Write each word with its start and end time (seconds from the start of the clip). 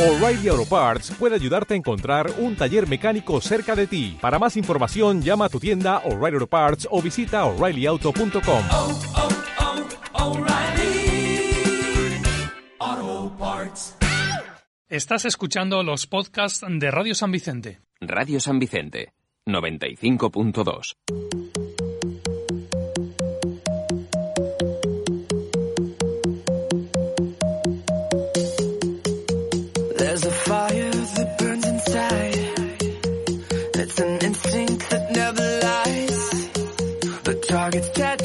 O'Reilly 0.00 0.48
Auto 0.48 0.64
Parts 0.64 1.12
puede 1.18 1.34
ayudarte 1.34 1.74
a 1.74 1.76
encontrar 1.76 2.32
un 2.38 2.56
taller 2.56 2.88
mecánico 2.88 3.38
cerca 3.42 3.76
de 3.76 3.86
ti. 3.86 4.16
Para 4.18 4.38
más 4.38 4.56
información, 4.56 5.20
llama 5.20 5.44
a 5.44 5.48
tu 5.50 5.60
tienda 5.60 5.98
O'Reilly 6.06 6.36
Auto 6.36 6.46
Parts 6.46 6.88
o 6.90 7.02
visita 7.02 7.44
oreillyauto.com. 7.44 8.64
oh, 8.70 8.98
oh, 12.80 13.36
Parts. 13.38 13.96
Estás 14.88 15.26
escuchando 15.26 15.82
los 15.82 16.06
podcasts 16.06 16.64
de 16.66 16.90
Radio 16.90 17.14
San 17.14 17.30
Vicente. 17.30 17.82
Radio 18.00 18.40
San 18.40 18.58
Vicente, 18.58 19.12
95.2. 19.44 21.59
target's 37.70 37.88
tattooed 37.90 38.19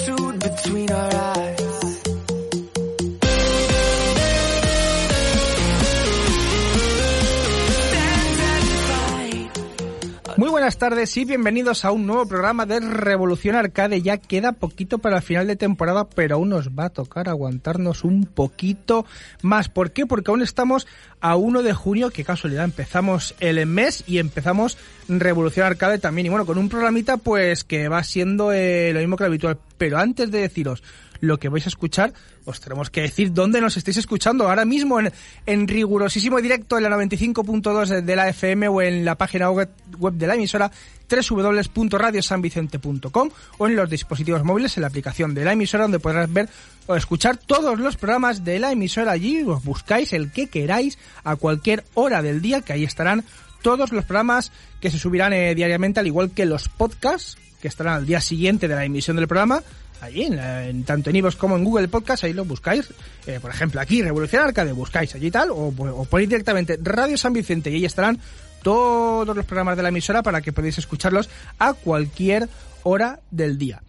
buenas 10.66 10.80
tardes 10.80 11.16
y 11.16 11.26
bienvenidos 11.26 11.86
a 11.86 11.92
un 11.92 12.08
nuevo 12.08 12.26
programa 12.26 12.66
de 12.66 12.80
Revolución 12.80 13.54
Arcade. 13.55 14.02
Ya 14.02 14.18
queda 14.18 14.52
poquito 14.52 14.98
para 14.98 15.18
el 15.18 15.22
final 15.22 15.46
de 15.46 15.55
temporada, 15.55 16.10
pero 16.10 16.38
aún 16.38 16.50
nos 16.50 16.70
va 16.70 16.86
a 16.86 16.90
tocar 16.90 17.30
aguantarnos 17.30 18.04
un 18.04 18.26
poquito 18.26 19.05
más. 19.44 19.70
¿Por 19.70 19.91
qué? 19.91 20.08
Porque 20.08 20.32
aún 20.32 20.41
estamos 20.41 20.88
a 21.22 21.36
1 21.36 21.62
de 21.62 21.74
junio, 21.74 22.10
qué 22.10 22.24
casualidad, 22.24 22.64
empezamos 22.64 23.36
el 23.40 23.64
mes 23.68 24.04
y 24.08 24.18
empezamos 24.18 24.80
Revolución 25.08 25.68
Arcade 25.68 25.99
también. 25.99 26.26
Y 26.26 26.30
bueno, 26.30 26.48
con 26.48 26.58
un 26.58 26.68
programita 26.68 27.18
pues 27.18 27.63
que 27.63 27.88
va 27.88 28.04
siendo 28.04 28.52
eh, 28.52 28.91
lo 28.91 29.02
mismo 29.02 29.18
que 29.18 29.26
lo 29.26 29.27
habitual. 29.27 29.60
Pero 29.77 29.99
antes 29.99 30.32
de 30.32 30.40
deciros 30.40 30.82
lo 31.20 31.38
que 31.38 31.49
vais 31.49 31.66
a 31.66 31.70
escuchar, 31.70 32.13
os 32.46 32.60
tenemos 32.60 32.90
que 32.90 33.02
decir 33.02 33.34
dónde 33.34 33.62
nos 33.62 33.77
estáis 33.77 33.98
escuchando. 33.98 34.48
Ahora 34.48 34.66
mismo 34.66 34.99
en, 34.99 35.12
en 35.46 35.68
rigurosísimo 35.68 36.41
directo 36.41 36.77
en 36.77 36.84
la 36.84 36.90
95.2 36.90 38.02
de 38.02 38.16
la 38.16 38.30
FM 38.30 38.68
o 38.68 38.82
en 38.82 39.05
la 39.05 39.16
página 39.16 39.52
web, 39.52 39.70
web 39.98 40.13
de 40.13 40.27
la 40.27 40.36
emisora 40.36 40.71
www.radiosanvicente.com 41.10 43.30
o 43.58 43.68
en 43.68 43.76
los 43.76 43.90
dispositivos 43.90 44.43
móviles 44.43 44.77
en 44.77 44.82
la 44.82 44.88
aplicación 44.88 45.34
de 45.34 45.46
la 45.46 45.54
emisora 45.54 45.84
donde 45.84 45.99
podrás 45.99 46.32
ver 46.32 46.49
o 46.88 46.96
escuchar 46.96 47.38
todos 47.38 47.80
los 47.80 47.98
programas 47.98 48.43
de 48.43 48.60
la 48.60 48.71
emisora 48.71 49.12
allí. 49.12 49.43
Os 49.43 49.63
buscáis 49.63 50.13
el 50.13 50.32
que 50.32 50.48
queráis 50.48 50.98
a 51.24 51.36
cualquier 51.36 51.84
hora 51.93 52.21
del 52.21 52.41
día 52.41 52.62
que 52.62 52.74
ahí 52.74 52.84
estarán 52.84 53.24
todos 53.62 53.91
los 53.91 54.05
programas 54.05 54.52
que 54.80 54.91
se 54.91 54.99
subirán 54.99 55.34
eh, 55.34 55.55
diariamente 55.55 55.99
al 55.99 56.08
igual 56.08 56.32
que 56.32 56.46
los 56.46 56.70
podcasts 56.70 57.38
que 57.62 57.68
estarán 57.68 57.96
al 57.96 58.05
día 58.05 58.21
siguiente 58.21 58.68
de 58.68 58.76
la 58.76 58.86
emisión 58.86 59.16
del 59.16 59.27
programa 59.27 59.63
allí, 60.01 60.24
en, 60.24 60.84
tanto 60.84 61.10
en 61.10 61.15
iVoox 61.18 61.35
como 61.35 61.55
en 61.55 61.63
Google 61.63 61.88
Podcast, 61.88 62.24
ahí 62.24 62.34
lo 62.34 62.46
buscáis. 62.46 62.90
Eh, 63.27 63.40
por 63.41 63.51
ejemplo, 63.51 63.82
aquí, 63.82 64.02
Revolución 64.02 64.44
Arcade, 64.44 64.72
buscáis 64.72 65.16
allí 65.16 65.31
tal, 65.31 65.52
o, 65.52 65.68
o 65.68 66.06
ponéis 66.06 66.29
directamente 66.29 66.78
Radio 66.81 67.18
San 67.18 67.34
Vicente 67.34 67.69
y 67.69 67.75
ahí 67.75 67.85
estarán 67.85 68.19
todos 68.63 69.35
los 69.35 69.46
programas 69.46 69.78
de 69.78 69.84
la 69.84 69.90
emisora 69.90 70.24
para 70.24 70.41
que 70.41 70.52
podáis 70.52 70.78
escucharlos 70.78 71.29
a 71.59 71.74
cualquier 71.74 72.50
hora 72.84 73.19
del 73.29 73.57
día. 73.57 73.81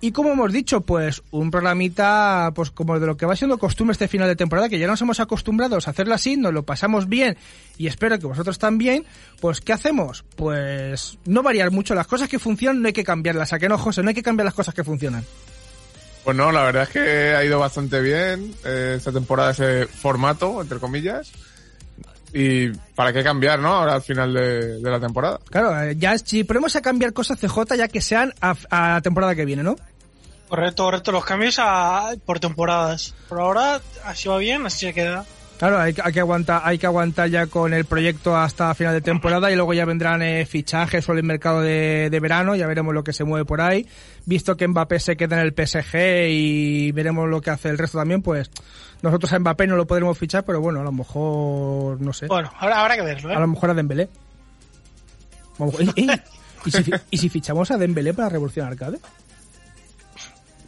Y 0.00 0.12
como 0.12 0.30
hemos 0.30 0.52
dicho, 0.52 0.80
pues 0.80 1.22
un 1.32 1.50
programita, 1.50 2.52
pues 2.54 2.70
como 2.70 3.00
de 3.00 3.06
lo 3.06 3.16
que 3.16 3.26
va 3.26 3.34
siendo 3.34 3.58
costumbre 3.58 3.92
este 3.92 4.06
final 4.06 4.28
de 4.28 4.36
temporada, 4.36 4.68
que 4.68 4.78
ya 4.78 4.86
nos 4.86 5.00
hemos 5.02 5.18
acostumbrado 5.18 5.74
a 5.74 5.78
hacerlo 5.78 6.14
así, 6.14 6.36
nos 6.36 6.52
lo 6.52 6.62
pasamos 6.62 7.08
bien 7.08 7.36
y 7.78 7.88
espero 7.88 8.16
que 8.18 8.26
vosotros 8.26 8.58
también, 8.58 9.04
pues 9.40 9.60
¿qué 9.60 9.72
hacemos? 9.72 10.24
Pues 10.36 11.18
no 11.24 11.42
variar 11.42 11.72
mucho, 11.72 11.96
las 11.96 12.06
cosas 12.06 12.28
que 12.28 12.38
funcionan 12.38 12.80
no 12.80 12.86
hay 12.86 12.92
que 12.92 13.02
cambiarlas, 13.02 13.52
¿a 13.52 13.58
qué 13.58 13.68
no, 13.68 13.76
José? 13.76 14.04
No 14.04 14.10
hay 14.10 14.14
que 14.14 14.22
cambiar 14.22 14.44
las 14.44 14.54
cosas 14.54 14.72
que 14.72 14.84
funcionan. 14.84 15.24
Pues 16.22 16.36
no, 16.36 16.52
la 16.52 16.62
verdad 16.62 16.84
es 16.84 16.88
que 16.90 17.34
ha 17.34 17.44
ido 17.44 17.58
bastante 17.58 18.00
bien 18.00 18.54
eh, 18.64 18.94
esta 18.98 19.10
temporada 19.10 19.50
ese 19.50 19.86
formato, 19.86 20.62
entre 20.62 20.78
comillas. 20.78 21.32
Y 22.40 22.68
para 22.94 23.12
qué 23.12 23.24
cambiar, 23.24 23.58
¿no? 23.58 23.68
Ahora 23.74 23.94
al 23.94 24.02
final 24.02 24.32
de, 24.32 24.78
de 24.78 24.90
la 24.90 25.00
temporada. 25.00 25.40
Claro, 25.50 25.80
eh, 25.82 25.96
ya 25.98 26.16
si 26.18 26.44
ponemos 26.44 26.76
a 26.76 26.80
cambiar 26.82 27.12
cosas 27.12 27.38
CJ 27.40 27.74
ya 27.76 27.88
que 27.88 28.00
sean 28.00 28.32
a, 28.40 28.54
a 28.70 28.88
la 28.94 29.00
temporada 29.00 29.34
que 29.34 29.44
viene, 29.44 29.62
¿no? 29.62 29.76
Correcto, 30.48 30.84
correcto. 30.84 31.12
Los 31.12 31.24
cambios 31.24 31.56
a, 31.58 32.12
por 32.24 32.38
temporadas. 32.40 33.14
Por 33.28 33.40
ahora 33.40 33.80
así 34.04 34.28
va 34.28 34.38
bien, 34.38 34.64
así 34.66 34.86
se 34.86 34.94
queda. 34.94 35.24
Claro, 35.58 35.80
hay, 35.80 35.92
que- 35.92 36.02
hay 36.04 36.12
que 36.12 36.20
aguantar, 36.20 36.62
hay 36.64 36.78
que 36.78 36.86
aguantar 36.86 37.28
ya 37.28 37.48
con 37.48 37.74
el 37.74 37.84
proyecto 37.84 38.36
hasta 38.36 38.72
final 38.76 38.94
de 38.94 39.00
temporada 39.00 39.50
y 39.50 39.56
luego 39.56 39.74
ya 39.74 39.84
vendrán 39.84 40.22
eh, 40.22 40.46
fichajes 40.46 41.08
o 41.08 41.12
el 41.14 41.24
mercado 41.24 41.62
de, 41.62 42.08
de 42.10 42.20
verano, 42.20 42.54
ya 42.54 42.68
veremos 42.68 42.94
lo 42.94 43.02
que 43.02 43.12
se 43.12 43.24
mueve 43.24 43.44
por 43.44 43.60
ahí. 43.60 43.84
Visto 44.28 44.58
que 44.58 44.68
Mbappé 44.68 45.00
se 45.00 45.16
queda 45.16 45.40
en 45.40 45.46
el 45.46 45.54
PSG 45.54 46.28
y 46.28 46.92
veremos 46.92 47.26
lo 47.30 47.40
que 47.40 47.48
hace 47.48 47.70
el 47.70 47.78
resto 47.78 47.96
también, 47.96 48.20
pues 48.20 48.50
nosotros 49.00 49.32
a 49.32 49.38
Mbappé 49.38 49.66
no 49.66 49.74
lo 49.76 49.86
podremos 49.86 50.18
fichar, 50.18 50.44
pero 50.44 50.60
bueno, 50.60 50.80
a 50.80 50.84
lo 50.84 50.92
mejor, 50.92 51.98
no 51.98 52.12
sé, 52.12 52.26
Bueno, 52.26 52.52
ahora 52.58 52.80
habrá 52.82 52.96
que 52.96 53.02
verlo, 53.02 53.30
¿eh? 53.30 53.34
a 53.36 53.40
lo 53.40 53.46
mejor 53.46 53.70
a 53.70 53.74
Dembélé. 53.74 54.10
¿Y, 56.66 56.70
si, 56.70 56.82
fi- 56.84 56.92
¿Y 57.10 57.16
si 57.18 57.28
fichamos 57.30 57.70
a 57.70 57.78
Dembélé 57.78 58.12
para 58.12 58.28
Revolución 58.28 58.66
Arcade? 58.66 58.98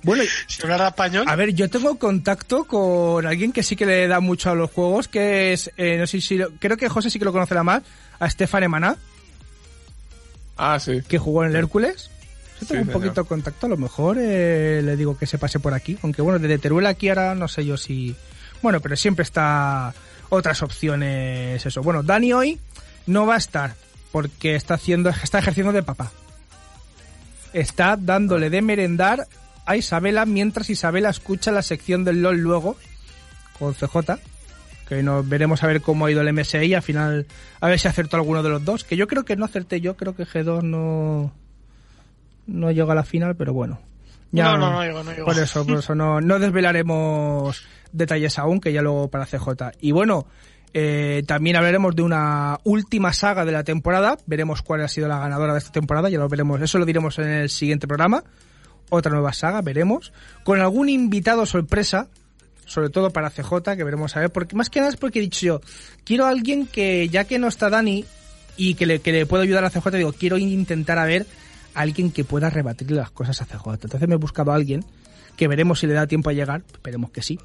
Bueno, 0.02 0.22
Si 0.46 0.62
hablara 0.62 0.88
español, 0.88 1.26
a 1.28 1.36
ver, 1.36 1.52
yo 1.52 1.68
tengo 1.68 1.98
contacto 1.98 2.64
con 2.64 3.26
alguien 3.26 3.52
que 3.52 3.62
sí 3.62 3.76
que 3.76 3.84
le 3.84 4.08
da 4.08 4.20
mucho 4.20 4.50
a 4.50 4.54
los 4.54 4.70
juegos, 4.70 5.06
que 5.08 5.52
es, 5.52 5.70
eh, 5.76 5.98
no 5.98 6.06
sé 6.06 6.22
si, 6.22 6.36
lo- 6.38 6.50
creo 6.58 6.78
que 6.78 6.88
José 6.88 7.10
sí 7.10 7.18
que 7.18 7.26
lo 7.26 7.32
conocerá 7.32 7.62
más, 7.62 7.82
a 8.18 8.30
Stefan 8.30 8.62
Emaná, 8.62 8.96
Ah, 10.56 10.78
sí. 10.80 11.02
que 11.06 11.18
jugó 11.18 11.44
en 11.44 11.50
el 11.50 11.56
Hércules. 11.56 12.10
Yo 12.60 12.66
tengo 12.66 12.82
Sí, 12.82 12.88
un 12.88 12.92
poquito 12.92 13.22
de 13.22 13.28
contacto, 13.28 13.66
a 13.66 13.68
lo 13.68 13.76
mejor 13.76 14.18
eh, 14.20 14.82
le 14.84 14.96
digo 14.96 15.16
que 15.16 15.26
se 15.26 15.38
pase 15.38 15.60
por 15.60 15.74
aquí, 15.74 15.98
aunque 16.02 16.22
bueno, 16.22 16.38
desde 16.38 16.58
Teruel 16.58 16.86
aquí 16.86 17.08
ahora 17.08 17.34
no 17.34 17.48
sé 17.48 17.64
yo 17.64 17.76
si... 17.76 18.14
Bueno, 18.62 18.80
pero 18.80 18.96
siempre 18.96 19.22
está 19.22 19.94
otras 20.28 20.62
opciones, 20.62 21.64
eso. 21.64 21.82
Bueno, 21.82 22.02
Dani 22.02 22.32
hoy 22.32 22.58
no 23.06 23.26
va 23.26 23.34
a 23.34 23.38
estar, 23.38 23.74
porque 24.12 24.54
está 24.54 24.74
haciendo, 24.74 25.10
está 25.10 25.38
ejerciendo 25.38 25.72
de 25.72 25.82
papá. 25.82 26.12
Está 27.52 27.96
dándole 27.96 28.48
de 28.50 28.62
merendar 28.62 29.26
a 29.66 29.76
Isabela 29.76 30.26
mientras 30.26 30.70
Isabela 30.70 31.10
escucha 31.10 31.52
la 31.52 31.62
sección 31.62 32.04
del 32.04 32.22
LOL 32.22 32.38
luego 32.38 32.76
con 33.58 33.74
CJ. 33.74 34.18
Que 34.88 35.02
nos 35.02 35.28
veremos 35.28 35.62
a 35.62 35.68
ver 35.68 35.82
cómo 35.82 36.06
ha 36.06 36.10
ido 36.10 36.20
el 36.20 36.32
MSI. 36.32 36.74
Al 36.74 36.82
final, 36.82 37.26
a 37.60 37.68
ver 37.68 37.78
si 37.78 37.86
acertó 37.86 38.16
alguno 38.16 38.42
de 38.42 38.48
los 38.48 38.64
dos. 38.64 38.82
Que 38.82 38.96
yo 38.96 39.06
creo 39.06 39.24
que 39.24 39.36
no 39.36 39.44
acerté 39.44 39.80
yo. 39.80 39.96
Creo 39.96 40.16
que 40.16 40.26
G2 40.26 40.62
no, 40.62 41.32
no 42.46 42.70
llegó 42.70 42.92
a 42.92 42.94
la 42.94 43.04
final, 43.04 43.36
pero 43.36 43.52
bueno. 43.52 43.80
No, 44.32 44.56
no, 44.56 44.70
no 44.70 44.84
llegó, 44.84 45.02
no 45.02 45.12
llegó. 45.12 45.26
Por 45.26 45.38
eso, 45.38 45.66
por 45.66 45.78
eso 45.78 45.94
no, 45.94 46.20
no 46.20 46.38
desvelaremos 46.38 47.64
detalles 47.92 48.38
aún, 48.38 48.60
que 48.60 48.72
ya 48.72 48.82
luego 48.82 49.08
para 49.08 49.26
CJ. 49.26 49.72
Y 49.80 49.92
bueno, 49.92 50.26
eh, 50.72 51.24
también 51.26 51.56
hablaremos 51.56 51.96
de 51.96 52.02
una 52.02 52.58
última 52.64 53.12
saga 53.12 53.44
de 53.44 53.52
la 53.52 53.64
temporada. 53.64 54.16
Veremos 54.26 54.62
cuál 54.62 54.82
ha 54.82 54.88
sido 54.88 55.08
la 55.08 55.18
ganadora 55.18 55.52
de 55.52 55.58
esta 55.58 55.72
temporada. 55.72 56.08
Ya 56.08 56.18
lo 56.18 56.28
veremos. 56.28 56.60
Eso 56.60 56.78
lo 56.78 56.86
diremos 56.86 57.18
en 57.18 57.28
el 57.28 57.50
siguiente 57.50 57.88
programa. 57.88 58.22
Otra 58.88 59.12
nueva 59.12 59.32
saga, 59.32 59.62
veremos. 59.62 60.12
Con 60.44 60.60
algún 60.60 60.88
invitado 60.88 61.44
sorpresa. 61.46 62.08
Sobre 62.66 62.88
todo 62.88 63.10
para 63.10 63.30
CJ, 63.30 63.76
que 63.76 63.82
veremos 63.82 64.16
a 64.16 64.20
ver. 64.20 64.30
Porque 64.30 64.54
más 64.54 64.70
que 64.70 64.78
nada 64.78 64.90
es 64.90 64.96
porque 64.96 65.18
he 65.18 65.22
dicho 65.22 65.44
yo, 65.44 65.60
quiero 66.04 66.26
a 66.26 66.28
alguien 66.28 66.68
que, 66.68 67.08
ya 67.08 67.24
que 67.24 67.40
no 67.40 67.48
está 67.48 67.68
Dani, 67.68 68.04
y 68.56 68.74
que 68.74 68.86
le, 68.86 69.00
que 69.00 69.10
le 69.10 69.26
pueda 69.26 69.42
ayudar 69.42 69.64
a 69.64 69.70
CJ, 69.70 69.90
digo, 69.96 70.12
quiero 70.12 70.38
intentar 70.38 70.98
a 70.98 71.04
ver 71.04 71.26
alguien 71.74 72.10
que 72.10 72.24
pueda 72.24 72.50
rebatirle 72.50 72.96
las 72.96 73.10
cosas 73.10 73.40
a 73.42 73.46
CJ. 73.46 73.74
Entonces 73.82 74.08
me 74.08 74.14
he 74.14 74.18
buscado 74.18 74.52
a 74.52 74.54
alguien 74.54 74.84
que 75.36 75.48
veremos 75.48 75.80
si 75.80 75.86
le 75.86 75.94
da 75.94 76.06
tiempo 76.06 76.30
a 76.30 76.32
llegar, 76.32 76.62
esperemos 76.72 77.10
que 77.10 77.22
sí. 77.22 77.38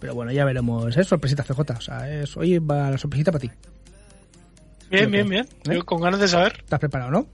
Pero 0.00 0.14
bueno, 0.14 0.32
ya 0.32 0.44
veremos. 0.44 0.96
Es 0.96 1.06
sorpresita 1.06 1.44
CJ, 1.44 1.60
o 1.76 1.80
sea, 1.80 2.12
es, 2.12 2.36
hoy 2.36 2.58
va 2.58 2.90
la 2.90 2.98
sorpresita 2.98 3.30
para 3.30 3.42
ti. 3.42 3.50
bien, 4.90 5.04
¿sí 5.04 5.06
o 5.06 5.10
bien, 5.10 5.28
bien. 5.28 5.48
¿Eh? 5.68 5.74
Yo 5.74 5.84
con 5.84 6.00
ganas 6.00 6.20
de 6.20 6.28
saber. 6.28 6.54
¿Estás 6.58 6.80
preparado, 6.80 7.10
no? 7.10 7.26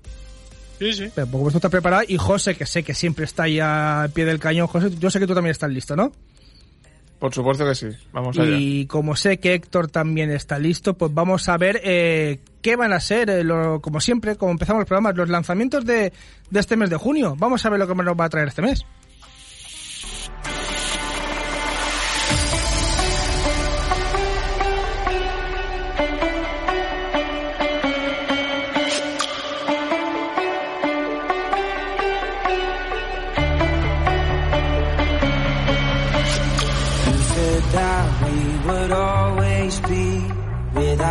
Sí, 0.79 0.93
sí. 0.93 1.11
Pero 1.15 1.27
por 1.27 1.39
supuesto 1.41 1.59
estás 1.59 1.71
preparado. 1.71 2.05
Y 2.07 2.17
José, 2.19 2.55
que 2.55 2.67
sé 2.67 2.83
que 2.83 2.95
siempre 2.95 3.25
está 3.25 3.45
ahí 3.45 3.59
al 3.59 4.11
pie 4.11 4.25
del 4.25 4.39
cañón. 4.39 4.67
José, 4.67 4.91
yo 4.99 5.11
sé 5.11 5.19
que 5.19 5.27
tú 5.27 5.35
también 5.35 5.51
estás 5.51 5.71
listo, 5.71 5.97
¿no? 5.97 6.13
Por 7.19 7.35
supuesto 7.35 7.65
que 7.67 7.75
sí. 7.75 7.89
Vamos 8.13 8.39
allá. 8.39 8.57
Y 8.59 8.87
como 8.87 9.17
sé 9.17 9.39
que 9.39 9.55
Héctor 9.55 9.91
también 9.91 10.31
está 10.31 10.59
listo, 10.59 10.95
pues 10.95 11.13
vamos 11.13 11.49
a 11.49 11.57
ver 11.59 11.81
eh, 11.83 12.39
qué 12.63 12.77
van 12.77 12.93
a 12.93 13.01
ser, 13.01 13.29
eh, 13.29 13.43
lo- 13.43 13.81
como 13.81 14.01
siempre, 14.01 14.37
como 14.37 14.53
empezamos 14.53 14.81
los 14.83 14.87
programas, 14.89 15.17
los 15.17 15.29
lanzamientos 15.29 15.85
de, 15.85 16.13
de 16.51 16.61
este 16.61 16.77
mes 16.77 16.91
de 16.91 16.97
junio. 16.97 17.35
Vamos 17.37 17.67
a 17.67 17.71
ver 17.71 17.81
lo 17.81 17.89
que 17.89 17.95
nos 17.97 18.15
va 18.19 18.27
a 18.27 18.29
traer 18.29 18.49
este 18.49 18.63
mes. 18.63 18.85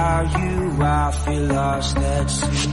Without 0.08 0.40
you, 0.40 0.84
I 0.84 1.12
feel 1.26 1.48
lost 1.54 1.98
at 1.98 2.30
sea. 2.30 2.72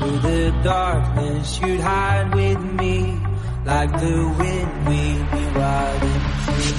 Through 0.00 0.18
the 0.22 0.50
darkness, 0.64 1.60
you'd 1.60 1.80
hide 1.80 2.34
with 2.34 2.58
me. 2.80 3.16
Like 3.64 3.92
the 3.92 4.34
wind, 4.38 4.88
we'd 4.88 5.30
be 5.30 5.44
wild 5.56 6.02
and 6.02 6.22
free. 6.42 6.74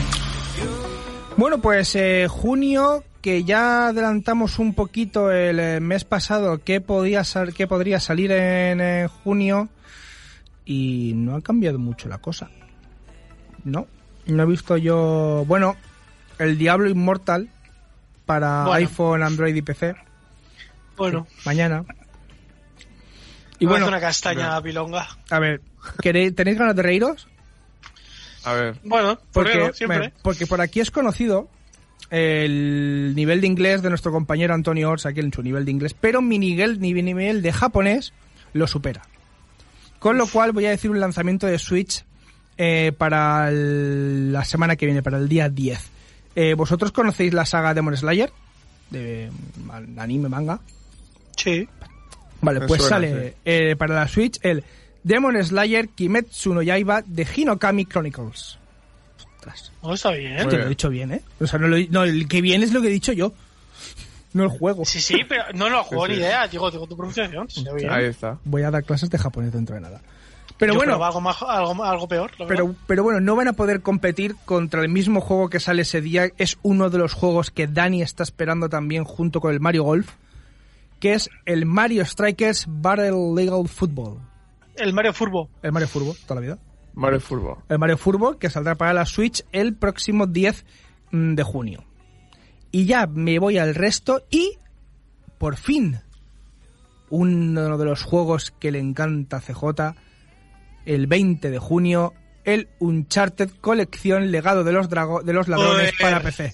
Bueno, 1.38 1.60
pues 1.62 1.96
eh, 1.96 2.28
junio, 2.30 3.06
que 3.22 3.46
ya 3.46 3.88
adelantamos 3.88 4.60
un 4.60 4.74
poquito 4.74 5.32
el 5.32 5.60
eh, 5.62 5.80
mes 5.80 6.04
pasado 6.04 6.58
que, 6.62 6.82
podía 6.82 7.24
sal- 7.24 7.54
que 7.54 7.66
podría 7.66 8.02
salir 8.02 8.34
en 8.34 9.08
junio 9.08 9.70
y 10.66 11.14
no 11.16 11.36
ha 11.38 11.42
cambiado 11.42 11.80
mucho 11.80 12.10
la 12.10 12.18
cosa. 12.18 12.50
No, 13.64 13.88
no 14.28 14.44
he 14.44 14.46
visto 14.46 14.76
yo... 14.76 15.46
Bueno, 15.48 15.78
el 16.38 16.58
Diablo 16.58 16.90
Inmortal 16.90 17.50
para 18.26 18.64
Bueno. 18.66 18.74
iPhone, 18.74 19.24
Android 19.24 19.56
y 19.56 19.62
PC 19.62 19.96
Bueno, 20.98 21.28
mañana. 21.46 21.84
Y 23.60 23.66
bueno, 23.66 23.88
una 23.88 24.00
castaña 24.02 24.60
bilonga. 24.60 25.08
a 25.30 25.40
ver, 25.40 25.62
¿queréis, 26.02 26.36
¿tenéis 26.36 26.58
ganas 26.58 26.76
de 26.76 26.82
reíros? 26.84 27.28
A 28.44 28.54
ver. 28.54 28.76
Bueno, 28.84 29.16
¿por 29.32 29.46
qué 29.46 29.54
Porque, 29.54 29.58
no? 29.68 29.74
Siempre. 29.74 29.98
bueno, 29.98 30.14
porque 30.22 30.46
por 30.48 30.62
aquí 30.62 30.80
es 30.80 30.92
conocido 30.92 31.50
el 32.12 33.14
nivel 33.16 33.42
de 33.42 33.48
inglés 33.48 33.82
de 33.82 33.90
nuestro 33.90 34.12
compañero 34.12 34.54
Antonio 34.54 34.90
Ors, 34.92 35.06
aquí 35.06 35.20
en 35.22 35.34
su 35.34 35.42
nivel 35.42 35.66
de 35.66 35.72
inglés, 35.72 35.96
pero 36.00 36.22
mi 36.22 36.38
nivel, 36.38 36.80
mi 36.80 36.94
nivel 36.94 37.42
de 37.42 37.52
japonés 37.54 38.14
lo 38.54 38.68
supera. 38.68 39.02
Con 40.00 40.18
lo 40.18 40.28
cual 40.28 40.52
voy 40.52 40.66
a 40.68 40.70
decir 40.70 40.92
un 40.92 41.00
lanzamiento 41.00 41.48
de 41.48 41.58
Switch 41.58 42.04
eh, 42.58 42.92
para 42.98 43.50
el- 43.50 44.32
la 44.32 44.46
semana 44.46 44.76
que 44.76 44.86
viene, 44.86 45.02
para 45.02 45.18
el 45.18 45.28
día 45.28 45.50
10. 45.50 45.90
Eh, 46.36 46.54
¿Vosotros 46.54 46.92
conocéis 46.92 47.34
la 47.34 47.46
saga 47.46 47.74
Demon 47.74 47.96
Slayer? 47.96 48.32
De 48.90 49.30
anime, 49.98 50.30
manga. 50.30 50.60
Sí. 51.38 51.68
Vale, 52.42 52.60
Me 52.60 52.68
pues 52.68 52.82
suena, 52.82 52.96
sale 52.98 53.30
sí. 53.30 53.36
eh, 53.46 53.76
para 53.78 53.96
la 53.96 54.08
Switch 54.08 54.38
el 54.42 54.64
Demon 55.04 55.42
Slayer 55.44 55.90
Kimetsu 55.90 56.54
no 56.54 56.62
Yaiba 56.62 57.02
de 57.06 57.28
Hinokami 57.36 57.86
Chronicles. 57.86 58.58
Ostras. 59.38 59.72
No, 59.82 59.94
está 59.94 60.12
bien. 60.12 60.38
Te 60.50 60.58
lo 60.58 60.66
he 60.66 60.70
dicho 60.70 60.90
bien, 60.90 61.12
¿eh? 61.14 61.22
O 61.40 61.48
sea, 61.48 61.60
no, 61.60 61.68
lo 61.68 61.78
no, 61.90 62.04
el 62.04 62.28
que 62.28 62.42
viene 62.42 62.66
es 62.66 62.74
lo 62.74 62.82
que 62.82 62.88
he 62.88 62.92
dicho 62.92 63.14
yo. 63.14 63.34
No 64.34 64.44
el 64.44 64.50
juego. 64.50 64.84
Sí, 64.84 65.00
sí, 65.00 65.22
pero 65.30 65.46
no 65.54 65.70
lo 65.70 65.82
juego 65.86 66.08
Sí, 66.08 66.12
ni 66.12 66.18
idea. 66.18 66.46
Digo, 66.50 66.70
digo 66.70 66.86
tu 66.86 66.98
pronunciación. 66.98 67.48
Ahí 67.90 68.04
está. 68.08 68.38
Voy 68.44 68.64
a 68.64 68.70
dar 68.70 68.84
clases 68.84 69.10
de 69.10 69.18
japonés 69.18 69.54
dentro 69.54 69.76
de 69.76 69.82
nada. 69.82 70.02
Pero 70.58 70.74
Yo 70.74 70.80
bueno, 70.80 71.04
algo, 71.04 71.20
más- 71.22 71.42
algo, 71.42 71.84
algo 71.84 72.08
peor. 72.08 72.32
la 72.40 72.48
pero, 72.48 72.74
pero 72.88 73.04
bueno, 73.04 73.20
no 73.20 73.36
van 73.36 73.50
a 73.50 73.54
poder 73.54 73.82
competir 73.82 74.36
contra 74.46 74.82
el 74.82 74.90
mismo 74.90 75.20
juego 75.20 75.50
que 75.50 75.60
sale 75.60 75.82
ese 75.82 76.00
día. 76.02 76.30
Es 76.38 76.58
uno 76.62 76.90
de 76.90 76.98
los 76.98 77.14
juegos 77.14 77.52
que 77.52 77.68
Dani 77.68 78.02
está 78.02 78.24
esperando 78.24 78.70
también 78.70 79.04
junto 79.04 79.42
con 79.42 79.54
el 79.54 79.60
Mario 79.60 79.84
Golf, 79.84 80.12
que 81.02 81.14
es 81.14 81.30
el 81.46 81.66
Mario 81.66 82.06
Strikers 82.06 82.66
Battle 82.70 83.34
Legal 83.36 83.68
Football. 83.68 84.20
El 84.78 84.94
Mario 84.94 85.14
Furbo. 85.14 85.50
El 85.62 85.72
Mario 85.74 85.88
Furbo, 85.90 86.16
toda 86.26 86.36
la 86.36 86.42
vida. 86.42 86.58
Mario 86.94 87.20
Furbo. 87.20 87.62
el 87.68 87.78
Mario 87.78 87.98
Furbo, 87.98 88.38
que 88.38 88.50
saldrá 88.50 88.76
para 88.76 88.94
la 88.94 89.06
Switch 89.06 89.44
el 89.52 89.76
próximo 89.76 90.26
10 90.28 90.64
mm, 91.12 91.34
de 91.36 91.44
junio. 91.44 91.84
Y 92.72 92.86
ya 92.86 93.08
me 93.08 93.40
voy 93.40 93.58
al 93.58 93.76
resto 93.76 94.24
y, 94.30 94.58
por 95.38 95.58
fin, 95.58 96.00
uno 97.10 97.78
de 97.78 97.86
los 97.86 98.04
juegos 98.04 98.52
que 98.52 98.72
le 98.72 98.80
encanta 98.80 99.38
a 99.38 99.42
CJ, 99.42 99.96
el 100.86 101.08
20 101.08 101.50
de 101.50 101.60
junio, 101.60 102.14
el 102.44 102.70
Uncharted 102.80 103.50
Colección 103.62 104.32
Legado 104.32 104.64
de 104.64 104.72
los, 104.72 104.90
Drago- 104.90 105.24
de 105.24 105.34
los 105.34 105.48
Ladrones 105.48 105.92
para 106.00 106.20
PC. 106.22 106.54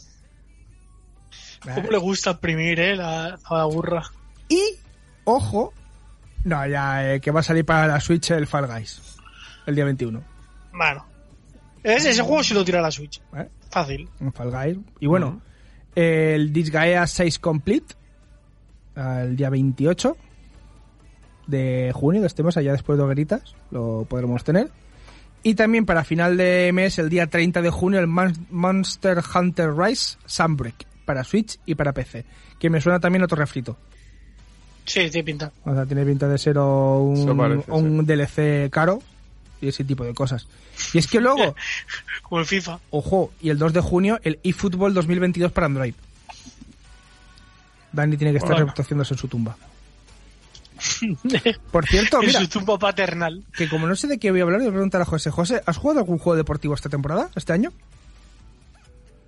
¿Cómo 1.76 1.92
le 1.92 1.98
gusta 1.98 2.32
exprimir, 2.32 2.80
eh? 2.80 2.96
La, 2.96 3.38
la 3.50 3.66
burra. 3.66 4.02
Y, 4.50 4.62
ojo, 5.26 5.74
no, 6.44 6.66
ya, 6.68 7.14
eh, 7.14 7.22
que 7.22 7.30
va 7.32 7.42
a 7.42 7.44
salir 7.44 7.64
para 7.66 7.86
la 7.88 8.00
Switch 8.00 8.32
el 8.32 8.48
Fall 8.48 8.68
Guys, 8.68 9.18
el 9.68 9.76
día 9.76 9.86
21. 9.86 10.24
Bueno. 10.74 11.06
Ese, 11.84 12.12
ese 12.12 12.22
juego 12.22 12.44
sí 12.44 12.54
lo 12.54 12.64
tira 12.66 12.80
a 12.80 12.82
la 12.84 12.92
Switch. 12.92 13.22
¿eh? 13.36 13.48
Fácil. 13.70 14.10
un 14.20 14.34
Fall 14.34 14.52
Guys. 14.52 14.78
Y 15.00 15.08
bueno, 15.08 15.42
el 15.96 16.52
Disgaea 16.52 17.06
6 17.06 17.38
Complete, 17.40 17.96
el 18.96 19.36
día 19.36 19.50
28 19.50 20.18
de 21.52 21.92
junio, 21.94 22.22
que 22.22 22.28
estemos 22.28 22.58
allá 22.58 22.72
después 22.72 22.98
de 22.98 23.04
hogueritas, 23.04 23.56
lo 23.70 24.06
podremos 24.10 24.44
tener. 24.44 24.70
Y 25.44 25.56
también 25.56 25.86
para 25.86 26.04
final 26.04 26.38
de 26.38 26.72
mes, 26.74 26.98
el 27.00 27.10
día 27.10 27.28
30 27.28 27.62
de 27.62 27.70
junio, 27.70 28.00
el 28.00 28.08
Mon- 28.08 28.48
Monster 28.50 29.22
Hunter 29.36 29.76
Rise 29.76 30.18
Sunbreak, 30.26 30.86
para 31.06 31.24
Switch 31.24 31.60
y 31.66 31.76
para 31.76 31.94
PC. 31.94 32.26
Que 32.60 32.70
me 32.70 32.80
suena 32.82 33.00
también 33.00 33.24
otro 33.24 33.38
refrito. 33.38 33.78
Sí, 34.86 35.10
tiene 35.10 35.24
pinta. 35.24 35.52
O 35.66 35.74
sea, 35.74 35.86
tiene 35.86 36.06
pinta 36.06 36.28
de 36.28 36.38
ser 36.38 36.58
un, 36.58 37.38
parece, 37.38 37.72
un 37.72 38.06
DLC 38.06 38.70
caro 38.72 39.02
y 39.62 39.68
ese 39.68 39.84
tipo 39.84 40.04
de 40.04 40.14
cosas. 40.14 40.48
Y 40.94 40.98
es 41.00 41.08
que 41.08 41.20
luego, 41.20 41.56
Como 42.24 42.40
el 42.42 42.46
FIFA. 42.48 42.80
Ojo, 42.92 43.32
y 43.42 43.50
el 43.50 43.58
2 43.58 43.74
de 43.74 43.82
junio 43.82 44.20
el 44.24 44.40
eFootball 44.44 44.94
2022 44.94 45.52
para 45.52 45.66
Android. 45.68 45.94
Dani 47.92 48.16
tiene 48.18 48.32
que 48.32 48.38
estar 48.38 48.54
Bueno. 48.54 48.74
en 48.78 49.06
su 49.18 49.28
tumba. 49.28 49.56
Por 51.72 51.86
cierto, 51.88 52.20
en 52.22 52.28
mira, 52.28 52.40
su 52.42 52.48
tumba 52.50 52.78
paternal. 52.78 53.44
que 53.56 53.68
como 53.70 53.88
no 53.88 53.96
sé 53.96 54.08
de 54.08 54.18
qué 54.20 54.32
voy 54.32 54.40
a 54.42 54.44
hablar, 54.44 54.60
voy 54.60 54.70
a 54.70 54.72
preguntar 54.72 55.02
a 55.02 55.06
José. 55.06 55.32
José, 55.32 55.62
¿has 55.66 55.78
jugado 55.78 56.00
algún 56.00 56.18
juego 56.18 56.36
deportivo 56.38 56.74
esta 56.74 56.90
temporada, 56.90 57.30
este 57.36 57.54
año? 57.54 57.72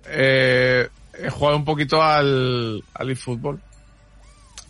Eh, 0.06 0.88
he 1.18 1.30
jugado 1.30 1.56
un 1.56 1.64
poquito 1.64 2.02
al, 2.02 2.82
al 2.94 3.10
eFootball. 3.10 3.60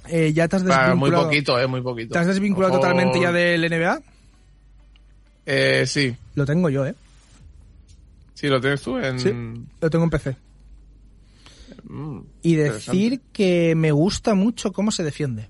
Eh, 0.09 0.33
¿Ya 0.35 0.47
te 0.49 0.56
has 0.56 0.62
Ah, 0.62 0.67
muy 0.95 1.11
desvinculado? 1.11 1.25
poquito, 1.25 1.59
eh, 1.59 1.67
muy 1.67 1.81
poquito. 1.83 2.12
¿Te 2.12 2.19
has 2.19 2.27
desvinculado 2.27 2.73
Ojo, 2.75 2.81
totalmente 2.83 3.21
ya 3.21 3.33
del 3.33 3.62
NBA? 3.69 4.01
Eh, 5.47 5.85
sí. 5.87 6.15
Lo 6.35 6.45
tengo 6.45 6.69
yo, 6.69 6.87
¿eh? 6.87 6.95
Sí, 8.35 8.49
lo 8.49 8.61
tienes 8.61 8.83
tú 8.83 8.99
en... 8.99 9.19
Sí. 9.19 9.31
Lo 9.81 9.91
tengo 9.91 10.05
en 10.05 10.11
PC. 10.11 10.37
Mm, 11.85 12.19
Y 12.43 12.55
decir 12.56 13.21
que 13.33 13.75
me 13.75 13.93
gusta 13.93 14.35
mucho 14.35 14.73
cómo 14.73 14.91
se 14.91 15.03
defiende. 15.05 15.49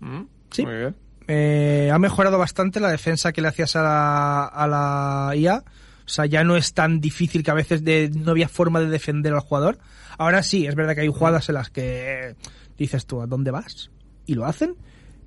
Mm, 0.00 0.22
Sí. 0.50 0.64
Muy 0.64 0.76
bien. 0.76 0.96
Eh, 1.26 1.90
ha 1.92 1.98
mejorado 1.98 2.38
bastante 2.38 2.80
la 2.80 2.90
defensa 2.90 3.32
que 3.32 3.42
le 3.42 3.48
hacías 3.48 3.76
a 3.76 3.82
la, 3.82 4.44
a 4.46 4.66
la 4.66 5.36
IA. 5.36 5.62
O 6.06 6.08
sea, 6.10 6.24
ya 6.24 6.42
no 6.42 6.56
es 6.56 6.72
tan 6.72 7.00
difícil 7.00 7.42
que 7.42 7.50
a 7.50 7.54
veces 7.54 7.84
de, 7.84 8.10
no 8.14 8.30
había 8.30 8.48
forma 8.48 8.80
de 8.80 8.88
defender 8.88 9.34
al 9.34 9.40
jugador. 9.40 9.78
Ahora 10.16 10.42
sí, 10.42 10.66
es 10.66 10.74
verdad 10.74 10.94
que 10.94 11.02
hay 11.02 11.08
jugadas 11.08 11.48
en 11.50 11.56
las 11.56 11.68
que 11.68 12.34
dices 12.78 13.04
tú, 13.04 13.20
¿a 13.20 13.26
dónde 13.26 13.50
vas? 13.50 13.90
Y 14.24 14.34
lo 14.34 14.46
hacen. 14.46 14.74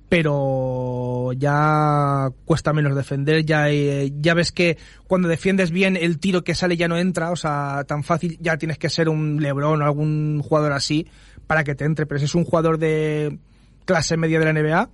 Pero 0.08 1.32
ya 1.32 2.28
cuesta 2.44 2.72
menos 2.72 2.94
defender, 2.94 3.46
ya, 3.46 3.70
eh, 3.70 4.12
ya 4.20 4.34
ves 4.34 4.52
que 4.52 4.76
cuando 5.06 5.26
defiendes 5.26 5.70
bien 5.70 5.96
el 5.96 6.18
tiro 6.18 6.44
que 6.44 6.54
sale 6.54 6.76
ya 6.76 6.86
no 6.86 6.98
entra, 6.98 7.30
o 7.30 7.36
sea, 7.36 7.84
tan 7.86 8.04
fácil 8.04 8.36
ya 8.38 8.58
tienes 8.58 8.76
que 8.76 8.90
ser 8.90 9.08
un 9.08 9.40
Lebron 9.40 9.80
o 9.80 9.84
algún 9.86 10.42
jugador 10.42 10.72
así 10.72 11.06
para 11.46 11.64
que 11.64 11.74
te 11.74 11.86
entre, 11.86 12.04
pero 12.04 12.18
si 12.18 12.26
es 12.26 12.34
un 12.34 12.44
jugador 12.44 12.76
de 12.76 13.38
clase 13.84 14.16
media 14.16 14.38
de 14.38 14.52
la 14.52 14.60
NBA, 14.62 14.90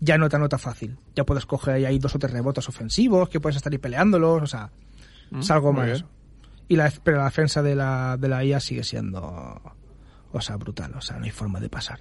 ya 0.00 0.18
no 0.18 0.28
te 0.28 0.36
anota 0.36 0.58
fácil. 0.58 0.96
Ya 1.14 1.24
puedes 1.24 1.46
coger 1.46 1.74
ahí, 1.74 1.84
hay 1.84 1.98
dos 1.98 2.14
o 2.14 2.18
tres 2.18 2.32
rebotes 2.32 2.68
ofensivos 2.68 3.28
que 3.28 3.40
puedes 3.40 3.56
estar 3.56 3.72
ahí 3.72 3.78
peleándolos, 3.78 4.42
o 4.42 4.46
sea, 4.46 4.70
es 5.38 5.50
algo 5.50 5.72
Mm, 5.72 5.76
más. 5.76 5.86
bien. 5.86 6.04
Y 6.68 6.76
la, 6.76 6.92
pero 7.02 7.18
la 7.18 7.24
defensa 7.24 7.62
de 7.62 7.74
la, 7.74 8.16
de 8.18 8.28
la 8.28 8.44
IA 8.44 8.60
sigue 8.60 8.84
siendo, 8.84 9.22
o 10.32 10.40
sea, 10.40 10.56
brutal, 10.56 10.92
o 10.94 11.00
sea, 11.00 11.16
no 11.18 11.24
hay 11.24 11.30
forma 11.30 11.58
de 11.60 11.68
pasar. 11.68 12.00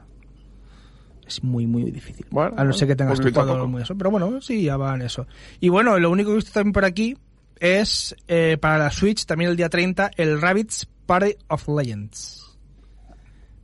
Es 1.25 1.43
muy, 1.43 1.65
muy 1.67 1.89
difícil. 1.91 2.25
Bueno, 2.29 2.53
a 2.57 2.63
no 2.63 2.71
ser 2.73 2.87
que 2.87 2.95
tengas 2.95 3.19
jugador 3.19 3.57
poco. 3.57 3.67
muy 3.67 3.81
eso. 3.81 3.97
Pero 3.97 4.11
bueno, 4.11 4.39
sí, 4.41 4.63
ya 4.63 4.77
va 4.77 4.95
en 4.95 5.01
eso. 5.01 5.27
Y 5.59 5.67
bueno, 5.69 5.97
lo 5.99 6.09
único 6.09 6.29
que 6.29 6.33
he 6.33 6.35
visto 6.37 6.51
también 6.53 6.71
por 6.73 6.85
aquí 6.85 7.17
es 7.59 8.15
eh, 8.27 8.57
para 8.61 8.77
la 8.77 8.91
Switch, 8.91 9.25
también 9.25 9.51
el 9.51 9.57
día 9.57 9.67
30, 9.67 10.11
el 10.15 10.39
Rabbids 10.39 10.87
Party 11.05 11.35
of 11.49 11.67
Legends. 11.67 12.57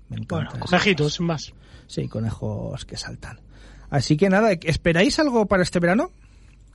Me 0.10 0.18
encanta. 0.18 0.52
Bueno, 0.52 0.66
conejitos, 0.66 1.22
más. 1.22 1.54
Sí, 1.88 2.08
conejos 2.08 2.86
que 2.86 2.98
saltan. 2.98 3.40
Así 3.90 4.18
que 4.18 4.30
nada, 4.30 4.52
¿esperáis 4.54 5.20
algo 5.20 5.46
para 5.46 5.64
este 5.64 5.80
verano? 5.80 6.12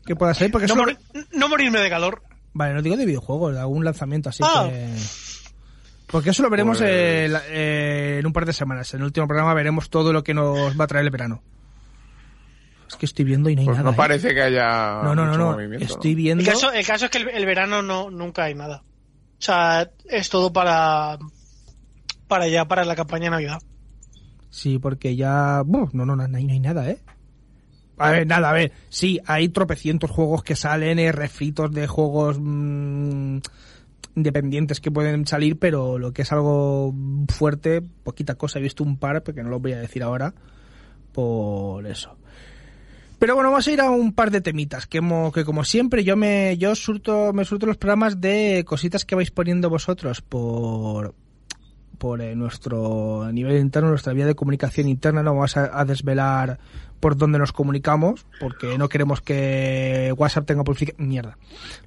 Que 0.06 0.14
pueda 0.16 0.34
salir, 0.34 0.52
porque 0.52 0.66
No, 0.68 0.76
mori- 0.76 0.98
no 1.32 1.48
morirme 1.48 1.80
de 1.80 1.90
calor. 1.90 2.22
Vale, 2.54 2.74
no 2.74 2.82
digo 2.82 2.96
de 2.96 3.04
videojuegos, 3.06 3.54
de 3.54 3.60
algún 3.60 3.84
lanzamiento 3.84 4.28
así 4.30 4.42
Ah. 4.46 4.66
que... 4.70 4.94
Porque 6.06 6.30
eso 6.30 6.42
lo 6.42 6.48
veremos 6.50 6.78
Pues- 6.78 6.90
eh, 6.90 7.28
la- 7.28 7.42
eh, 7.48 8.16
en 8.20 8.26
un 8.26 8.32
par 8.32 8.46
de 8.46 8.52
semanas. 8.54 8.94
En 8.94 9.00
el 9.00 9.06
último 9.06 9.26
programa 9.28 9.52
veremos 9.52 9.90
todo 9.90 10.12
lo 10.12 10.24
que 10.24 10.32
nos 10.32 10.78
va 10.80 10.84
a 10.84 10.86
traer 10.86 11.04
el 11.04 11.10
verano. 11.10 11.42
Es 12.88 12.96
que 12.96 13.04
estoy 13.04 13.26
viendo 13.26 13.50
y 13.50 13.54
no 13.54 13.60
hay 13.60 13.66
Pues 13.66 13.76
nada. 13.76 13.90
no 13.90 13.94
¿eh? 13.94 13.96
parece 13.98 14.32
que 14.34 14.40
haya 14.40 15.02
No, 15.02 15.14
no, 15.14 15.26
no, 15.26 15.26
mucho 15.26 15.38
no. 15.38 15.52
movimiento, 15.52 15.84
¿no? 15.86 15.92
Estoy 15.94 16.14
viendo... 16.14 16.42
El 16.42 16.48
caso, 16.50 16.72
el 16.72 16.86
caso 16.86 17.04
es 17.04 17.10
que 17.10 17.18
el, 17.18 17.28
el 17.28 17.44
verano 17.44 17.82
no 17.82 18.10
nunca 18.10 18.44
hay 18.44 18.54
nada. 18.54 18.82
O 19.38 19.42
sea, 19.42 19.90
es 20.06 20.30
todo 20.30 20.52
para 20.52 21.18
para 22.26 22.48
ya 22.48 22.64
para 22.66 22.84
la 22.86 22.96
campaña 22.96 23.24
de 23.24 23.30
Navidad. 23.30 23.58
Sí, 24.50 24.78
porque 24.78 25.16
ya... 25.16 25.62
Buf, 25.64 25.92
no, 25.94 26.04
no, 26.06 26.16
no, 26.16 26.22
hay, 26.22 26.44
no 26.44 26.52
hay 26.52 26.60
nada, 26.60 26.90
¿eh? 26.90 26.98
A 27.98 28.12
ver, 28.12 28.26
nada, 28.26 28.50
a 28.50 28.52
ver. 28.52 28.72
Sí, 28.88 29.20
hay 29.26 29.48
tropecientos 29.48 30.10
juegos 30.10 30.42
que 30.42 30.56
salen, 30.56 30.98
eh, 30.98 31.12
refritos 31.12 31.72
de 31.72 31.86
juegos 31.86 32.38
mm, 32.40 33.38
independientes 34.14 34.80
que 34.80 34.90
pueden 34.90 35.26
salir, 35.26 35.58
pero 35.58 35.98
lo 35.98 36.12
que 36.12 36.22
es 36.22 36.32
algo 36.32 36.94
fuerte, 37.28 37.82
poquita 37.82 38.36
cosa. 38.36 38.58
He 38.58 38.62
visto 38.62 38.84
un 38.84 38.96
par, 38.98 39.22
porque 39.22 39.42
no 39.42 39.50
lo 39.50 39.60
voy 39.60 39.72
a 39.72 39.80
decir 39.80 40.02
ahora, 40.02 40.32
por 41.12 41.86
eso. 41.86 42.16
Pero 43.18 43.34
bueno, 43.34 43.50
vamos 43.50 43.66
a 43.66 43.72
ir 43.72 43.80
a 43.80 43.90
un 43.90 44.12
par 44.12 44.30
de 44.30 44.40
temitas 44.40 44.86
que, 44.86 45.00
que 45.34 45.44
como 45.44 45.64
siempre 45.64 46.04
yo 46.04 46.16
me 46.16 46.56
yo 46.56 46.76
surto 46.76 47.32
me 47.32 47.44
surto 47.44 47.66
los 47.66 47.76
programas 47.76 48.20
de 48.20 48.64
cositas 48.64 49.04
que 49.04 49.16
vais 49.16 49.32
poniendo 49.32 49.68
vosotros 49.68 50.22
por 50.22 51.16
por 51.98 52.22
eh, 52.22 52.34
nuestro 52.34 53.30
nivel 53.32 53.58
interno, 53.58 53.90
nuestra 53.90 54.12
vía 54.12 54.26
de 54.26 54.34
comunicación 54.34 54.88
interna, 54.88 55.22
no 55.22 55.34
vamos 55.34 55.56
a, 55.56 55.84
desvelar 55.84 56.58
por 57.00 57.16
dónde 57.16 57.38
nos 57.38 57.52
comunicamos, 57.52 58.26
porque 58.40 58.78
no 58.78 58.88
queremos 58.88 59.20
que 59.20 60.12
WhatsApp 60.16 60.46
tenga 60.46 60.64
publificación. 60.64 61.08
Mierda, 61.08 61.36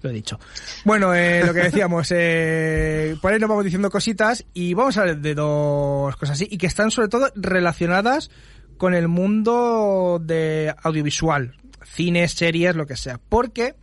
lo 0.01 0.09
he 0.09 0.13
dicho. 0.13 0.39
Bueno, 0.85 1.13
eh, 1.13 1.43
lo 1.45 1.53
que 1.53 1.63
decíamos, 1.63 2.07
eh, 2.11 3.15
por 3.21 3.33
ahí 3.33 3.39
nos 3.39 3.49
vamos 3.49 3.65
diciendo 3.65 3.89
cositas 3.89 4.45
y 4.53 4.73
vamos 4.73 4.97
a 4.97 5.01
hablar 5.01 5.17
de 5.17 5.35
dos 5.35 6.15
cosas 6.17 6.35
así, 6.35 6.47
y 6.49 6.57
que 6.57 6.67
están 6.67 6.91
sobre 6.91 7.07
todo 7.07 7.29
relacionadas 7.35 8.29
con 8.77 8.93
el 8.93 9.07
mundo 9.07 10.21
de 10.23 10.73
audiovisual, 10.81 11.55
cines, 11.83 12.33
series, 12.33 12.75
lo 12.75 12.85
que 12.85 12.95
sea. 12.95 13.19
Porque 13.29 13.75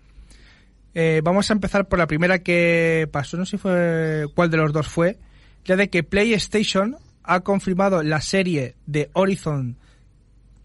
eh, 0.94 1.20
vamos 1.22 1.50
a 1.50 1.52
empezar 1.52 1.86
por 1.86 1.98
la 1.98 2.06
primera 2.06 2.40
que 2.40 3.08
pasó, 3.12 3.36
no 3.36 3.44
sé 3.44 3.52
si 3.52 3.58
fue 3.58 4.26
cuál 4.34 4.50
de 4.50 4.56
los 4.56 4.72
dos 4.72 4.88
fue, 4.88 5.18
ya 5.64 5.76
de 5.76 5.88
que 5.90 6.02
PlayStation 6.02 6.96
ha 7.22 7.40
confirmado 7.40 8.02
la 8.02 8.20
serie 8.20 8.74
de 8.86 9.10
Horizon, 9.12 9.76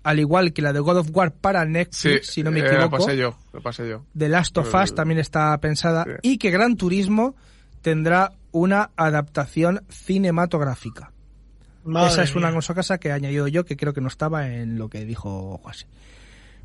al 0.04 0.20
igual 0.20 0.54
que 0.54 0.62
la 0.62 0.74
de 0.74 0.80
God 0.80 0.98
of 0.98 1.10
War 1.14 1.32
para 1.32 1.64
Sí, 1.64 1.70
Netflix, 1.72 2.28
si 2.28 2.44
no 2.44 2.52
me 2.52 2.60
eh, 2.60 2.68
equivoco. 2.68 2.98
Lo 2.98 3.06
pasé 3.06 3.18
yo, 3.18 3.38
lo 3.52 3.62
pasé 3.62 3.90
yo. 3.90 4.06
The 4.18 4.30
Last 4.30 4.58
of 4.58 4.74
Us 4.74 4.92
Eh, 4.92 4.96
también 4.96 5.20
está 5.20 5.58
pensada 5.60 6.06
sí. 6.06 6.12
y 6.22 6.38
que 6.38 6.52
Gran 6.52 6.78
Turismo 6.78 7.36
tendrá 7.82 8.34
una 8.52 8.92
adaptación 8.96 9.84
cinematográfica. 9.90 11.12
Madre 11.84 12.12
Esa 12.12 12.24
es 12.24 12.36
una 12.36 12.54
cosa 12.54 12.98
que 12.98 13.10
he 13.10 13.12
añadido 13.12 13.48
yo 13.50 13.66
que 13.66 13.76
creo 13.76 13.94
que 13.94 14.00
no 14.00 14.08
estaba 14.08 14.48
en 14.48 14.78
lo 14.78 14.90
que 14.90 15.04
dijo 15.04 15.58
Juanse. 15.62 15.86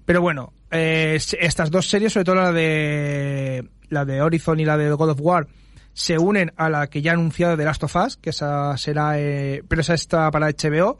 Pero 0.04 0.22
bueno, 0.22 0.52
eh, 0.70 1.18
estas 1.40 1.70
dos 1.70 1.88
series, 1.88 2.12
sobre 2.12 2.24
todo 2.24 2.36
la 2.36 2.52
de 2.52 3.68
la 3.90 4.04
de 4.04 4.22
Horizon 4.22 4.60
y 4.60 4.64
la 4.64 4.76
de 4.76 4.90
God 4.92 5.10
of 5.10 5.20
War, 5.20 5.48
se 5.98 6.16
unen 6.16 6.52
a 6.56 6.70
la 6.70 6.86
que 6.86 7.02
ya 7.02 7.10
ha 7.10 7.14
anunciado 7.14 7.56
de 7.56 7.64
Last 7.64 7.82
of 7.82 7.96
Us, 7.96 8.16
que 8.16 8.30
esa 8.30 8.76
será, 8.76 9.18
eh, 9.18 9.64
pero 9.66 9.80
esa 9.80 9.94
está 9.94 10.30
para 10.30 10.46
HBO 10.46 10.96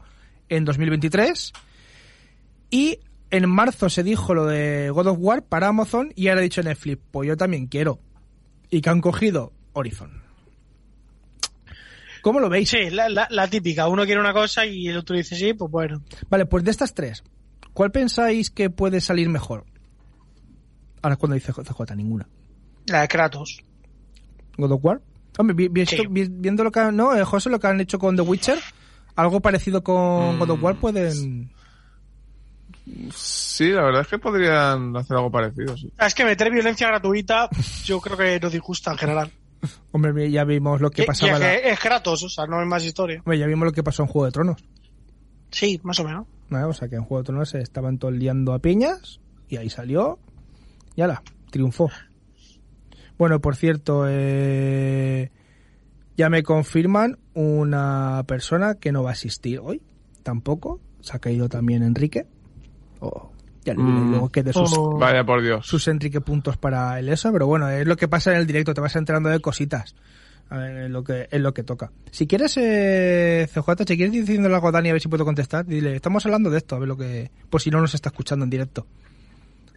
en 0.49 0.65
2023. 0.65 1.53
Y 2.69 2.99
en 3.31 3.49
marzo 3.49 3.89
se 3.89 4.03
dijo 4.03 4.33
lo 4.33 4.45
de 4.45 4.89
God 4.89 5.07
of 5.07 5.17
War 5.21 5.43
para 5.43 5.69
Amazon 5.69 6.11
y 6.17 6.27
ahora 6.27 6.41
ha 6.41 6.43
dicho 6.43 6.61
Netflix, 6.61 7.01
pues 7.11 7.29
yo 7.29 7.37
también 7.37 7.67
quiero. 7.67 8.01
Y 8.69 8.81
que 8.81 8.89
han 8.89 8.99
cogido 8.99 9.53
Horizon. 9.71 10.21
¿Cómo 12.21 12.41
lo 12.41 12.49
veis? 12.49 12.69
Sí, 12.69 12.89
la, 12.89 13.07
la, 13.07 13.25
la 13.31 13.47
típica. 13.47 13.87
Uno 13.87 14.03
quiere 14.03 14.19
una 14.19 14.33
cosa 14.33 14.65
y 14.65 14.89
el 14.89 14.97
otro 14.97 15.15
dice 15.15 15.37
sí, 15.37 15.53
pues 15.53 15.71
bueno. 15.71 16.03
Vale, 16.29 16.45
pues 16.45 16.65
de 16.65 16.71
estas 16.71 16.93
tres, 16.93 17.23
¿cuál 17.71 17.91
pensáis 17.91 18.49
que 18.49 18.69
puede 18.69 18.99
salir 18.99 19.29
mejor? 19.29 19.63
Ahora 21.01 21.15
cuando 21.15 21.35
dice 21.35 21.53
CJ, 21.53 21.95
ninguna. 21.95 22.27
La 22.87 22.99
de 22.99 23.07
Kratos. 23.07 23.63
¿God 24.61 24.71
of 24.73 24.83
War? 24.85 25.01
Hombre, 25.37 25.55
vi- 25.55 25.67
vi- 25.69 25.85
Sí. 25.85 25.95
esto- 25.95 26.09
vi- 26.09 26.27
viendo 26.29 26.63
lo 26.63 26.71
que 26.71 26.79
han, 26.79 26.95
no, 26.95 27.15
eh, 27.15 27.23
José, 27.23 27.49
lo 27.49 27.59
que 27.59 27.67
han 27.67 27.79
hecho 27.81 27.97
con 27.99 28.15
The 28.15 28.21
Witcher, 28.23 28.59
algo 29.15 29.39
parecido 29.39 29.83
con 29.83 30.35
Mm. 30.35 30.39
God 30.39 30.49
of 30.51 30.63
War 30.63 30.75
pueden... 30.75 31.51
Sí, 33.13 33.69
la 33.69 33.83
verdad 33.83 34.01
es 34.01 34.07
que 34.07 34.17
podrían 34.17 34.95
hacer 34.97 35.15
algo 35.17 35.31
parecido, 35.31 35.77
sí. 35.77 35.91
Es 35.99 36.13
que 36.15 36.25
meter 36.25 36.51
violencia 36.51 36.87
gratuita, 36.87 37.47
yo 37.85 37.99
creo 38.01 38.17
que 38.17 38.39
nos 38.39 38.51
disgusta 38.51 38.91
en 38.91 38.97
general. 38.97 39.31
Hombre, 39.91 40.31
ya 40.31 40.43
vimos 40.43 40.81
lo 40.81 40.89
que 40.89 41.01
Y- 41.01 41.05
y 41.05 41.07
pasaba... 41.07 41.33
es, 41.33 41.39
la- 41.39 41.51
que 41.61 41.69
es 41.71 41.79
Kratos, 41.79 42.23
o 42.23 42.29
sea, 42.29 42.45
no 42.47 42.59
hay 42.59 42.65
más 42.65 42.83
historia. 42.83 43.19
Hombre, 43.19 43.37
ya 43.37 43.45
vimos 43.45 43.65
lo 43.65 43.71
que 43.71 43.83
pasó 43.83 44.03
en 44.03 44.07
Juego 44.09 44.25
de 44.25 44.31
Tronos. 44.31 44.63
Sí, 45.51 45.79
más 45.83 45.99
o 45.99 46.03
menos. 46.03 46.25
¿no? 46.49 46.67
O 46.67 46.73
sea, 46.73 46.87
que 46.87 46.95
en 46.95 47.03
Juego 47.03 47.21
de 47.21 47.27
Tronos 47.27 47.49
se 47.49 47.61
estaban 47.61 47.99
todos 47.99 48.13
liando 48.15 48.53
a 48.53 48.59
piñas 48.59 49.19
y 49.49 49.57
ahí 49.57 49.69
salió 49.69 50.17
y 50.95 51.01
ala, 51.01 51.21
triunfó. 51.51 51.91
Bueno, 53.19 53.39
por 53.41 53.55
cierto, 53.57 54.05
eh, 54.07 55.29
ya 56.17 56.29
me 56.29 56.41
confirman 56.41 57.19
una 57.35 58.23
persona 58.25 58.75
que 58.75 58.91
no 58.91 59.03
va 59.03 59.11
a 59.11 59.13
asistir 59.13 59.59
hoy, 59.59 59.81
tampoco. 60.23 60.79
Se 61.01 61.15
ha 61.15 61.19
caído 61.19 61.47
también 61.49 61.83
Enrique. 61.83 62.25
Oh, 63.01 63.29
ya 63.65 63.73
Mm. 63.73 64.11
luego 64.11 64.29
que 64.29 64.41
de 64.41 64.53
sus, 64.53 64.73
Oh. 64.77 64.97
Vaya 64.97 65.23
por 65.25 65.41
Dios. 65.41 65.65
sus 65.67 65.87
Enrique 65.89 66.21
puntos 66.21 66.55
para 66.57 66.97
el 66.97 67.09
eso, 67.09 67.31
pero 67.33 67.45
bueno, 67.45 67.69
es 67.69 67.85
lo 67.85 67.95
que 67.97 68.07
pasa 68.07 68.31
en 68.31 68.37
el 68.37 68.47
directo, 68.47 68.73
te 68.73 68.81
vas 68.81 68.95
enterando 68.95 69.29
de 69.29 69.39
cositas. 69.41 69.95
A 70.49 70.57
ver, 70.57 70.77
es 70.85 70.89
lo 70.89 71.03
que, 71.03 71.27
es 71.29 71.41
lo 71.41 71.53
que 71.53 71.63
toca. 71.63 71.91
Si 72.11 72.25
quieres, 72.25 72.55
eh, 72.57 73.47
CJ, 73.53 73.83
si 73.85 73.97
quieres 73.97 74.11
diciéndole 74.13 74.55
algo 74.55 74.69
a 74.69 74.71
Dani 74.71 74.89
a 74.89 74.93
ver 74.93 75.01
si 75.01 75.07
puedo 75.09 75.23
contestar, 75.25 75.65
dile, 75.65 75.95
estamos 75.95 76.25
hablando 76.25 76.49
de 76.49 76.57
esto, 76.57 76.75
a 76.75 76.79
ver 76.79 76.87
lo 76.87 76.97
que, 76.97 77.29
por 77.49 77.61
si 77.61 77.69
no 77.69 77.79
nos 77.81 77.93
está 77.93 78.09
escuchando 78.09 78.45
en 78.45 78.49
directo. 78.49 78.87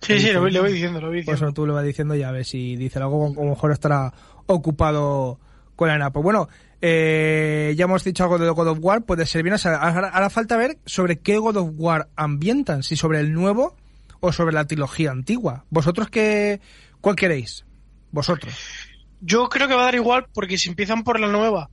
Sí, 0.03 0.19
sí, 0.19 0.33
lo, 0.33 0.41
voy- 0.41 0.51
diciendo, 0.73 1.01
lo 1.01 1.09
voy 1.09 1.23
Por 1.23 1.35
diciendo. 1.35 1.47
eso 1.47 1.53
tú 1.55 1.67
le 1.67 1.73
vas 1.73 1.85
diciendo 1.85 2.15
y 2.15 2.23
a 2.23 2.31
ver 2.33 2.45
si 2.45 2.77
dice 2.77 2.99
algo, 2.99 3.27
a 3.29 3.31
lo 3.45 3.51
mejor 3.51 3.73
estará 3.73 4.13
ocupado 4.47 5.39
con 5.77 5.89
la 5.89 6.11
Pues 6.11 6.23
bueno, 6.23 6.49
eh, 6.81 7.73
ya 7.77 7.85
hemos 7.85 8.03
dicho 8.05 8.25
algo 8.25 8.39
de 8.39 8.51
God 8.51 8.69
of 8.69 8.79
War, 8.81 9.03
puede 9.05 9.25
ser 9.27 9.43
bien. 9.43 9.55
O 9.55 9.59
sea, 9.59 9.77
ahora, 9.77 10.09
ahora 10.09 10.29
falta 10.31 10.57
ver 10.57 10.79
sobre 10.87 11.21
qué 11.21 11.39
God 11.39 11.57
of 11.57 11.71
War 11.77 12.09
ambientan, 12.17 12.83
si 12.83 12.97
sobre 12.97 13.21
el 13.21 13.33
nuevo 13.33 13.77
o 14.21 14.33
sobre 14.33 14.53
la 14.55 14.67
trilogía 14.67 15.11
antigua. 15.13 15.65
¿Vosotros 15.71 16.09
qué, 16.11 16.61
cuál 17.01 17.17
queréis? 17.17 17.65
Vosotros. 18.11 18.55
Yo 19.21 19.49
creo 19.49 19.69
que 19.69 19.75
va 19.75 19.83
a 19.83 19.87
dar 19.87 19.95
igual 19.95 20.27
porque 20.35 20.59
si 20.59 20.69
empiezan 20.69 21.05
por 21.05 21.19
la 21.21 21.29
nueva, 21.29 21.71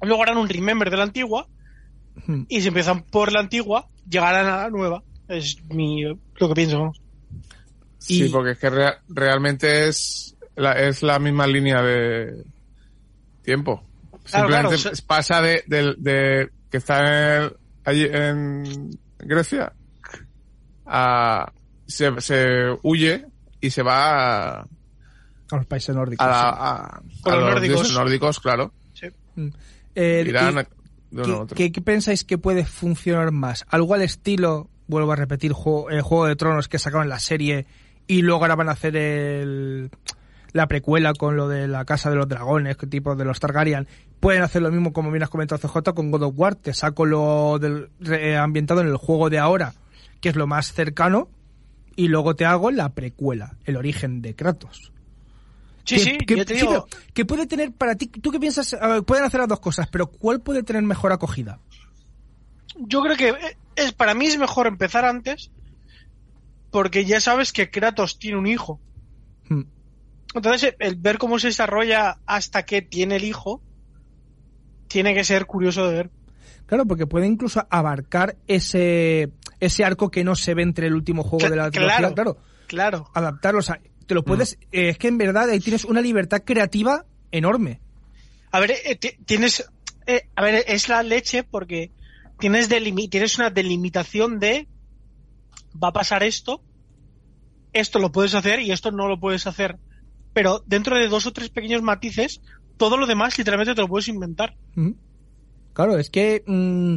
luego 0.00 0.22
harán 0.22 0.36
un 0.38 0.48
remember 0.48 0.90
de 0.90 0.96
la 0.96 1.04
antigua 1.04 1.46
Hmm. 2.26 2.42
y 2.48 2.60
si 2.60 2.68
empiezan 2.68 3.04
por 3.04 3.32
la 3.32 3.40
antigua, 3.40 3.88
llegarán 4.06 4.46
a 4.46 4.56
la 4.64 4.70
nueva. 4.70 5.02
Es 5.36 5.56
mi, 5.70 6.02
lo 6.04 6.48
que 6.48 6.54
pienso. 6.54 6.92
Sí, 7.98 8.24
Y- 8.26 8.28
porque 8.30 8.52
es 8.52 8.58
que 8.58 8.70
rea- 8.70 8.98
realmente 9.08 9.88
es 9.88 10.36
la, 10.56 10.72
es 10.72 11.02
la 11.02 11.18
misma 11.18 11.46
línea 11.46 11.80
de 11.82 12.44
tiempo. 13.42 13.82
Claro, 14.24 14.46
Simplemente 14.48 14.76
claro, 14.82 14.96
pasa 15.06 15.40
de, 15.42 15.64
de- 15.66 15.94
de 15.98 16.50
que 16.70 16.76
está 16.76 17.44
en, 17.44 17.52
allí 17.84 18.04
en 18.10 18.90
Grecia 19.18 19.72
a 20.86 21.52
se, 21.86 22.20
se 22.20 22.46
huye 22.82 23.26
y 23.60 23.70
se 23.70 23.82
va 23.82 24.58
a, 24.58 24.60
A 24.62 25.56
los 25.56 25.66
países 25.66 25.94
nórdicos. 25.94 26.26
a, 26.26 26.30
la- 26.30 26.40
sí. 26.42 26.46
a- 26.60 27.22
Con 27.22 27.32
a 27.32 27.36
los 27.36 27.68
los 27.68 27.94
nórdicos. 27.94 28.40
claro. 28.40 28.72
Mm. 29.34 29.48
Eh, 29.94 30.24
Irán 30.26 30.54
y- 30.54 30.58
a- 30.58 30.68
de 31.10 31.22
uno 31.22 31.22
a 31.22 31.24
¿Qué, 31.24 31.32
otro. 31.32 31.56
qué- 31.56 31.72
qué 31.72 31.80
pensáis 31.80 32.24
que 32.24 32.38
puede 32.38 32.64
funcionar 32.64 33.30
más? 33.32 33.64
¿Algo 33.68 33.94
al 33.94 34.02
estilo, 34.02 34.68
vuelvo 34.92 35.12
a 35.12 35.16
repetir, 35.16 35.52
juego, 35.52 35.90
eh, 35.90 36.00
Juego 36.00 36.26
de 36.26 36.36
Tronos 36.36 36.68
que 36.68 36.78
sacaban 36.78 37.08
la 37.08 37.18
serie 37.18 37.66
y 38.06 38.22
luego 38.22 38.42
ahora 38.42 38.54
van 38.56 38.68
a 38.68 38.72
hacer 38.72 38.96
el, 38.96 39.90
la 40.52 40.68
precuela 40.68 41.12
con 41.14 41.36
lo 41.36 41.48
de 41.48 41.66
la 41.68 41.84
Casa 41.84 42.10
de 42.10 42.16
los 42.16 42.28
Dragones, 42.28 42.76
que 42.76 42.86
tipo 42.86 43.16
de 43.16 43.24
los 43.24 43.40
Targaryen? 43.40 43.88
Pueden 44.20 44.42
hacer 44.42 44.62
lo 44.62 44.70
mismo, 44.70 44.92
como 44.92 45.10
bien 45.10 45.22
has 45.24 45.30
comentado 45.30 45.58
CJ, 45.60 45.94
con 45.94 46.10
God 46.10 46.22
of 46.22 46.34
War. 46.36 46.54
Te 46.54 46.72
saco 46.74 47.06
lo 47.06 47.58
del, 47.58 47.88
re- 47.98 48.36
ambientado 48.36 48.80
en 48.80 48.86
el 48.88 48.96
juego 48.96 49.30
de 49.30 49.38
ahora, 49.40 49.74
que 50.20 50.28
es 50.28 50.36
lo 50.36 50.46
más 50.46 50.72
cercano, 50.72 51.28
y 51.96 52.08
luego 52.08 52.36
te 52.36 52.44
hago 52.44 52.70
la 52.70 52.90
precuela, 52.90 53.56
el 53.64 53.76
origen 53.76 54.22
de 54.22 54.34
Kratos. 54.36 54.92
Sí, 55.84 55.96
que, 55.96 56.00
sí, 56.04 56.18
que- 56.18 56.36
yo 56.36 56.44
te 56.46 56.54
sí, 56.54 56.60
digo, 56.60 56.86
pero 56.88 57.02
que 57.12 57.24
puede 57.24 57.46
tener 57.46 57.72
para 57.72 57.96
ti, 57.96 58.06
¿tú 58.06 58.30
qué 58.30 58.38
piensas? 58.38 58.76
Ver, 58.80 59.02
pueden 59.02 59.24
hacer 59.24 59.40
las 59.40 59.48
dos 59.48 59.58
cosas, 59.58 59.88
pero 59.88 60.06
¿cuál 60.06 60.40
puede 60.40 60.62
tener 60.62 60.82
mejor 60.82 61.12
acogida? 61.12 61.58
Yo 62.78 63.02
creo 63.02 63.16
que 63.16 63.34
es 63.76 63.92
para 63.92 64.14
mí 64.14 64.26
es 64.26 64.38
mejor 64.38 64.66
empezar 64.66 65.04
antes 65.04 65.50
porque 66.70 67.04
ya 67.04 67.20
sabes 67.20 67.52
que 67.52 67.70
Kratos 67.70 68.18
tiene 68.18 68.38
un 68.38 68.46
hijo. 68.46 68.80
Hmm. 69.48 69.62
Entonces, 70.34 70.74
el 70.78 70.96
ver 70.96 71.18
cómo 71.18 71.38
se 71.38 71.48
desarrolla 71.48 72.18
hasta 72.26 72.64
que 72.64 72.80
tiene 72.82 73.16
el 73.16 73.24
hijo 73.24 73.60
tiene 74.88 75.14
que 75.14 75.24
ser 75.24 75.46
curioso 75.46 75.86
de 75.88 75.94
ver. 75.94 76.10
Claro, 76.66 76.86
porque 76.86 77.06
puede 77.06 77.26
incluso 77.26 77.66
abarcar 77.70 78.36
ese, 78.46 79.30
ese 79.60 79.84
arco 79.84 80.10
que 80.10 80.24
no 80.24 80.34
se 80.34 80.54
ve 80.54 80.62
entre 80.62 80.86
el 80.86 80.94
último 80.94 81.22
juego 81.22 81.48
de 81.50 81.56
la 81.56 81.70
claro. 81.70 82.14
Claro, 82.14 82.38
Claro. 82.66 83.10
adaptarlo. 83.14 83.58
O 83.58 83.62
sea, 83.62 83.80
te 84.06 84.14
lo 84.14 84.24
puedes. 84.24 84.56
Mm. 84.56 84.62
eh, 84.72 84.88
es 84.90 84.98
que 84.98 85.08
en 85.08 85.18
verdad 85.18 85.50
ahí 85.50 85.60
tienes 85.60 85.84
una 85.84 86.00
libertad 86.00 86.42
creativa 86.44 87.04
enorme. 87.30 87.80
A 88.50 88.60
ver, 88.60 88.72
eh, 88.84 88.96
ti- 88.96 89.16
tienes. 89.26 89.64
eh, 90.06 90.22
a 90.34 90.42
ver, 90.42 90.64
es 90.66 90.88
la 90.88 91.02
leche 91.02 91.44
porque 91.44 91.90
tienes, 92.42 92.68
tienes 93.08 93.38
una 93.38 93.50
delimitación 93.50 94.40
de. 94.40 94.66
Va 95.82 95.88
a 95.88 95.92
pasar 95.92 96.24
esto. 96.24 96.60
Esto 97.72 98.00
lo 98.00 98.10
puedes 98.10 98.34
hacer 98.34 98.60
y 98.60 98.72
esto 98.72 98.90
no 98.90 99.06
lo 99.08 99.20
puedes 99.20 99.46
hacer. 99.46 99.78
Pero 100.34 100.62
dentro 100.66 100.98
de 100.98 101.08
dos 101.08 101.26
o 101.26 101.32
tres 101.32 101.50
pequeños 101.50 101.82
matices, 101.82 102.40
todo 102.76 102.96
lo 102.96 103.06
demás 103.06 103.38
literalmente 103.38 103.74
te 103.74 103.80
lo 103.80 103.88
puedes 103.88 104.08
inventar. 104.08 104.56
Ujú. 104.76 104.96
Claro, 105.72 105.96
es 105.98 106.10
que 106.10 106.42
mm, 106.46 106.96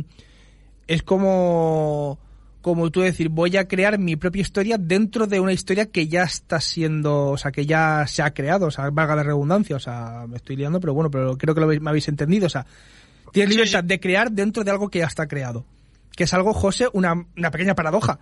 es 0.87 1.03
como 1.03 2.19
como 2.61 2.89
tú 2.89 3.01
decir, 3.01 3.29
voy 3.29 3.55
a 3.57 3.67
crear 3.67 3.99
mi 3.99 4.15
propia 4.15 4.41
historia 4.41 4.79
dentro 4.79 5.27
de 5.27 5.39
una 5.39 5.53
historia 5.53 5.85
que 5.85 6.07
ya 6.07 6.23
está 6.23 6.59
siendo, 6.59 7.27
o 7.27 7.37
sea, 7.37 7.51
que 7.51 7.67
ya 7.67 8.07
se 8.07 8.23
ha 8.23 8.33
creado, 8.33 8.65
o 8.65 8.71
sea, 8.71 8.89
valga 8.89 9.15
la 9.15 9.21
redundancia, 9.21 9.75
o 9.75 9.79
sea, 9.79 10.25
me 10.27 10.37
estoy 10.37 10.55
liando, 10.55 10.79
pero 10.79 10.95
bueno, 10.95 11.11
pero 11.11 11.37
creo 11.37 11.53
que 11.53 11.61
lo 11.61 11.67
me 11.67 11.89
habéis 11.91 12.07
entendido, 12.07 12.47
o 12.47 12.49
sea, 12.49 12.65
tienes 13.35 13.55
libertad 13.55 13.81
sí. 13.81 13.87
de 13.87 13.99
crear 13.99 14.31
dentro 14.31 14.63
de 14.63 14.71
algo 14.71 14.89
que 14.89 14.99
ya 14.99 15.05
está 15.05 15.27
creado. 15.27 15.65
Que 16.15 16.23
es 16.25 16.33
algo, 16.33 16.53
José, 16.53 16.87
una, 16.93 17.13
una 17.37 17.51
pequeña 17.51 17.75
paradoja. 17.75 18.19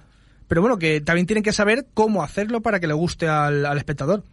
Pero 0.48 0.62
bueno, 0.62 0.78
que 0.78 1.00
también 1.02 1.26
tienen 1.26 1.44
que 1.44 1.54
saber 1.54 1.88
cómo 1.94 2.22
hacerlo 2.24 2.62
para 2.62 2.80
que 2.80 2.88
le 2.88 2.94
guste 2.94 3.28
al, 3.28 3.66
al 3.66 3.78
espectador 3.78 4.24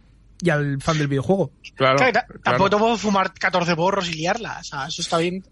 y 0.41 0.49
al 0.49 0.81
fan 0.81 0.97
del 0.97 1.07
videojuego. 1.07 1.51
Claro. 1.75 1.97
Claro, 1.97 2.11
ta- 2.11 2.25
claro. 2.25 2.41
Tampoco 2.43 2.69
te 2.71 2.77
puedo 2.77 2.97
fumar 2.97 3.33
14 3.33 3.73
borros 3.75 4.09
y 4.09 4.15
liarla. 4.15 4.57
O 4.59 4.63
sea, 4.63 4.87
eso 4.87 5.01
está 5.01 5.17
bien. 5.19 5.43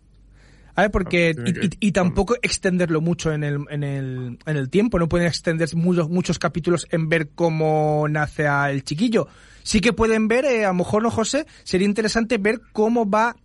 A 0.75 0.83
ver, 0.83 0.91
porque. 0.91 1.36
Y, 1.45 1.53
que- 1.53 1.65
y- 1.79 1.88
y 1.88 1.91
tampoco 1.91 2.36
extenderlo 2.41 3.00
mucho 3.01 3.31
en 3.31 3.43
el, 3.43 3.59
en, 3.69 3.83
el, 3.83 4.39
en 4.45 4.57
el 4.57 4.69
tiempo. 4.69 4.98
No 5.00 5.07
pueden 5.09 5.27
extender 5.27 5.69
muchos, 5.75 6.09
muchos 6.09 6.39
capítulos 6.39 6.88
en 6.91 7.07
ver 7.09 7.29
cómo 7.36 8.07
nace 8.09 8.48
a 8.48 8.71
el 8.71 8.83
chiquillo. 8.83 9.27
Sí 9.63 9.81
que 9.81 9.93
pueden 9.93 10.27
ver, 10.27 10.45
eh, 10.45 10.65
a 10.65 10.69
lo 10.69 10.75
mejor 10.75 11.03
no, 11.03 11.12
José, 11.12 11.45
sería 11.63 11.86
interesante 11.88 12.38
ver 12.38 12.59
cómo 12.74 13.09
va, 13.09 13.36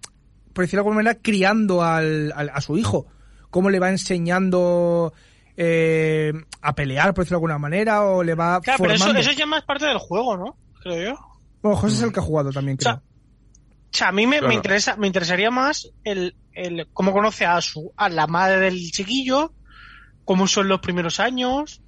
por 0.54 0.64
decirlo 0.64 0.78
de 0.82 0.88
alguna 0.88 0.96
manera, 1.02 1.18
criando 1.20 1.82
al, 1.82 2.32
al- 2.34 2.50
a 2.54 2.60
su 2.62 2.78
hijo. 2.78 3.06
Cómo 3.50 3.68
le 3.70 3.78
va 3.78 3.90
enseñando 3.90 5.12
eh, 5.56 6.32
a 6.62 6.74
pelear, 6.74 7.12
por 7.14 7.24
decirlo 7.24 7.36
de 7.36 7.40
alguna 7.40 7.58
manera, 7.58 8.04
o 8.04 8.22
le 8.22 8.34
va 8.34 8.60
Claro, 8.62 8.78
pero 8.82 8.94
formando. 8.96 9.20
eso, 9.20 9.30
eso 9.30 9.38
ya 9.38 9.46
más 9.46 9.62
parte 9.64 9.84
del 9.86 9.98
juego, 9.98 10.36
¿no? 10.36 10.56
Creo 10.82 11.10
yo. 11.12 11.18
Bueno, 11.62 11.76
José 11.76 11.96
es 11.96 12.02
el 12.02 12.12
que 12.12 12.20
ha 12.20 12.22
jugado 12.22 12.50
también, 12.50 12.78
O 12.80 12.82
sea, 12.82 12.94
creo. 12.94 13.04
O 13.06 13.96
sea, 13.96 14.08
a 14.08 14.12
mí 14.12 14.26
me, 14.26 14.38
Claro. 14.38 14.48
me 14.48 14.54
interesa, 14.54 14.96
me 14.96 15.06
interesaría 15.06 15.50
más 15.52 15.88
el, 16.02 16.34
el 16.52 16.88
cómo 16.92 17.12
conoce 17.12 17.46
a 17.46 17.60
su, 17.60 17.92
a 17.96 18.08
la 18.08 18.26
madre 18.26 18.58
del 18.58 18.90
chiquillo, 18.90 19.52
cómo 20.24 20.46
son 20.48 20.66
los 20.68 20.80
primeros 20.80 21.20
años, 21.20 21.80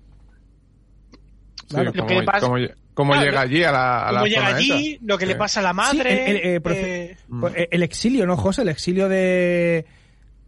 Sí, 1.69 1.75
Claro. 1.75 1.93
Cómo, 1.93 2.07
que 2.07 2.15
le 2.15 2.23
pasa- 2.23 2.41
cómo 2.47 2.59
cómo 2.97 3.13
Claro, 3.13 3.27
llega 3.27 3.41
allí 3.43 3.63
a 3.63 3.71
la, 3.71 4.09
a 4.09 4.13
la 4.13 4.19
cómo 4.21 4.27
llega 4.27 4.47
zona 4.47 4.57
allí, 4.57 4.95
esa. 4.95 5.05
lo 5.07 5.19
que 5.19 5.27
le 5.27 5.37
pasa 5.37 5.61
a 5.61 5.63
la 5.63 5.73
madre. 5.73 6.31
el- 6.31 6.37
el, 6.37 6.55
eh, 6.57 6.61
profe- 6.63 6.85
eh, 6.85 7.17
Pues, 7.41 7.55
el 7.71 7.83
exilio, 7.85 8.27
¿no, 8.27 8.37
José? 8.37 8.63
El 8.63 8.69
exilio 8.71 9.09
de, 9.09 9.85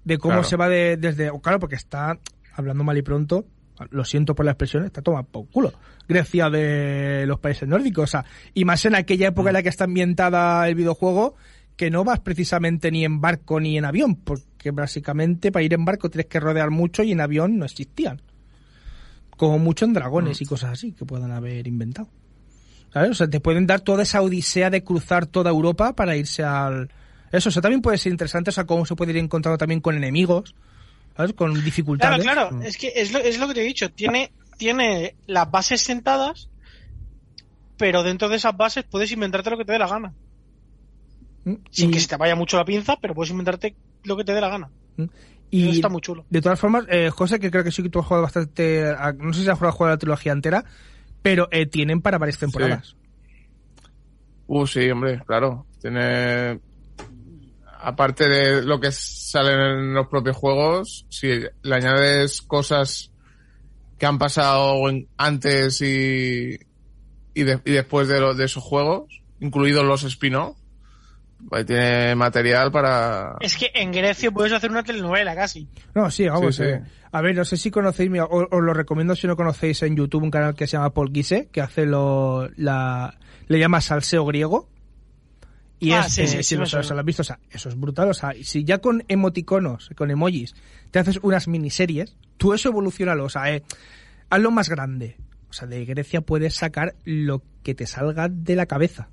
de 0.05 0.19
cómo 0.19 0.33
Claro. 0.37 0.49
se 0.49 0.57
va 0.57 0.69
de, 0.69 0.97
desde... 0.97 1.31
oh, 1.31 1.41
Claro, 1.41 1.59
porque 1.61 1.77
está, 1.77 2.19
hablando 2.55 2.83
mal 2.85 2.97
y 2.99 3.03
pronto, 3.03 3.45
lo 3.91 4.05
siento 4.05 4.35
por 4.35 4.45
la 4.47 4.53
expresión, 4.53 4.85
está 4.85 5.03
tomado 5.03 5.25
por 5.25 5.47
culo. 5.51 5.73
Grecia 6.09 6.49
de 6.51 7.25
los 7.27 7.39
países 7.39 7.69
nórdicos, 7.69 8.05
o 8.05 8.07
sea, 8.07 8.25
y 8.55 8.65
más 8.65 8.85
en 8.87 8.95
aquella 8.97 9.29
época 9.29 9.51
en 9.51 9.53
la 9.55 9.63
que 9.63 9.69
está 9.69 9.85
ambientada 9.85 10.67
el 10.69 10.75
videojuego, 10.75 11.37
que 11.77 11.91
no 11.91 12.03
vas 12.03 12.19
precisamente 12.21 12.91
ni 12.91 13.05
en 13.05 13.21
barco 13.21 13.61
ni 13.61 13.77
en 13.79 13.85
avión, 13.85 14.17
porque 14.17 14.71
básicamente 14.73 15.53
para 15.53 15.63
ir 15.65 15.75
en 15.75 15.85
barco 15.85 16.09
tienes 16.11 16.27
que 16.27 16.41
rodear 16.41 16.71
mucho 16.71 17.03
y 17.05 17.13
en 17.13 17.21
avión 17.21 17.57
no 17.59 17.67
existían. 17.67 18.21
Como 19.37 19.61
mucho 19.61 19.85
en 19.85 19.93
dragones 19.93 20.41
y 20.41 20.45
cosas 20.47 20.73
así 20.73 20.91
que 20.93 21.05
puedan 21.05 21.31
haber 21.31 21.69
inventado. 21.69 22.09
¿Sabes? 22.93 23.11
O 23.11 23.15
sea, 23.15 23.29
te 23.29 23.41
pueden 23.41 23.67
dar 23.67 23.81
toda 23.81 24.03
esa 24.03 24.23
odisea 24.23 24.71
de 24.71 24.83
cruzar 24.83 25.27
toda 25.27 25.51
Europa 25.51 25.93
para 25.95 26.17
irse 26.17 26.43
al... 26.43 26.91
Eso, 27.31 27.51
o 27.51 27.53
sea, 27.53 27.61
también 27.61 27.83
puede 27.83 27.99
ser 27.99 28.13
interesante, 28.13 28.51
o 28.51 28.53
sea, 28.53 28.65
cómo 28.65 28.87
se 28.87 28.97
puede 28.97 29.11
ir 29.13 29.19
encontrando 29.19 29.59
también 29.59 29.81
con 29.81 29.95
enemigos, 29.97 30.55
¿sabes? 31.17 31.35
Con 31.35 31.51
Claro, 31.53 31.65
dificultades. 31.65 32.23
claro, 32.23 32.51
Mm. 32.53 32.63
es 32.63 32.77
que 32.79 32.93
es 32.97 33.13
lo, 33.13 33.19
es 33.19 33.39
lo 33.39 33.47
que 33.49 33.55
te 33.55 33.61
he 33.61 33.65
dicho, 33.65 33.91
tiene, 33.91 34.33
tiene 34.57 35.15
las 35.27 35.51
bases 35.51 35.83
sentadas, 35.83 36.49
pero 37.77 38.03
dentro 38.03 38.29
de 38.29 38.37
esas 38.37 38.57
bases 38.57 38.85
puedes 38.91 39.13
inventarte 39.13 39.51
lo 39.51 39.59
que 39.59 39.65
te 39.67 39.73
dé 39.73 39.79
la 39.79 39.89
gana. 39.89 40.13
Mm. 41.45 41.55
Sin 41.71 41.91
Y- 41.91 41.93
que 41.93 42.01
se 42.01 42.09
te 42.09 42.17
vaya 42.17 42.35
mucho 42.35 42.57
la 42.57 42.65
pinza, 42.65 42.97
pero 43.01 43.15
puedes 43.15 43.31
inventarte 43.31 43.77
lo 44.05 44.17
que 44.17 44.25
te 44.25 44.33
dé 44.33 44.41
la 44.41 44.49
gana. 44.49 44.71
mm. 44.97 45.05
Y 45.51 45.63
eso 45.63 45.71
está 45.73 45.89
muy 45.89 46.03
chulo. 46.03 46.27
de 46.29 46.43
todas 46.43 46.61
formas, 46.61 46.85
eh, 46.91 47.09
José, 47.11 47.39
que 47.41 47.51
creo 47.51 47.65
que 47.65 47.71
sí 47.71 47.83
que 47.83 47.89
tú 47.89 48.01
has 48.01 48.05
jugado 48.07 48.23
bastante, 48.25 48.87
a- 48.91 49.13
no 49.15 49.33
sé 49.33 49.43
si 49.45 49.49
has 49.49 49.57
jugado, 49.59 49.73
jugado 49.75 49.95
la 49.95 49.99
trilogía 49.99 50.33
entera, 50.33 50.65
pero 51.23 51.49
eh, 51.51 51.67
tienen 51.67 52.01
para 52.01 52.19
varias 52.19 52.39
temporadas. 52.39 52.97
Uh, 54.47 54.67
sí, 54.67 54.89
hombre, 54.91 55.23
claro. 55.27 55.67
Tiene. 55.81 56.61
Aparte 57.81 58.29
de 58.29 58.63
lo 58.63 58.81
que 58.81 58.91
sale 58.91 59.53
en 59.53 59.95
los 59.95 60.09
propios 60.09 60.37
juegos, 60.37 61.07
si 61.11 61.29
le 61.29 61.75
añades 61.75 62.43
cosas 62.43 63.13
que 63.99 64.07
han 64.07 64.19
pasado 64.19 64.89
en- 64.89 65.09
antes 65.17 65.81
y, 65.83 66.59
y, 67.35 67.43
de- 67.45 67.61
y 67.65 67.71
después 67.73 68.09
de, 68.09 68.21
lo- 68.21 68.35
de 68.35 68.47
esos 68.47 68.65
juegos, 68.65 69.23
incluidos 69.41 69.85
los 69.85 70.03
spin-off, 70.05 70.57
tiene 71.67 72.15
material 72.15 72.71
para. 72.71 73.37
Es 73.41 73.57
que 73.57 73.71
en 73.75 73.93
Grecia 73.93 74.31
puedes 74.31 74.53
hacer 74.53 74.71
una 74.71 74.83
telenovela 74.83 75.35
casi. 75.35 75.69
No, 75.95 76.11
sí, 76.11 76.29
vamos. 76.29 76.57
Sí, 76.57 76.63
sí. 76.65 76.69
eh, 76.69 76.83
a 77.11 77.21
ver, 77.23 77.35
no 77.35 77.45
sé 77.45 77.57
si 77.57 77.71
conocéis, 77.71 78.11
mira, 78.11 78.25
os, 78.25 78.47
os 78.51 78.63
lo 78.63 78.75
recomiendo 78.75 79.15
si 79.17 79.27
no 79.27 79.37
conocéis 79.37 79.83
en 79.83 79.97
YouTube 79.97 80.23
un 80.25 80.31
canal 80.31 80.55
que 80.55 80.67
se 80.67 80.77
llama 80.77 80.91
Paul 80.93 81.13
Guise, 81.13 81.49
que 81.51 81.61
hace 81.61 81.87
lo, 81.87 82.49
la, 82.57 83.19
le 83.47 83.59
llama 83.59 83.81
salseo 83.81 84.25
griego. 84.27 84.69
Y 85.81 85.93
Ah, 85.93 86.01
es, 86.07 86.13
sí, 86.13 86.23
eh, 86.23 86.27
sí, 86.27 86.37
si 86.39 86.43
sí 86.43 86.57
lo, 86.57 86.67
si 86.67 86.77
lo 86.77 86.99
has 86.99 87.05
visto, 87.05 87.23
o 87.23 87.25
sea, 87.25 87.39
eso 87.51 87.69
es 87.69 87.79
brutal. 87.79 88.11
O 88.11 88.15
sea, 88.15 88.33
si 88.43 88.65
ya 88.65 88.79
con 88.79 89.05
emoticonos, 89.09 89.91
con 89.97 90.11
emojis, 90.11 90.55
te 90.91 90.99
haces 90.99 91.19
unas 91.23 91.47
miniseries, 91.49 92.17
tú 92.37 92.53
eso 92.53 92.69
evolucionalo, 92.69 93.25
o 93.25 93.29
sea, 93.29 93.55
eh, 93.55 93.63
hazlo 94.29 94.51
más 94.51 94.69
grande. 94.69 95.17
O 95.49 95.53
sea, 95.53 95.67
de 95.69 95.85
Grecia 95.85 96.21
puedes 96.21 96.57
sacar 96.57 96.95
lo 97.05 97.43
que 97.63 97.75
te 97.75 97.87
salga 97.87 98.29
de 98.29 98.57
la 98.57 98.67
cabeza. 98.67 99.09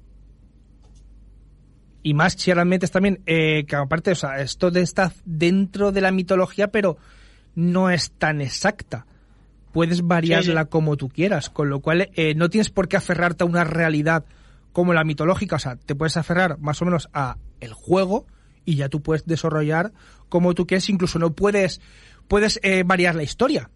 Y 2.06 2.14
más 2.14 2.34
si 2.34 2.54
metes 2.54 2.92
también, 2.92 3.22
eh, 3.26 3.66
que 3.68 3.76
aparte, 3.76 4.12
o 4.12 4.16
sea, 4.16 4.40
esto 4.40 4.70
de 4.70 4.82
está 4.82 5.12
dentro 5.26 5.92
de 5.92 6.02
la 6.02 6.12
mitología, 6.12 6.68
pero 6.68 6.98
no 7.56 7.90
es 7.90 8.12
tan 8.12 8.42
exacta. 8.42 9.08
Puedes 9.74 10.06
variarla 10.06 10.62
Sí, 10.62 10.66
sí. 10.66 10.70
como 10.70 10.98
tú 10.98 11.10
quieras, 11.10 11.50
con 11.50 11.72
lo 11.72 11.80
cual 11.80 12.12
eh, 12.14 12.36
no 12.36 12.52
tienes 12.52 12.70
por 12.70 12.88
qué 12.88 12.98
aferrarte 12.98 13.44
a 13.44 13.48
una 13.48 13.64
realidad 13.64 14.24
como 14.72 14.94
la 14.94 15.04
mitológica, 15.04 15.56
o 15.56 15.60
sea, 15.60 15.78
te 15.78 15.96
puedes 15.96 16.16
aferrar 16.16 16.60
más 16.60 16.80
o 16.84 16.86
menos 16.86 17.10
a 17.12 17.38
el 17.60 17.74
juego 17.74 18.28
y 18.66 18.76
ya 18.76 18.88
tú 18.88 19.02
puedes 19.02 19.26
desarrollar 19.26 19.92
como 20.30 20.54
tú 20.54 20.68
quieres, 20.68 20.88
incluso 20.92 21.18
no 21.18 21.34
puedes, 21.34 21.82
puedes 22.28 22.60
eh, 22.62 22.84
variar 22.86 23.16
la 23.16 23.24
historia 23.24 23.72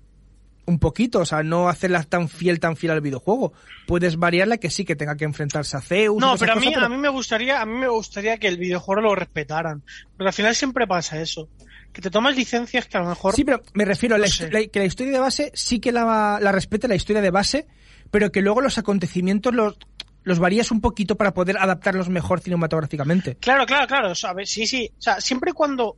un 0.69 0.79
poquito, 0.79 1.19
o 1.19 1.25
sea, 1.25 1.41
no 1.41 1.67
hacerla 1.67 2.03
tan 2.03 2.29
fiel, 2.29 2.59
tan 2.59 2.75
fiel 2.75 2.91
al 2.91 3.01
videojuego. 3.01 3.53
Puedes 3.87 4.17
variarla 4.17 4.57
que 4.57 4.69
sí, 4.69 4.85
que 4.85 4.95
tenga 4.95 5.17
que 5.17 5.25
enfrentarse 5.25 5.75
a 5.75 5.81
Zeus. 5.81 6.21
No, 6.21 6.37
pero 6.37 6.53
a 6.53 6.55
mí, 6.55 6.67
cosas, 6.67 6.83
a 6.83 6.89
mí 6.89 6.97
me 6.97 7.09
gustaría, 7.09 7.59
a 7.59 7.65
mí 7.65 7.75
me 7.75 7.87
gustaría 7.87 8.37
que 8.37 8.47
el 8.47 8.57
videojuego 8.57 9.01
lo 9.01 9.15
respetaran. 9.15 9.83
Porque 10.15 10.27
al 10.27 10.33
final 10.33 10.55
siempre 10.55 10.85
pasa 10.85 11.19
eso. 11.19 11.49
Que 11.91 12.01
te 12.01 12.11
tomas 12.11 12.35
licencias 12.35 12.85
que 12.85 12.97
a 12.97 13.01
lo 13.01 13.09
mejor. 13.09 13.35
Sí, 13.35 13.43
pero 13.43 13.61
me 13.73 13.83
refiero 13.83 14.15
a 14.15 14.19
la, 14.19 14.27
que 14.27 14.79
la 14.79 14.85
historia 14.85 15.11
de 15.11 15.19
base 15.19 15.51
sí 15.55 15.79
que 15.79 15.91
la, 15.91 16.37
la 16.39 16.51
respete 16.51 16.87
la 16.87 16.95
historia 16.95 17.21
de 17.21 17.31
base, 17.31 17.67
pero 18.11 18.31
que 18.31 18.43
luego 18.43 18.61
los 18.61 18.77
acontecimientos 18.77 19.55
los, 19.55 19.75
los 20.23 20.37
varías 20.37 20.69
un 20.69 20.81
poquito 20.81 21.17
para 21.17 21.33
poder 21.33 21.57
adaptarlos 21.57 22.09
mejor 22.09 22.41
cinematográficamente. 22.41 23.35
Claro, 23.37 23.65
claro, 23.65 23.87
claro. 23.87 24.13
¿sabes? 24.13 24.51
Sí, 24.51 24.67
sí. 24.67 24.91
O 24.99 25.01
sea, 25.01 25.19
siempre 25.19 25.49
y 25.49 25.53
cuando 25.53 25.97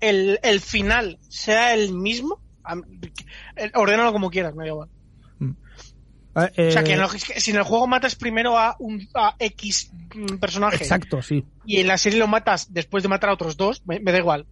el, 0.00 0.40
el 0.42 0.60
final 0.60 1.18
sea 1.28 1.74
el 1.74 1.92
mismo, 1.92 2.40
ordénalo 3.74 4.12
como 4.12 4.30
quieras, 4.30 4.54
me 4.54 4.64
da 4.64 4.68
igual. 4.70 4.88
Ah, 6.36 6.50
O 6.50 6.70
sea, 6.70 6.80
eh, 6.80 6.84
que, 6.84 6.92
en 6.94 7.00
lo- 7.00 7.08
que 7.08 7.18
si 7.18 7.52
en 7.52 7.58
el 7.58 7.62
juego 7.62 7.86
matas 7.86 8.16
primero 8.16 8.58
a 8.58 8.74
un 8.80 9.06
a 9.14 9.36
X 9.38 9.92
mm, 10.14 10.38
personaje 10.38 10.76
Exacto, 10.78 11.22
sí. 11.22 11.44
y 11.64 11.76
en 11.78 11.86
la 11.86 11.96
serie 11.96 12.18
lo 12.18 12.26
matas 12.26 12.72
después 12.74 13.04
de 13.04 13.08
matar 13.08 13.30
a 13.30 13.34
otros 13.34 13.56
dos, 13.56 13.82
me, 13.86 14.00
me 14.00 14.10
da 14.10 14.18
igual. 14.18 14.46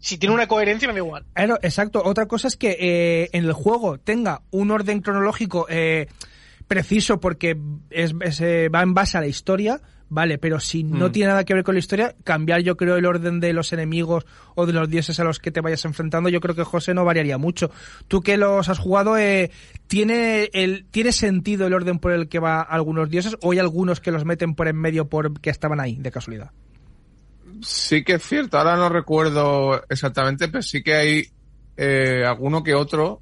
Si 0.00 0.18
tiene 0.18 0.34
una 0.34 0.48
coherencia, 0.48 0.88
me 0.88 0.92
da 0.94 0.98
igual. 0.98 1.24
Claro, 1.32 1.58
exacto. 1.62 2.02
Otra 2.04 2.26
cosa 2.26 2.48
es 2.48 2.56
que 2.56 2.76
eh, 2.80 3.30
en 3.32 3.44
el 3.44 3.52
juego 3.52 3.98
tenga 3.98 4.42
un 4.50 4.72
orden 4.72 5.00
cronológico 5.00 5.66
eh, 5.70 6.08
preciso 6.66 7.20
porque 7.20 7.56
es, 7.90 8.12
es, 8.20 8.40
eh, 8.40 8.68
va 8.68 8.82
en 8.82 8.92
base 8.92 9.16
a 9.16 9.20
la 9.20 9.28
historia, 9.28 9.80
vale, 10.08 10.38
pero 10.38 10.60
si 10.60 10.84
no 10.84 11.08
Mm. 11.08 11.12
tiene 11.12 11.28
nada 11.28 11.44
que 11.44 11.54
ver 11.54 11.64
con 11.64 11.74
la 11.74 11.78
historia, 11.80 12.14
cambiar 12.24 12.60
yo 12.60 12.76
creo 12.76 12.96
el 12.96 13.06
orden 13.06 13.40
de 13.40 13.52
los 13.52 13.72
enemigos 13.72 14.26
o 14.54 14.66
de 14.66 14.72
los 14.72 14.88
dioses 14.88 15.18
a 15.20 15.24
los 15.24 15.38
que 15.38 15.50
te 15.50 15.60
vayas 15.60 15.84
enfrentando, 15.84 16.28
yo 16.28 16.40
creo 16.40 16.54
que 16.54 16.64
José 16.64 16.94
no 16.94 17.04
variaría 17.04 17.38
mucho. 17.38 17.70
Tú 18.08 18.20
que 18.20 18.36
los 18.36 18.68
has 18.68 18.78
jugado, 18.78 19.16
eh, 19.18 19.50
¿tiene, 19.86 20.50
el, 20.52 20.86
¿tiene 20.90 21.12
sentido 21.12 21.66
el 21.66 21.74
orden 21.74 21.98
por 21.98 22.12
el 22.12 22.28
que 22.28 22.38
va 22.38 22.60
algunos 22.60 23.10
dioses 23.10 23.36
o 23.42 23.52
hay 23.52 23.58
algunos 23.58 24.00
que 24.00 24.10
los 24.10 24.24
meten 24.24 24.54
por 24.54 24.68
en 24.68 24.76
medio 24.76 25.08
porque 25.08 25.50
estaban 25.50 25.80
ahí, 25.80 25.96
de 25.96 26.10
casualidad? 26.10 26.50
Sí 27.62 28.04
que 28.04 28.14
es 28.14 28.22
cierto, 28.22 28.58
ahora 28.58 28.76
no 28.76 28.88
recuerdo 28.88 29.82
exactamente, 29.88 30.48
pero 30.48 30.62
sí 30.62 30.82
que 30.82 30.94
hay 30.94 31.26
eh, 31.76 32.24
alguno 32.26 32.62
que 32.62 32.74
otro 32.74 33.20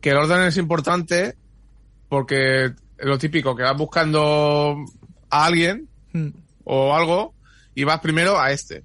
que 0.00 0.10
el 0.10 0.16
orden 0.16 0.42
es 0.42 0.56
importante 0.56 1.34
porque 2.08 2.72
lo 2.98 3.18
típico, 3.18 3.54
que 3.54 3.62
vas 3.62 3.76
buscando 3.76 4.76
a 5.30 5.44
alguien 5.46 5.88
Mm. 6.12 6.28
o 6.64 6.94
algo 6.94 7.34
y 7.74 7.84
vas 7.84 8.00
primero 8.00 8.40
a 8.40 8.50
este. 8.50 8.82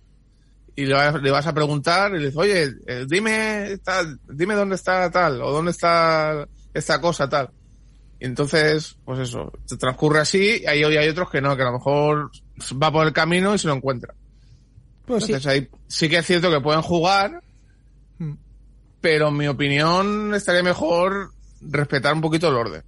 Y 0.76 0.86
le 0.86 0.94
vas, 0.94 1.22
le 1.22 1.32
vas 1.32 1.46
a 1.48 1.54
preguntar 1.54 2.12
y 2.12 2.20
le 2.20 2.26
dices, 2.26 2.38
oye, 2.38 2.74
eh, 2.88 3.06
dime, 3.08 3.78
tal, 3.84 4.20
dime 4.28 4.56
dónde 4.56 4.76
está 4.76 5.10
tal 5.12 5.42
o 5.42 5.52
dónde 5.52 5.72
está 5.72 6.48
esta 6.74 7.00
cosa 7.00 7.30
tal. 7.30 7.50
Y 8.20 8.26
entonces, 8.26 8.96
pues 9.06 9.20
eso, 9.20 9.52
se 9.66 9.78
transcurre 9.78 10.20
así 10.20 10.62
y 10.64 10.66
hay, 10.66 10.84
hay 10.84 11.08
otros 11.10 11.30
que 11.30 11.42
no, 11.42 11.56
que 11.56 11.62
a 11.62 11.66
lo 11.68 11.74
mejor 11.74 12.32
va 12.82 12.92
por 12.92 13.06
el 13.08 13.14
camino 13.14 13.54
y 13.54 13.58
se 13.60 13.68
lo 13.68 13.74
encuentra. 13.74 14.14
Pues 15.06 15.26
sí. 15.26 15.32
Entonces 15.34 15.52
ahí 15.52 15.68
sí 15.88 16.10
que 16.10 16.18
es 16.18 16.26
cierto 16.26 16.50
que 16.52 16.60
pueden 16.62 16.82
jugar, 16.82 17.42
Mm. 18.20 18.34
pero 19.02 19.30
en 19.30 19.38
mi 19.38 19.48
opinión 19.48 20.34
estaría 20.36 20.62
mejor 20.64 21.32
respetar 21.62 22.14
un 22.14 22.22
poquito 22.22 22.48
el 22.50 22.56
orden. 22.56 22.84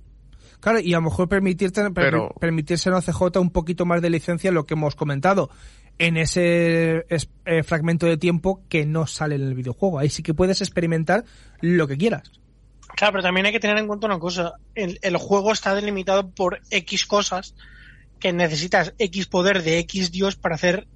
Claro, 0.65 0.79
y 0.79 0.93
a 0.95 0.97
lo 0.97 1.03
mejor 1.03 1.29
permitirte, 1.29 1.83
per- 1.91 1.93
Pero- 1.93 2.29
permitirse 2.39 2.89
en 2.89 2.95
OCJ 2.95 3.39
un 3.39 3.51
poquito 3.51 3.85
más 3.85 4.01
de 4.01 4.09
licencia 4.09 4.49
lo 4.51 4.65
que 4.65 4.73
hemos 4.73 4.95
comentado 4.95 5.51
en 5.99 6.17
ese 6.17 7.05
es- 7.07 7.29
eh, 7.45 7.61
fragmento 7.61 8.07
de 8.07 8.17
tiempo 8.17 8.63
que 8.67 8.83
no 8.83 9.05
sale 9.05 9.35
en 9.35 9.43
el 9.43 9.53
videojuego. 9.53 9.99
Ahí 9.99 10.09
sí 10.09 10.23
que 10.23 10.33
puedes 10.33 10.61
experimentar 10.61 11.23
lo 11.61 11.87
que 11.87 11.97
quieras. 11.97 12.31
Claro, 12.95 13.13
pero 13.13 13.21
también 13.21 13.45
hay 13.45 13.51
que 13.51 13.59
tener 13.59 13.77
en 13.77 13.85
cuenta 13.85 14.07
una 14.07 14.17
cosa. 14.17 14.53
El, 14.73 14.97
el 15.03 15.17
juego 15.17 15.51
está 15.51 15.75
delimitado 15.75 16.31
por 16.31 16.59
X 16.71 17.05
cosas 17.05 17.53
que 18.19 18.33
necesitas 18.33 18.95
X 18.97 19.27
poder 19.27 19.61
de 19.61 19.77
X 19.77 20.11
dios 20.11 20.35
para 20.35 20.55
hacer 20.55 20.87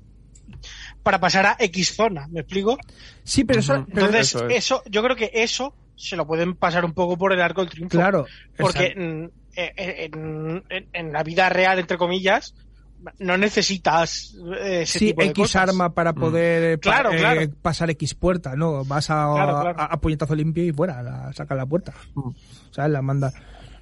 para 1.04 1.20
pasar 1.20 1.46
a 1.46 1.56
X 1.60 1.96
zona, 1.96 2.28
¿me 2.28 2.40
explico? 2.40 2.76
Sí, 3.24 3.44
pero 3.44 3.60
eso, 3.60 3.86
pero- 3.88 4.08
Entonces, 4.08 4.34
Eso 4.36 4.48
eso, 4.48 4.82
es. 4.84 4.92
yo 4.92 5.04
creo 5.04 5.16
que 5.16 5.30
eso 5.32 5.76
se 5.96 6.16
lo 6.16 6.26
pueden 6.26 6.56
pasar 6.56 6.86
un 6.86 6.94
poco 6.94 7.18
por 7.18 7.34
el 7.34 7.42
arco 7.42 7.62
del 7.62 7.70
triunfo. 7.70 7.98
claro, 7.98 8.26
Porque 8.58 8.86
exacto. 8.88 9.32
Mm, 9.56 9.60
eh, 9.60 9.74
eh, 9.78 10.10
en, 10.14 10.64
en- 10.70 10.88
en 10.94 11.12
la 11.14 11.24
vida 11.24 11.50
real, 11.50 11.80
entre 11.80 11.98
comillas, 11.98 12.54
no 13.18 13.38
necesitas 13.38 14.36
eh, 14.60 14.82
ese 14.82 15.00
sí, 15.00 15.06
tipo 15.08 15.22
de 15.22 15.28
X 15.30 15.44
cosas. 15.44 15.70
arma 15.70 15.94
para 15.94 16.14
poder 16.14 16.64
eh, 16.74 16.78
pa- 16.78 17.02
Claro, 17.02 17.12
eh, 17.42 17.50
pasar 17.62 17.90
X 17.92 18.14
puerta, 18.14 18.56
¿no? 18.56 18.84
Vas 18.84 19.10
a, 19.10 19.30
Claro, 19.34 19.62
claro. 19.62 19.80
a, 19.80 19.86
a 19.86 20.02
puñetazo 20.02 20.36
limpio 20.36 20.64
y 20.66 20.72
fuera, 20.74 21.02
la, 21.02 21.32
saca 21.34 21.56
la 21.56 21.66
puerta. 21.66 21.94
Mm. 22.16 22.30
¿Sabes? 22.72 22.92
La 22.92 23.02
manda. 23.02 23.32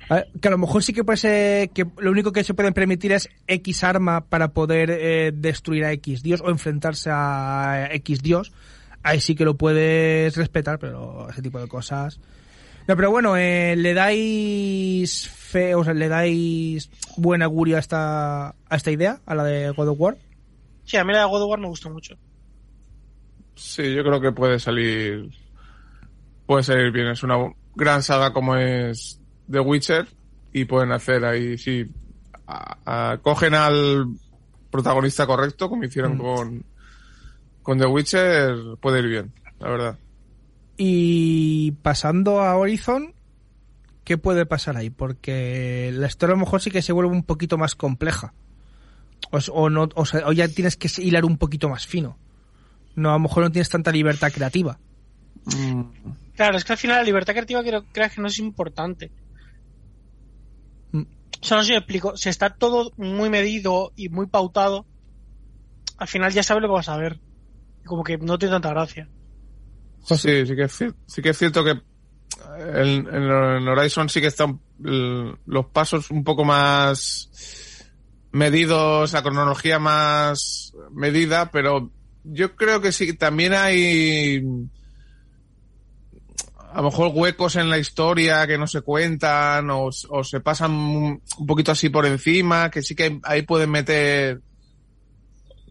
A 0.09 0.23
que 0.39 0.47
a 0.47 0.51
lo 0.51 0.57
mejor 0.57 0.83
sí 0.83 0.93
que 0.93 1.03
puede 1.03 1.17
ser 1.17 1.69
que 1.71 1.85
lo 1.97 2.11
único 2.11 2.31
que 2.31 2.43
se 2.45 2.53
pueden 2.53 2.73
permitir 2.73 3.11
es 3.11 3.27
X 3.47 3.83
arma 3.83 4.21
para 4.21 4.49
poder 4.49 4.89
eh, 4.91 5.31
destruir 5.33 5.83
a 5.83 5.91
X 5.93 6.21
dios 6.23 6.39
o 6.41 6.49
enfrentarse 6.49 7.09
a 7.11 7.89
X 7.91 8.21
dios. 8.21 8.53
Ahí 9.03 9.19
sí 9.19 9.35
que 9.35 9.43
lo 9.45 9.57
puedes 9.57 10.35
respetar, 10.37 10.79
pero 10.79 11.29
ese 11.29 11.41
tipo 11.41 11.59
de 11.59 11.67
cosas. 11.67 12.19
No, 12.87 12.95
pero 12.95 13.11
bueno, 13.11 13.35
eh, 13.35 13.75
le 13.75 13.93
dais 13.93 15.27
fe, 15.47 15.73
o 15.75 15.83
sea, 15.83 15.93
le 15.93 16.07
dais 16.09 16.89
buen 17.17 17.41
augurio 17.41 17.77
a 17.77 17.79
esta, 17.79 18.49
a 18.49 18.75
esta 18.75 18.91
idea, 18.91 19.19
a 19.25 19.33
la 19.35 19.43
de 19.43 19.69
God 19.71 19.87
of 19.89 19.99
War. 19.99 20.17
Sí, 20.85 20.97
a 20.97 21.03
mí 21.03 21.13
la 21.13 21.19
de 21.21 21.25
God 21.25 21.43
of 21.43 21.49
War 21.49 21.59
me 21.59 21.67
gusta 21.67 21.89
mucho. 21.89 22.15
Sí, 23.55 23.93
yo 23.93 24.03
creo 24.03 24.21
que 24.21 24.31
puede 24.31 24.59
salir. 24.59 25.29
Puede 26.45 26.63
salir 26.63 26.91
bien. 26.91 27.07
Es 27.07 27.23
una 27.23 27.35
gran 27.75 28.03
saga 28.03 28.31
como 28.31 28.55
es 28.55 29.19
The 29.51 29.59
Witcher. 29.59 30.07
Y 30.53 30.65
pueden 30.65 30.91
hacer 30.91 31.25
ahí, 31.25 31.57
sí. 31.57 31.85
a- 32.49 32.77
a- 33.11 33.17
cogen 33.17 33.53
al 33.55 34.05
protagonista 34.71 35.27
correcto, 35.27 35.69
como 35.69 35.83
hicieron 35.83 36.15
Mm. 36.15 36.21
con, 36.21 36.63
con 37.61 37.77
The 37.77 37.85
Witcher. 37.87 38.55
Puede 38.79 38.99
ir 38.99 39.07
bien, 39.07 39.33
la 39.59 39.69
verdad. 39.69 39.99
Y 40.77 41.71
pasando 41.81 42.39
a 42.39 42.55
Horizon, 42.55 43.13
¿qué 44.07 44.17
puede 44.17 44.45
pasar 44.45 44.77
ahí? 44.77 44.89
Porque 44.89 45.91
la 45.93 46.07
historia 46.07 46.31
a 46.33 46.37
lo 46.37 46.45
mejor 46.45 46.61
sí 46.61 46.71
que 46.71 46.81
se 46.81 46.93
vuelve 46.93 47.11
un 47.11 47.23
poquito 47.23 47.57
más 47.57 47.75
compleja. 47.75 48.33
O, 49.31 49.37
s- 49.37 49.51
o 49.53 49.69
no, 49.69 49.89
o, 49.95 50.05
sea, 50.05 50.25
o 50.25 50.31
ya 50.31 50.47
tienes 50.47 50.77
que 50.77 50.89
hilar 51.01 51.25
un 51.25 51.37
poquito 51.37 51.67
más 51.67 51.85
fino. 51.85 52.17
No, 52.95 53.09
a 53.09 53.13
lo 53.13 53.19
mejor 53.19 53.43
no 53.43 53.51
tienes 53.51 53.67
tanta 53.67 53.91
libertad 53.91 54.31
creativa. 54.31 54.79
Mm, 55.57 55.81
Claro, 56.37 56.55
es 56.57 56.63
que 56.63 56.71
al 56.71 56.77
final 56.77 56.97
la 56.99 57.03
libertad 57.03 57.33
creativa 57.33 57.61
creo, 57.63 57.83
creo 57.91 58.09
que 58.09 58.21
no 58.21 58.27
es 58.27 58.39
importante. 58.39 59.11
Mm. 60.93 61.01
O 61.41 61.45
sea, 61.45 61.57
no 61.57 61.63
sé 61.63 61.67
si 61.67 61.71
me 61.73 61.79
explico. 61.79 62.15
Si 62.15 62.29
está 62.29 62.51
todo 62.51 62.93
muy 62.95 63.29
medido 63.29 63.91
y 63.97 64.07
muy 64.07 64.27
pautado, 64.27 64.85
al 65.97 66.07
final 66.07 66.31
ya 66.31 66.43
sabes 66.43 66.61
lo 66.61 66.69
que 66.69 66.75
vas 66.75 66.87
a 66.89 66.95
ver. 66.97 67.19
Como 67.85 68.03
que 68.05 68.17
no 68.17 68.37
tiene 68.39 68.53
tanta 68.53 68.69
gracia. 68.69 69.09
Sí, 70.05 70.45
sí 70.45 70.55
que, 70.55 70.63
es 70.63 70.71
sí 71.07 71.21
que 71.21 71.29
es 71.29 71.37
cierto 71.37 71.65
que 71.65 71.81
en, 72.59 73.07
en- 73.07 73.67
Horizon 73.67 74.09
sí 74.09 74.21
que 74.21 74.27
están 74.27 74.59
los 74.79 75.65
pasos 75.67 76.11
un 76.11 76.23
poco 76.23 76.43
más 76.45 77.29
medidos, 78.31 79.13
la 79.13 79.23
cronología 79.23 79.79
más 79.79 80.73
medida, 80.91 81.49
pero 81.51 81.91
yo 82.23 82.55
creo 82.55 82.81
que 82.81 82.91
sí, 82.91 83.13
también 83.13 83.53
hay 83.53 84.43
a 86.71 86.77
lo 86.81 86.83
mejor 86.83 87.11
huecos 87.13 87.55
en 87.55 87.69
la 87.69 87.79
historia 87.79 88.45
que 88.45 88.57
no 88.57 88.67
se 88.67 88.81
cuentan 88.81 89.69
o, 89.71 89.91
se 89.91 90.39
pasan 90.41 90.71
un 90.71 91.21
poquito 91.47 91.71
así 91.71 91.89
por 91.89 92.05
encima, 92.05 92.69
que 92.69 92.81
sí 92.83 92.93
que 92.93 93.19
ahí 93.23 93.41
pueden 93.41 93.71
meter 93.71 94.41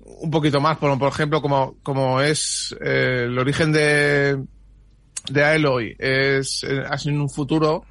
un 0.01 0.31
poquito 0.31 0.61
más, 0.61 0.79
por, 0.79 0.99
por 0.99 1.09
ejemplo, 1.09 1.43
como, 1.43 1.77
como 1.83 2.21
es 2.21 2.75
eh, 2.81 3.25
el 3.27 3.39
origen 3.39 3.73
de, 3.73 4.43
de 5.31 5.45
Aloy, 5.45 5.97
es 5.99 6.65
eh, 6.65 6.83
así 6.89 7.09
en 7.09 7.21
un 7.21 7.31
futuro 7.31 7.85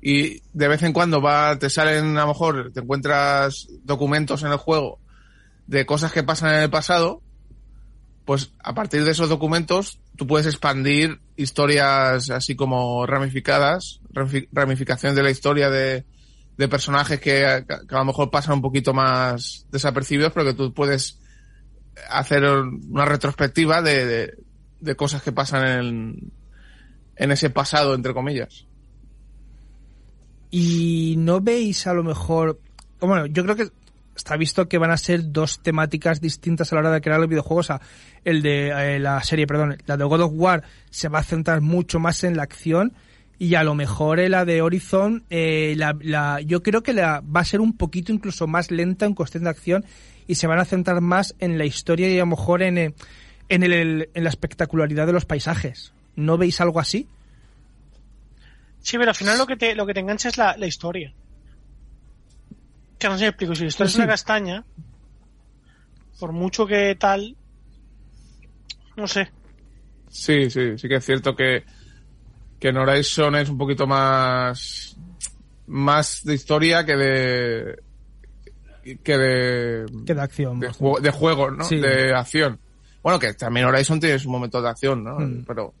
y 0.00 0.40
de 0.52 0.68
vez 0.68 0.82
en 0.82 0.92
cuando 0.92 1.20
va, 1.20 1.58
te 1.58 1.70
salen 1.70 2.16
a 2.16 2.22
lo 2.22 2.28
mejor, 2.28 2.72
te 2.72 2.80
encuentras 2.80 3.66
documentos 3.82 4.42
en 4.42 4.52
el 4.52 4.58
juego 4.58 5.00
de 5.66 5.84
cosas 5.84 6.12
que 6.12 6.22
pasan 6.22 6.54
en 6.54 6.62
el 6.62 6.70
pasado, 6.70 7.22
pues 8.24 8.52
a 8.62 8.74
partir 8.74 9.04
de 9.04 9.10
esos 9.12 9.28
documentos 9.28 10.00
tú 10.16 10.26
puedes 10.26 10.46
expandir 10.46 11.20
historias 11.36 12.30
así 12.30 12.54
como 12.56 13.06
ramificadas, 13.06 14.00
ramifi- 14.12 14.48
ramificación 14.52 15.14
de 15.14 15.22
la 15.22 15.30
historia 15.30 15.70
de, 15.70 16.04
de 16.56 16.68
personajes 16.68 17.20
que, 17.20 17.44
a 17.44 17.64
lo 17.90 18.04
mejor 18.04 18.30
pasan 18.30 18.54
un 18.54 18.62
poquito 18.62 18.94
más 18.94 19.66
desapercibidos, 19.70 20.32
pero 20.32 20.46
que 20.46 20.54
tú 20.54 20.72
puedes 20.72 21.18
hacer 22.10 22.44
una 22.44 23.04
retrospectiva 23.04 23.82
de, 23.82 24.34
de 24.86 24.96
cosas 24.96 25.22
que 25.22 25.32
pasan 25.32 25.66
en, 25.66 26.32
en 27.16 27.30
ese 27.32 27.50
pasado, 27.50 27.94
entre 27.94 28.14
comillas. 28.14 28.66
Y 30.50 31.16
no 31.18 31.40
veis 31.40 31.86
a 31.86 31.92
lo 31.94 32.02
mejor. 32.02 32.60
Bueno, 33.00 33.26
yo 33.26 33.42
creo 33.44 33.56
que 33.56 33.68
está 34.16 34.36
visto 34.36 34.68
que 34.68 34.78
van 34.78 34.90
a 34.90 34.96
ser 34.96 35.30
dos 35.32 35.60
temáticas 35.62 36.20
distintas 36.20 36.72
a 36.72 36.76
la 36.76 36.80
hora 36.80 36.90
de 36.92 37.00
crear 37.00 37.20
los 37.20 37.28
videojuegos. 37.28 37.66
O 37.66 37.68
sea, 37.68 37.80
el 38.24 38.42
de 38.42 38.68
eh, 38.68 38.98
la 38.98 39.22
serie, 39.22 39.46
perdón, 39.46 39.76
la 39.86 39.96
de 39.96 40.04
God 40.04 40.22
of 40.22 40.32
War 40.34 40.62
se 40.90 41.08
va 41.08 41.18
a 41.18 41.24
centrar 41.24 41.60
mucho 41.60 41.98
más 41.98 42.24
en 42.24 42.36
la 42.36 42.44
acción. 42.44 42.94
Y 43.38 43.54
a 43.56 43.64
lo 43.64 43.74
mejor 43.74 44.18
eh, 44.18 44.30
la 44.30 44.46
de 44.46 44.62
Horizon, 44.62 45.24
eh, 45.28 45.74
la, 45.76 45.94
la- 46.00 46.40
yo 46.40 46.62
creo 46.62 46.82
que 46.82 46.94
la, 46.94 47.20
va 47.20 47.40
a 47.40 47.44
ser 47.44 47.60
un 47.60 47.76
poquito 47.76 48.10
incluso 48.12 48.46
más 48.46 48.70
lenta 48.70 49.04
en 49.04 49.14
cuestión 49.14 49.44
de 49.44 49.50
acción 49.50 49.84
y 50.26 50.36
se 50.36 50.46
van 50.46 50.58
a 50.58 50.64
centrar 50.64 51.02
más 51.02 51.34
en 51.38 51.58
la 51.58 51.66
historia 51.66 52.08
y 52.08 52.16
a 52.16 52.20
lo 52.20 52.26
mejor 52.26 52.62
en, 52.62 52.78
eh, 52.78 52.94
en, 53.48 53.62
el, 53.62 54.10
en 54.14 54.24
la 54.24 54.30
espectacularidad 54.30 55.06
de 55.06 55.12
los 55.12 55.24
paisajes. 55.24 55.92
¿No 56.14 56.38
veis 56.38 56.60
algo 56.60 56.80
así? 56.80 57.08
Sí, 58.80 58.96
pero 58.98 59.10
al 59.10 59.16
final 59.16 59.38
lo 59.38 59.46
que 59.46 59.56
te, 59.56 59.74
lo 59.74 59.86
que 59.86 59.94
te 59.94 60.00
engancha 60.00 60.28
es 60.28 60.38
la, 60.38 60.56
la 60.56 60.66
historia. 60.66 61.12
Que 62.98 63.08
no 63.08 63.14
sé 63.14 63.18
si 63.18 63.24
me 63.24 63.28
explico. 63.28 63.54
Si 63.54 63.62
la 63.62 63.68
historia 63.68 63.88
Sí, 63.88 63.94
es 63.94 63.98
una 63.98 64.06
castaña, 64.06 64.64
por 66.18 66.32
mucho 66.32 66.66
que 66.66 66.94
tal, 66.94 67.36
no 68.96 69.06
sé. 69.06 69.30
Sí, 70.08 70.48
sí, 70.50 70.78
sí 70.78 70.88
que 70.88 70.94
es 70.96 71.04
cierto 71.04 71.34
que, 71.36 71.64
que 72.58 72.68
en 72.68 72.76
Horizon 72.78 73.34
es 73.36 73.48
un 73.50 73.58
poquito 73.58 73.86
más, 73.86 74.96
más 75.66 76.24
de 76.24 76.34
historia 76.34 76.86
que 76.86 76.96
de, 76.96 77.82
que 79.02 79.18
de, 79.18 79.86
Que 80.06 80.14
de 80.14 80.20
acción. 80.22 80.60
de, 80.60 80.70
juego, 80.70 81.00
de 81.00 81.10
juego, 81.10 81.50
¿no? 81.50 81.64
Sí. 81.64 81.76
De 81.76 82.14
acción. 82.14 82.58
Bueno, 83.06 83.20
que 83.20 83.34
también 83.34 83.66
Horizon 83.66 84.00
tiene 84.00 84.18
su 84.18 84.28
momento 84.28 84.60
de 84.60 84.68
acción, 84.68 85.04
¿no? 85.04 85.20
Mm. 85.20 85.44
Pero, 85.46 85.72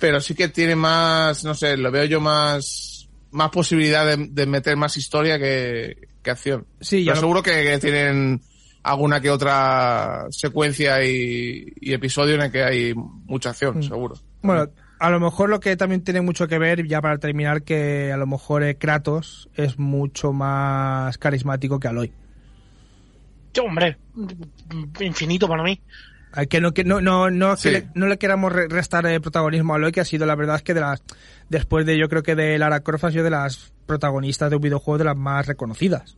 pero 0.00 0.20
sí 0.20 0.34
que 0.34 0.48
tiene 0.48 0.74
más, 0.74 1.44
no 1.44 1.54
sé, 1.54 1.76
lo 1.76 1.92
veo 1.92 2.06
yo 2.06 2.20
más, 2.20 3.08
más 3.30 3.50
posibilidad 3.50 4.04
de, 4.04 4.26
de 4.28 4.46
meter 4.46 4.76
más 4.76 4.96
historia 4.96 5.38
que, 5.38 6.08
que 6.20 6.30
acción. 6.32 6.66
Sí, 6.80 7.04
ya 7.04 7.12
Pero 7.12 7.14
no- 7.14 7.20
seguro 7.20 7.42
que, 7.44 7.62
que 7.62 7.78
tienen 7.78 8.40
alguna 8.82 9.20
que 9.20 9.30
otra 9.30 10.26
secuencia 10.30 11.04
y, 11.04 11.72
y 11.80 11.92
episodio 11.92 12.34
en 12.34 12.40
el 12.42 12.50
que 12.50 12.64
hay 12.64 12.94
mucha 12.94 13.50
acción, 13.50 13.78
Mm. 13.78 13.82
seguro. 13.84 14.16
Bueno, 14.42 14.66
a 14.98 15.10
lo 15.10 15.20
mejor 15.20 15.50
lo 15.50 15.60
que 15.60 15.76
también 15.76 16.02
tiene 16.02 16.20
mucho 16.20 16.48
que 16.48 16.58
ver, 16.58 16.84
ya 16.88 17.00
para 17.00 17.18
terminar, 17.18 17.62
que 17.62 18.10
a 18.10 18.16
lo 18.16 18.26
mejor 18.26 18.64
eh, 18.64 18.74
Kratos 18.74 19.48
es 19.54 19.78
mucho 19.78 20.32
más 20.32 21.16
carismático 21.16 21.78
que 21.78 21.86
Aloy. 21.86 22.12
Yo, 23.54 23.62
hombre, 23.64 23.96
infinito 25.00 25.48
para 25.48 25.62
mí. 25.62 25.80
Que 26.48 26.60
no, 26.60 26.72
que 26.72 26.84
no, 26.84 27.00
no, 27.00 27.30
no, 27.30 27.56
Sí. 27.56 27.68
que 27.68 27.72
le, 27.72 27.88
no 27.94 28.06
le 28.06 28.18
queramos 28.18 28.52
re- 28.52 28.68
restar 28.68 29.06
eh, 29.06 29.18
protagonismo 29.20 29.72
a 29.72 29.76
Aloy, 29.76 29.92
que 29.92 30.00
ha 30.00 30.04
sido 30.04 30.26
la 30.26 30.34
verdad 30.36 30.56
es 30.56 30.62
que 30.62 30.74
de 30.74 30.80
las, 30.80 31.02
después 31.48 31.86
de 31.86 31.98
yo 31.98 32.08
creo 32.08 32.22
que 32.22 32.34
de 32.34 32.58
Lara 32.58 32.80
Croft 32.80 33.04
ha 33.04 33.10
sido 33.10 33.24
de 33.24 33.30
las 33.30 33.72
protagonistas 33.86 34.50
de 34.50 34.56
un 34.56 34.62
videojuego 34.62 34.98
de 34.98 35.04
las 35.04 35.16
más 35.16 35.46
reconocidas. 35.46 36.16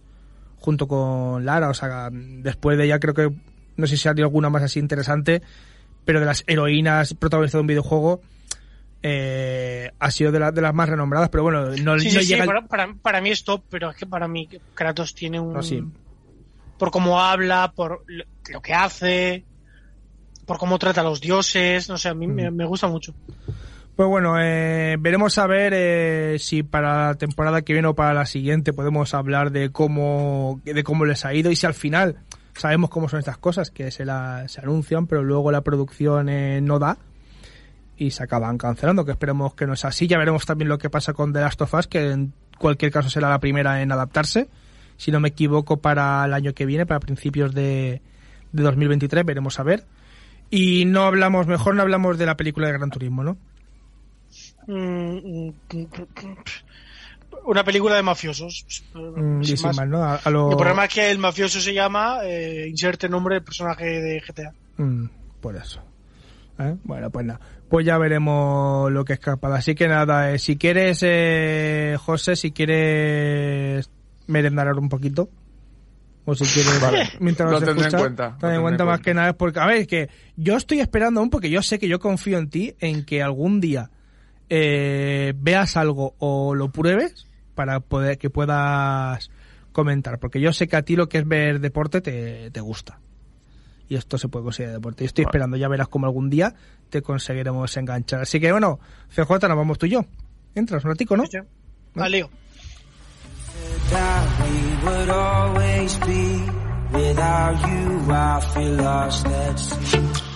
Junto 0.58 0.88
con 0.88 1.44
Lara, 1.46 1.70
o 1.70 1.74
sea, 1.74 2.08
después 2.12 2.76
de 2.76 2.84
ella 2.86 2.98
creo 2.98 3.14
que, 3.14 3.30
no 3.76 3.86
sé 3.86 3.96
si 3.96 4.02
salió 4.02 4.24
alguna 4.26 4.50
más 4.50 4.62
así 4.64 4.78
interesante, 4.80 5.42
pero 6.04 6.18
de 6.20 6.26
las 6.26 6.44
heroínas 6.46 7.14
protagonistas 7.14 7.58
de 7.58 7.62
un 7.62 7.66
videojuego, 7.68 8.20
eh, 9.02 9.90
ha 9.98 10.10
sido 10.10 10.32
de, 10.32 10.40
la- 10.40 10.52
de 10.52 10.60
las 10.60 10.74
más 10.74 10.88
renombradas, 10.88 11.30
pero 11.30 11.44
bueno, 11.44 11.66
no, 11.66 11.74
Sí, 11.76 11.84
no 12.12 12.20
sí, 12.20 12.26
llega 12.26 12.44
para, 12.44 12.66
para, 12.66 12.94
para 12.94 13.20
mí 13.20 13.30
es 13.30 13.44
top, 13.44 13.62
pero 13.70 13.90
es 13.90 13.96
que 13.96 14.06
para 14.06 14.28
mí 14.28 14.48
Kratos 14.74 15.14
tiene 15.14 15.40
un... 15.40 15.62
Sí. 15.62 15.82
Por 16.78 16.90
cómo 16.90 17.20
habla, 17.20 17.72
por 17.74 18.02
lo 18.06 18.24
lo 18.50 18.60
que 18.62 18.74
hace, 18.74 19.44
por 20.50 20.58
cómo 20.58 20.80
trata 20.80 21.02
a 21.02 21.04
los 21.04 21.20
dioses, 21.20 21.88
no 21.88 21.96
sé, 21.96 22.08
a 22.08 22.14
mí 22.14 22.26
me, 22.26 22.50
Mm. 22.50 22.56
me 22.56 22.64
gusta 22.64 22.88
mucho. 22.88 23.14
Pues 23.94 24.08
bueno, 24.08 24.34
eh, 24.40 24.96
veremos 24.98 25.38
a 25.38 25.46
ver 25.46 25.72
eh, 25.76 26.38
si 26.40 26.64
para 26.64 27.06
la 27.06 27.14
temporada 27.14 27.62
que 27.62 27.72
viene 27.72 27.86
o 27.86 27.94
para 27.94 28.14
la 28.14 28.26
siguiente 28.26 28.72
podemos 28.72 29.14
hablar 29.14 29.52
de 29.52 29.70
cómo, 29.70 30.60
de 30.64 30.82
cómo 30.82 31.04
les 31.04 31.24
ha 31.24 31.32
ido 31.34 31.52
y 31.52 31.54
si 31.54 31.66
al 31.66 31.74
final 31.74 32.16
sabemos 32.52 32.90
cómo 32.90 33.08
son 33.08 33.20
estas 33.20 33.38
cosas, 33.38 33.70
que 33.70 33.92
se, 33.92 34.04
la, 34.04 34.48
se 34.48 34.60
anuncian, 34.60 35.06
pero 35.06 35.22
luego 35.22 35.52
la 35.52 35.60
producción 35.60 36.28
eh, 36.28 36.60
no 36.60 36.80
da 36.80 36.98
y 37.96 38.10
se 38.10 38.24
acaban 38.24 38.58
cancelando, 38.58 39.04
que 39.04 39.12
esperemos 39.12 39.54
que 39.54 39.68
no 39.68 39.76
sea 39.76 39.90
así. 39.90 40.08
Ya 40.08 40.18
veremos 40.18 40.46
también 40.46 40.68
lo 40.68 40.78
que 40.78 40.90
pasa 40.90 41.12
con 41.12 41.32
The 41.32 41.42
Last 41.42 41.62
of 41.62 41.72
Us, 41.74 41.86
que 41.86 42.10
en 42.10 42.32
cualquier 42.58 42.90
caso 42.90 43.08
será 43.08 43.28
la 43.30 43.38
primera 43.38 43.82
en 43.82 43.92
adaptarse. 43.92 44.48
Si 44.96 45.12
no 45.12 45.20
me 45.20 45.28
equivoco, 45.28 45.76
para 45.76 46.24
el 46.24 46.34
año 46.34 46.54
que 46.54 46.66
viene, 46.66 46.86
para 46.86 46.98
principios 46.98 47.54
de, 47.54 48.02
de 48.50 48.62
2023, 48.64 49.24
veremos 49.24 49.60
a 49.60 49.62
ver. 49.62 49.84
Y 50.50 50.84
no 50.84 51.04
hablamos, 51.04 51.46
mejor 51.46 51.74
no 51.76 51.82
hablamos 51.82 52.18
de 52.18 52.26
la 52.26 52.36
película 52.36 52.66
de 52.66 52.72
Gran 52.74 52.90
Turismo, 52.90 53.22
¿no? 53.22 53.36
Mm, 54.66 55.48
mm, 55.48 55.52
Una 57.44 57.64
película 57.64 57.96
de 57.96 58.02
mafiosos. 58.02 58.64
Mm, 58.94 59.42
sin 59.42 59.62
más. 59.62 59.88
¿no? 59.88 60.02
A, 60.04 60.16
a 60.16 60.30
lo- 60.30 60.50
El 60.50 60.56
problema 60.56 60.84
es 60.84 60.94
que 60.94 61.10
el 61.10 61.18
mafioso 61.18 61.60
se 61.60 61.72
llama 61.72 62.18
eh, 62.24 62.66
inserte 62.68 63.08
nombre 63.08 63.36
del 63.36 63.44
personaje 63.44 63.84
de 63.84 64.20
GTA. 64.20 64.52
Mm, 64.76 65.04
por 65.40 65.56
eso. 65.56 65.80
¿Eh? 66.58 66.76
Bueno, 66.84 67.10
pues 67.10 67.24
nada. 67.26 67.40
Pues 67.68 67.86
ya 67.86 67.96
veremos 67.98 68.90
lo 68.92 69.04
que 69.04 69.14
es 69.14 69.20
capaz. 69.20 69.54
Así 69.54 69.74
que 69.74 69.88
nada, 69.88 70.32
eh, 70.32 70.38
si 70.38 70.56
quieres, 70.56 70.98
eh, 71.02 71.96
José, 71.98 72.34
si 72.36 72.50
quieres 72.50 73.88
merendar 74.26 74.72
un 74.76 74.88
poquito. 74.88 75.30
O 76.30 76.34
si 76.34 76.44
quieres, 76.44 76.80
Vale. 76.80 77.08
mientras 77.18 77.50
Lo 77.50 77.60
nos 77.60 77.68
en 77.68 77.74
cuenta, 77.74 78.28
lo 78.30 78.38
ten 78.38 78.54
en 78.54 78.62
cuenta 78.62 78.84
en 78.84 78.88
más 78.88 79.00
que 79.00 79.14
nada, 79.14 79.30
es 79.30 79.34
porque, 79.34 79.58
a 79.58 79.66
ver, 79.66 79.78
es 79.78 79.86
que 79.88 80.08
yo 80.36 80.56
estoy 80.56 80.80
esperando 80.80 81.20
aún 81.20 81.30
porque 81.30 81.50
yo 81.50 81.62
sé 81.62 81.78
que 81.78 81.88
yo 81.88 81.98
confío 81.98 82.38
en 82.38 82.48
ti, 82.50 82.74
en 82.78 83.04
que 83.04 83.22
algún 83.22 83.60
día 83.60 83.90
eh, 84.48 85.32
veas 85.36 85.76
algo 85.76 86.14
o 86.18 86.54
lo 86.54 86.70
pruebes 86.70 87.26
para 87.54 87.80
poder 87.80 88.18
que 88.18 88.30
puedas 88.30 89.30
comentar. 89.72 90.18
Porque 90.18 90.40
yo 90.40 90.52
sé 90.52 90.68
que 90.68 90.76
a 90.76 90.82
ti 90.82 90.94
lo 90.94 91.08
que 91.08 91.18
es 91.18 91.26
ver 91.26 91.60
deporte 91.60 92.00
te, 92.00 92.50
te 92.50 92.60
gusta 92.60 93.00
y 93.90 93.96
esto 93.96 94.16
se 94.16 94.28
puede 94.28 94.44
considerar 94.44 94.76
deporte. 94.76 95.02
Y 95.02 95.08
estoy 95.08 95.24
esperando, 95.24 95.56
ya 95.56 95.66
verás 95.66 95.88
cómo 95.88 96.06
algún 96.06 96.30
día 96.30 96.54
te 96.88 97.02
conseguiremos 97.02 97.76
enganchar. 97.76 98.20
Así 98.22 98.38
que 98.38 98.52
bueno, 98.52 98.78
CJ, 99.08 99.48
nos 99.48 99.56
vamos 99.56 99.78
tú 99.78 99.86
y 99.86 99.90
yo. 99.90 100.06
Entras 100.54 100.84
un 100.84 100.92
ratico, 100.92 101.16
¿no? 101.16 101.24
Sí, 101.26 101.32
sí. 101.32 102.00
Al 102.00 102.12
lío. 102.12 102.30
Would 104.84 105.10
always 105.10 105.98
be. 105.98 106.42
Without 106.92 107.68
you, 107.70 108.12
I 108.12 108.40
feel 108.52 108.74
lost 108.74 109.26
at 109.26 109.58
sea. 109.58 110.30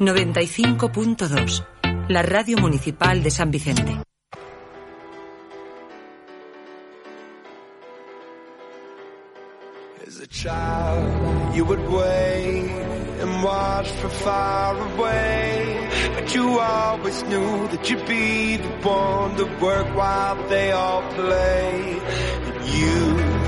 95.2. 0.00 1.64
La 2.08 2.22
radio 2.22 2.58
municipal 2.58 3.22
de 3.22 3.30
San 3.30 3.50
Vicente. 3.50 4.02
As 10.06 10.20
a 10.20 10.26
child, 10.26 11.54
you 11.54 11.64
would 11.64 11.88
wait 11.88 12.68
and 13.20 13.42
watch 13.42 13.88
from 13.88 14.10
far 14.10 14.76
away. 14.76 15.88
But 16.14 16.34
you 16.34 16.58
always 16.58 17.22
knew 17.24 17.68
that 17.68 17.88
you'd 17.88 18.06
be 18.06 18.56
the 18.56 18.68
one 18.82 19.36
to 19.36 19.44
work 19.64 19.94
while 19.94 20.48
they 20.48 20.72
all 20.72 21.02
play. 21.14 21.98
And 22.46 22.64
you, 22.68 23.43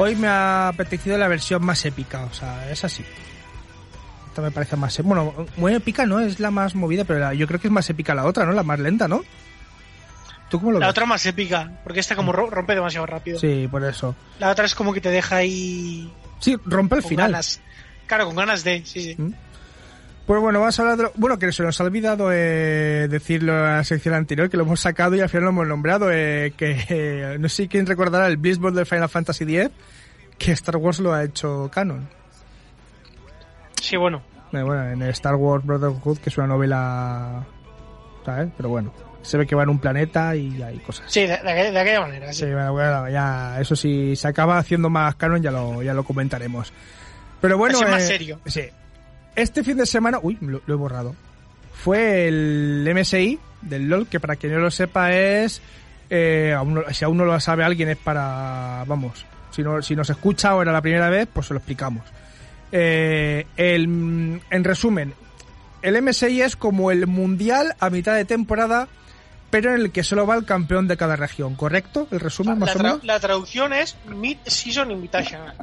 Hoy 0.00 0.14
me 0.14 0.28
ha 0.28 0.68
apetecido 0.68 1.18
la 1.18 1.26
versión 1.26 1.64
más 1.64 1.84
épica, 1.84 2.24
o 2.24 2.32
sea, 2.32 2.70
es 2.70 2.84
así. 2.84 3.04
Esta 4.28 4.42
me 4.42 4.52
parece 4.52 4.76
más... 4.76 5.02
Bueno, 5.02 5.34
muy 5.56 5.74
épica 5.74 6.06
no, 6.06 6.20
es 6.20 6.38
la 6.38 6.52
más 6.52 6.76
movida, 6.76 7.04
pero 7.04 7.32
yo 7.32 7.48
creo 7.48 7.58
que 7.58 7.66
es 7.66 7.72
más 7.72 7.90
épica 7.90 8.14
la 8.14 8.24
otra, 8.24 8.46
¿no? 8.46 8.52
La 8.52 8.62
más 8.62 8.78
lenta, 8.78 9.08
¿no? 9.08 9.24
¿Tú 10.48 10.58
cómo 10.58 10.72
lo 10.72 10.78
La 10.78 10.86
ves? 10.86 10.90
otra 10.92 11.04
más 11.06 11.24
épica, 11.26 11.70
porque 11.84 12.00
esta 12.00 12.16
como 12.16 12.32
ro- 12.32 12.48
rompe 12.50 12.74
demasiado 12.74 13.04
rápido. 13.06 13.38
Sí, 13.38 13.68
por 13.70 13.84
eso. 13.84 14.14
La 14.38 14.50
otra 14.50 14.64
es 14.64 14.74
como 14.74 14.92
que 14.92 15.00
te 15.00 15.10
deja 15.10 15.36
ahí 15.36 16.12
Sí, 16.40 16.56
rompe 16.64 16.96
el 16.96 17.02
final. 17.02 17.32
ganas. 17.32 17.60
Claro, 18.06 18.26
con 18.26 18.36
ganas 18.36 18.64
de, 18.64 18.82
sí, 18.86 19.02
sí. 19.02 19.14
¿Mm? 19.20 19.32
Pues 20.26 20.40
bueno, 20.42 20.60
vamos 20.60 20.78
a 20.78 20.82
hablar 20.82 20.96
de 20.98 21.02
lo... 21.04 21.12
Bueno, 21.16 21.38
que 21.38 21.50
se 21.52 21.62
nos 21.62 21.80
ha 21.80 21.84
olvidado 21.84 22.30
eh, 22.32 23.08
decirlo 23.10 23.52
en 23.54 23.76
la 23.76 23.84
sección 23.84 24.14
anterior, 24.14 24.48
que 24.50 24.56
lo 24.58 24.62
hemos 24.64 24.78
sacado 24.80 25.14
y 25.16 25.20
al 25.20 25.28
final 25.30 25.44
lo 25.44 25.50
hemos 25.50 25.66
nombrado, 25.66 26.10
eh, 26.12 26.52
que 26.56 26.84
eh, 26.88 27.36
no 27.40 27.48
sé 27.48 27.66
quién 27.68 27.86
recordará 27.86 28.26
el 28.26 28.36
Blizzball 28.36 28.74
del 28.74 28.84
Final 28.86 29.08
Fantasy 29.08 29.44
X, 29.56 29.70
que 30.38 30.52
Star 30.52 30.76
Wars 30.76 31.00
lo 31.00 31.12
ha 31.14 31.24
hecho 31.24 31.70
canon. 31.72 32.08
Sí, 33.80 33.96
bueno. 33.96 34.22
Eh, 34.52 34.62
bueno, 34.62 34.88
en 34.90 35.02
Star 35.04 35.34
Wars 35.34 35.64
Brotherhood, 35.64 36.18
que 36.18 36.28
es 36.30 36.38
una 36.38 36.46
novela... 36.46 37.44
¿Sabes? 38.24 38.50
Pero 38.56 38.68
bueno, 38.68 38.92
se 39.28 39.36
ve 39.38 39.46
que 39.46 39.54
va 39.54 39.62
en 39.62 39.68
un 39.68 39.78
planeta 39.78 40.34
y 40.34 40.62
hay 40.62 40.78
cosas. 40.78 41.04
Sí, 41.08 41.20
de, 41.20 41.28
de 41.28 41.34
aquella- 41.36 41.70
de 41.72 41.78
aquella 41.80 42.00
manera, 42.00 42.32
sí. 42.32 42.40
Sí, 42.46 42.52
bueno, 42.52 42.72
bueno, 42.72 43.08
ya, 43.10 43.60
eso 43.60 43.76
sí, 43.76 44.16
se 44.16 44.26
acaba 44.28 44.58
haciendo 44.58 44.88
más 44.90 45.14
canon, 45.16 45.42
ya 45.42 45.50
lo, 45.50 45.82
ya 45.82 45.92
lo 45.94 46.02
comentaremos. 46.04 46.72
Pero 47.40 47.58
bueno, 47.58 47.78
Así 47.78 47.84
más 47.90 48.02
eh, 48.02 48.06
serio. 48.06 48.40
Sí. 48.46 48.62
Este 49.36 49.62
fin 49.62 49.76
de 49.76 49.86
semana, 49.86 50.18
uy, 50.22 50.36
lo, 50.40 50.60
lo 50.66 50.74
he 50.74 50.76
borrado. 50.76 51.14
Fue 51.72 52.26
el 52.26 52.88
MSI 52.92 53.38
del 53.62 53.88
LOL, 53.88 54.08
que 54.08 54.18
para 54.18 54.36
quien 54.36 54.52
no 54.54 54.58
lo 54.60 54.70
sepa 54.70 55.12
es, 55.12 55.60
eh, 56.10 56.54
aún 56.56 56.74
no- 56.74 56.82
si 56.92 57.04
aún 57.04 57.16
no 57.18 57.24
lo 57.24 57.38
sabe 57.38 57.62
alguien 57.64 57.88
es 57.90 57.96
para, 57.98 58.82
vamos, 58.86 59.24
si, 59.50 59.62
no, 59.62 59.80
si 59.82 59.94
nos 59.94 60.10
escucha 60.10 60.54
o 60.56 60.62
era 60.62 60.72
la 60.72 60.80
primera 60.82 61.08
vez, 61.10 61.28
pues 61.32 61.46
se 61.46 61.54
lo 61.54 61.58
explicamos. 61.58 62.02
Eh, 62.72 63.46
el, 63.56 63.84
en 64.50 64.64
resumen, 64.64 65.14
el 65.82 66.02
MSI 66.02 66.42
es 66.42 66.56
como 66.56 66.90
el 66.90 67.06
mundial 67.06 67.74
a 67.78 67.88
mitad 67.90 68.14
de 68.16 68.24
temporada, 68.24 68.88
pero 69.50 69.74
en 69.74 69.80
el 69.80 69.92
que 69.92 70.02
solo 70.04 70.26
va 70.26 70.34
el 70.36 70.44
campeón 70.44 70.88
de 70.88 70.96
cada 70.96 71.16
región, 71.16 71.54
¿correcto? 71.54 72.06
El 72.10 72.20
resumen, 72.20 72.58
más 72.58 72.74
La, 72.74 72.80
o 72.80 72.82
menos. 72.84 73.04
la 73.04 73.20
traducción 73.20 73.72
es 73.72 73.96
Mid-Season 74.06 74.90
Invitational. 74.90 75.54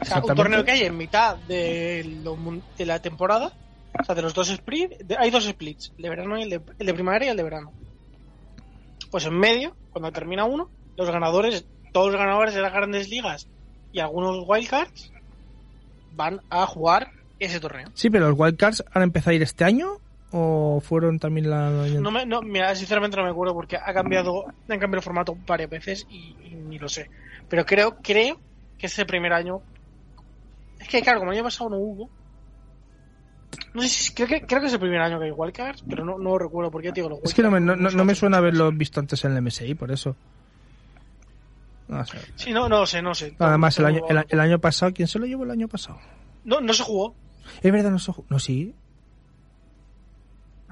O 0.00 0.04
sea, 0.04 0.18
un 0.18 0.34
torneo 0.34 0.64
que 0.64 0.70
hay 0.72 0.82
en 0.82 0.96
mitad 0.96 1.36
de, 1.48 2.18
lo 2.22 2.36
mun- 2.36 2.62
de 2.76 2.86
la 2.86 3.00
temporada. 3.02 3.52
O 4.00 4.04
sea, 4.04 4.14
de 4.14 4.22
los 4.22 4.34
dos 4.34 4.48
splits. 4.48 4.96
hay 5.18 5.30
dos 5.30 5.44
splits, 5.44 5.92
el 5.96 6.02
de 6.04 6.08
verano 6.08 6.38
y 6.38 6.42
el 6.42 6.50
de, 6.50 6.60
el 6.78 6.86
de 6.86 6.94
primavera 6.94 7.24
y 7.24 7.28
el 7.28 7.36
de 7.36 7.42
verano. 7.42 7.72
Pues 9.10 9.24
en 9.24 9.34
medio, 9.38 9.74
cuando 9.90 10.12
termina 10.12 10.44
uno, 10.44 10.70
los 10.96 11.10
ganadores, 11.10 11.64
todos 11.92 12.12
los 12.12 12.20
ganadores 12.20 12.54
de 12.54 12.60
las 12.62 12.72
grandes 12.72 13.08
ligas 13.08 13.48
y 13.92 14.00
algunos 14.00 14.44
wildcards 14.46 15.10
van 16.14 16.40
a 16.50 16.66
jugar 16.66 17.10
ese 17.40 17.58
torneo. 17.58 17.88
Sí, 17.94 18.10
pero 18.10 18.28
los 18.28 18.38
wildcards 18.38 18.84
han 18.92 19.02
empezado 19.02 19.30
a 19.32 19.34
ir 19.34 19.42
este 19.42 19.64
año 19.64 19.98
o 20.30 20.80
fueron 20.84 21.18
también 21.18 21.48
la... 21.50 21.70
No 21.70 22.10
me, 22.10 22.26
no, 22.26 22.42
mira, 22.42 22.74
sinceramente 22.74 23.16
no 23.16 23.24
me 23.24 23.30
acuerdo 23.30 23.54
porque 23.54 23.76
ha 23.76 23.92
cambiado, 23.94 24.44
han 24.46 24.78
cambiado 24.78 24.96
el 24.96 25.02
formato 25.02 25.36
varias 25.46 25.70
veces 25.70 26.06
y, 26.10 26.34
y 26.44 26.54
ni 26.54 26.78
lo 26.78 26.88
sé. 26.88 27.08
Pero 27.48 27.64
creo, 27.64 27.96
creo 28.02 28.38
que 28.76 28.86
ese 28.86 29.06
primer 29.06 29.32
año. 29.32 29.62
Es 30.78 30.88
que 30.88 31.00
claro, 31.02 31.20
como 31.20 31.32
el 31.32 31.38
año 31.38 31.44
pasado 31.44 31.70
no 31.70 31.76
hubo. 31.78 32.10
No 33.74 33.82
sé 33.82 33.88
si 33.88 34.12
creo 34.14 34.28
que, 34.28 34.42
creo 34.42 34.60
que 34.60 34.66
es 34.66 34.72
el 34.72 34.80
primer 34.80 35.00
año 35.00 35.18
que 35.18 35.26
hay 35.26 35.30
wildcards, 35.30 35.82
pero 35.88 36.04
no, 36.04 36.18
no 36.18 36.38
recuerdo 36.38 36.70
por 36.70 36.82
qué 36.82 36.88
te 36.92 36.96
digo 37.00 37.08
los 37.08 37.20
Es 37.24 37.34
que 37.34 37.42
no 37.42 37.50
me, 37.50 37.60
no, 37.60 37.74
no- 37.76 37.90
no 37.90 38.04
me 38.04 38.14
suena 38.14 38.36
haberlo 38.36 38.70
visto 38.72 39.00
antes 39.00 39.24
en 39.24 39.32
el 39.32 39.38
MSI, 39.42 39.74
por 39.74 39.90
eso. 39.90 40.14
No 41.88 42.04
sé. 42.04 42.18
Sí, 42.36 42.52
no, 42.52 42.68
no 42.68 42.84
sé, 42.86 43.00
no 43.00 43.14
sé. 43.14 43.34
Además, 43.38 43.78
el 43.78 43.86
año, 43.86 44.02
el, 44.08 44.24
el 44.28 44.40
año 44.40 44.58
pasado, 44.58 44.92
¿quién 44.92 45.08
se 45.08 45.18
lo 45.18 45.24
llevó 45.26 45.44
el 45.44 45.50
año 45.50 45.68
pasado? 45.68 45.98
No, 46.44 46.60
no 46.60 46.72
se 46.74 46.82
jugó. 46.82 47.14
Es 47.62 47.72
verdad, 47.72 47.90
no 47.90 47.98
se 47.98 48.12
jugó. 48.12 48.26
No, 48.28 48.38
sí. 48.38 48.74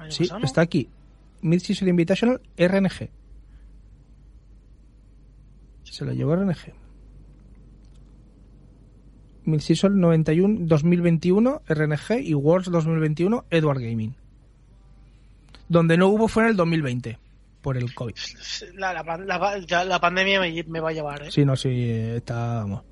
Año 0.07 0.11
Sí, 0.15 0.23
pasado, 0.23 0.39
¿no? 0.39 0.45
está 0.45 0.61
aquí. 0.61 0.89
Mid-Season 1.41 1.87
Invitational 1.87 2.41
RNG. 2.57 3.09
Se 5.83 6.05
lo 6.05 6.13
llevó 6.13 6.35
RNG. 6.35 6.73
Mid-Season 9.45 9.99
91 9.99 10.65
2021 10.67 11.61
RNG 11.67 12.19
y 12.21 12.33
Worlds 12.33 12.69
2021 12.69 13.45
Edward 13.49 13.79
Gaming. 13.79 14.13
Donde 15.69 15.97
no 15.97 16.07
hubo 16.09 16.27
fue 16.27 16.43
en 16.43 16.49
el 16.49 16.55
2020 16.57 17.17
por 17.61 17.77
el 17.77 17.93
COVID. 17.93 18.13
La, 18.75 18.93
la, 18.93 19.03
pan- 19.03 19.25
la, 19.27 19.37
la- 19.69 19.85
la 19.85 19.99
pandemia 19.99 20.39
me, 20.41 20.63
me 20.63 20.79
va 20.79 20.89
a 20.89 20.93
llevar, 20.93 21.23
¿eh? 21.23 21.31
Sí, 21.31 21.45
no, 21.45 21.55
sí, 21.55 21.69
está. 21.89 22.55
vamos. 22.59 22.83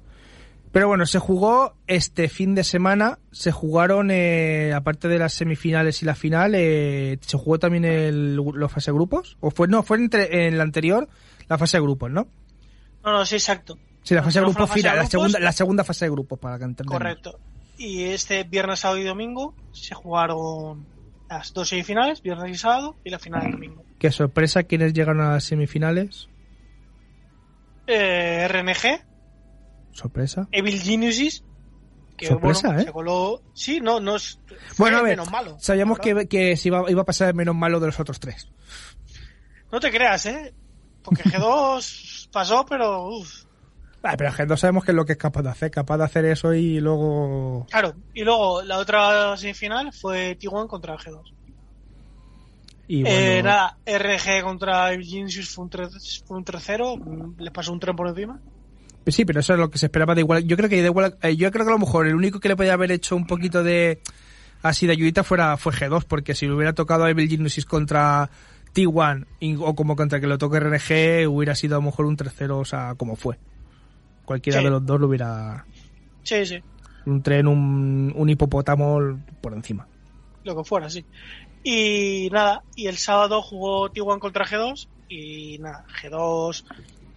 Pero 0.75 0.89
bueno, 0.89 1.05
se 1.05 1.19
jugó 1.19 1.77
este 1.87 2.27
fin 2.27 2.53
de 2.53 2.65
semana. 2.65 3.19
Se 3.31 3.53
jugaron, 3.53 4.11
eh, 4.11 4.73
aparte 4.73 5.07
de 5.07 5.17
las 5.17 5.31
semifinales 5.31 6.01
y 6.01 6.05
la 6.05 6.15
final, 6.15 6.53
eh, 6.53 7.17
se 7.21 7.37
jugó 7.37 7.57
también 7.59 7.85
el, 7.85 8.35
los 8.35 8.69
fase 8.69 8.91
grupos. 8.91 9.37
O 9.39 9.51
fue, 9.51 9.69
no, 9.69 9.83
fue 9.83 9.95
entre, 9.95 10.47
en 10.47 10.57
la 10.57 10.63
anterior 10.65 11.07
la 11.47 11.57
fase 11.57 11.77
de 11.77 11.81
grupos, 11.81 12.11
¿no? 12.11 12.27
No, 13.05 13.13
no, 13.13 13.25
sí, 13.25 13.35
exacto. 13.35 13.79
Sí, 14.03 14.15
la 14.15 14.21
fase 14.21 14.39
de 14.39 14.47
No, 14.47 14.51
grupos 14.51 14.69
final, 14.71 14.97
la 14.97 15.05
segunda, 15.05 15.39
la 15.39 15.53
segunda 15.53 15.85
fase 15.85 16.03
de 16.03 16.11
grupos, 16.11 16.39
para 16.39 16.57
que 16.57 16.65
entendamos. 16.65 16.99
Correcto. 16.99 17.39
Y 17.77 18.03
este 18.03 18.43
viernes, 18.43 18.81
sábado 18.81 18.99
y 18.99 19.05
domingo 19.05 19.55
se 19.71 19.95
jugaron 19.95 20.85
las 21.29 21.53
dos 21.53 21.69
semifinales, 21.69 22.21
viernes 22.21 22.51
y 22.51 22.57
sábado, 22.57 22.97
y 23.05 23.11
la 23.11 23.19
final 23.19 23.45
el 23.45 23.51
domingo. 23.53 23.81
Qué 23.97 24.11
sorpresa, 24.11 24.63
¿quiénes 24.63 24.91
llegan 24.91 25.21
a 25.21 25.35
las 25.35 25.45
semifinales? 25.45 26.27
Eh, 27.87 28.45
RNG, 28.49 29.14
Sorpresa. 29.95 30.47
Evil 30.51 30.79
Geniuses. 30.79 31.43
Que, 32.17 32.27
Sorpresa, 32.27 32.67
bueno, 32.67 32.81
¿eh? 32.81 32.85
se 32.85 32.91
coló... 32.91 33.41
Sí, 33.53 33.79
no, 33.81 33.99
no 33.99 34.17
es... 34.17 34.39
Bueno, 34.77 34.99
a 34.99 35.01
ver, 35.01 35.11
menos 35.11 35.31
malo. 35.31 35.57
sabíamos 35.59 35.97
verdad. 35.99 36.21
que, 36.21 36.27
que 36.27 36.57
se 36.57 36.67
iba, 36.67 36.89
iba 36.89 37.01
a 37.01 37.05
pasar 37.05 37.29
el 37.29 37.33
menos 37.33 37.55
malo 37.55 37.79
de 37.79 37.87
los 37.87 37.99
otros 37.99 38.19
tres. 38.19 38.49
No 39.71 39.79
te 39.79 39.91
creas, 39.91 40.25
¿eh? 40.25 40.53
Porque 41.01 41.23
G2 41.23 42.29
pasó, 42.31 42.65
pero... 42.65 43.07
uf. 43.07 43.43
Ah, 44.03 44.15
pero 44.17 44.31
G2 44.31 44.57
sabemos 44.57 44.85
que 44.85 44.91
es 44.91 44.95
lo 44.95 45.05
que 45.05 45.13
es 45.13 45.17
capaz 45.17 45.41
de 45.41 45.49
hacer, 45.49 45.71
capaz 45.71 45.97
de 45.97 46.03
hacer 46.03 46.25
eso 46.25 46.53
y 46.53 46.79
luego... 46.79 47.65
Claro, 47.69 47.95
y 48.13 48.23
luego 48.23 48.61
la 48.63 48.77
otra 48.77 49.35
semifinal 49.35 49.91
fue 49.91 50.37
T1 50.37 50.67
contra 50.67 50.97
G2. 50.97 51.33
Y 52.87 53.01
Eh, 53.01 53.41
bueno, 53.41 53.49
nada, 53.49 53.77
RG 53.85 54.43
contra 54.43 54.93
Evil 54.93 55.07
Geniuses 55.07 55.49
fue 55.49 55.63
un 55.63 55.69
3 55.69 56.23
fue 56.25 56.37
un 56.37 56.45
3-0, 56.45 56.97
mm, 56.99 57.41
les 57.41 57.51
pasó 57.51 57.73
un 57.73 57.79
tren 57.79 57.95
por 57.95 58.07
encima. 58.07 58.39
Sí, 59.13 59.25
pero 59.25 59.39
eso 59.41 59.53
es 59.53 59.59
lo 59.59 59.69
que 59.69 59.77
se 59.77 59.85
esperaba 59.87 60.15
de 60.15 60.21
igual. 60.21 60.43
Yo 60.45 60.57
creo 60.57 60.69
que 60.69 60.81
de 60.81 60.87
igual, 60.87 61.17
eh, 61.21 61.35
yo 61.35 61.51
creo 61.51 61.65
que 61.65 61.71
a 61.71 61.75
lo 61.75 61.79
mejor 61.79 62.07
el 62.07 62.15
único 62.15 62.39
que 62.39 62.47
le 62.47 62.55
podía 62.55 62.73
haber 62.73 62.91
hecho 62.91 63.15
un 63.15 63.27
poquito 63.27 63.63
de 63.63 64.01
así 64.63 64.87
de 64.87 64.93
ayudita 64.93 65.23
fuera 65.23 65.57
fue 65.57 65.73
G2, 65.73 66.05
porque 66.07 66.33
si 66.33 66.47
le 66.47 66.53
hubiera 66.53 66.73
tocado 66.73 67.03
a 67.03 67.09
Evil 67.11 67.29
Geniuses 67.29 67.65
contra 67.65 68.29
T1 68.73 69.25
y- 69.39 69.55
o 69.57 69.75
como 69.75 69.95
contra 69.95 70.19
que 70.19 70.27
lo 70.27 70.37
toque 70.37 70.57
RNG, 70.59 71.27
hubiera 71.27 71.53
sido 71.55 71.75
a 71.75 71.79
lo 71.79 71.83
mejor 71.83 72.05
un 72.07 72.17
3-0, 72.17 72.57
o 72.57 72.65
sea, 72.65 72.95
como 72.95 73.15
fue. 73.15 73.37
Cualquiera 74.25 74.59
Sí. 74.59 74.65
de 74.65 74.71
los 74.71 74.85
dos 74.85 74.99
lo 74.99 75.07
hubiera 75.07 75.65
Sí, 76.23 76.43
sí, 76.45 76.57
un 77.05 77.21
tren, 77.21 77.47
un, 77.47 78.11
un 78.15 78.29
hipopótamo 78.29 79.19
por 79.41 79.53
encima. 79.53 79.87
lo 80.43 80.55
que 80.55 80.63
fuera, 80.63 80.89
sí. 80.89 81.05
Y 81.63 82.29
nada, 82.31 82.63
y 82.75 82.87
el 82.87 82.97
sábado 82.97 83.41
jugó 83.41 83.89
T1 83.91 84.19
contra 84.19 84.45
G2 84.45 84.87
y 85.09 85.57
nada, 85.59 85.85
G2 86.01 86.63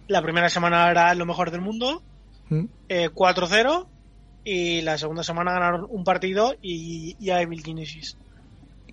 la 0.09 0.21
primera 0.21 0.49
semana 0.49 0.89
era 0.89 1.13
lo 1.15 1.25
mejor 1.25 1.51
del 1.51 1.61
mundo, 1.61 2.01
¿Mm? 2.49 2.65
eh, 2.89 3.09
4-0 3.13 3.87
y 4.43 4.81
la 4.81 4.97
segunda 4.97 5.23
semana 5.23 5.53
ganaron 5.53 5.85
un 5.89 6.03
partido 6.03 6.55
y, 6.61 7.15
y 7.19 7.29
a 7.29 7.41
Evil 7.41 7.63
Geniuses. 7.63 8.17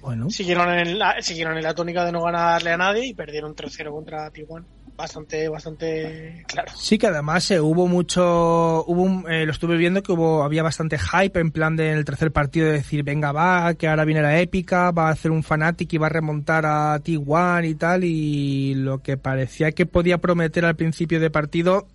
Bueno, 0.03 0.31
Siguieron 0.31 0.69
en, 0.73 0.99
la, 0.99 1.21
siguieron 1.23 1.57
en 1.57 1.65
la 1.65 1.75
tónica 1.75 2.05
de 2.05 2.13
no 2.13 2.23
ganarle 2.23 2.71
a 2.71 2.77
nadie 2.77 3.07
y 3.07 3.15
perdieron 3.15 3.57
3-0 3.57 3.91
contra 3.91 4.31
T1. 4.31 4.65
Bastante, 4.97 5.47
bastante 5.51 6.43
claro. 6.49 6.73
Sí, 6.75 6.97
que 6.97 7.09
además 7.09 7.51
eh, 7.51 7.61
hubo 7.61 7.87
mucho, 7.87 8.83
hubo 8.87 9.03
un- 9.03 9.31
eh, 9.31 9.45
lo 9.45 9.53
estuve 9.53 9.77
viendo 9.77 10.03
que 10.03 10.13
hubo, 10.13 10.43
había 10.43 10.63
bastante 10.63 10.99
hype 10.99 11.39
en 11.39 11.51
plan 11.51 11.77
de 11.77 11.91
en 11.93 11.99
el 11.99 12.05
tercer 12.07 12.33
partido 12.33 12.67
de 12.67 12.73
decir, 12.73 13.03
venga 13.03 13.31
va, 13.31 13.75
que 13.75 13.89
ahora 13.89 14.07
viene 14.07 14.23
la 14.23 14.41
épica, 14.41 14.91
va 14.93 15.09
a 15.09 15.13
hacer 15.13 15.31
un 15.33 15.43
fanatic 15.43 15.93
y 15.93 15.99
va 15.99 16.07
a 16.07 16.11
remontar 16.11 16.65
a 16.65 16.99
T1 17.01 17.69
y 17.69 17.75
tal, 17.75 18.05
y 18.05 18.75
lo 18.75 19.03
que 19.03 19.19
parecía 19.19 19.71
que 19.73 19.85
podía 19.85 20.17
prometer 20.19 20.65
al 20.65 20.77
principio 20.77 21.21
de 21.21 21.29
partido, 21.31 21.87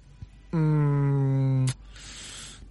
mm, 0.52 1.66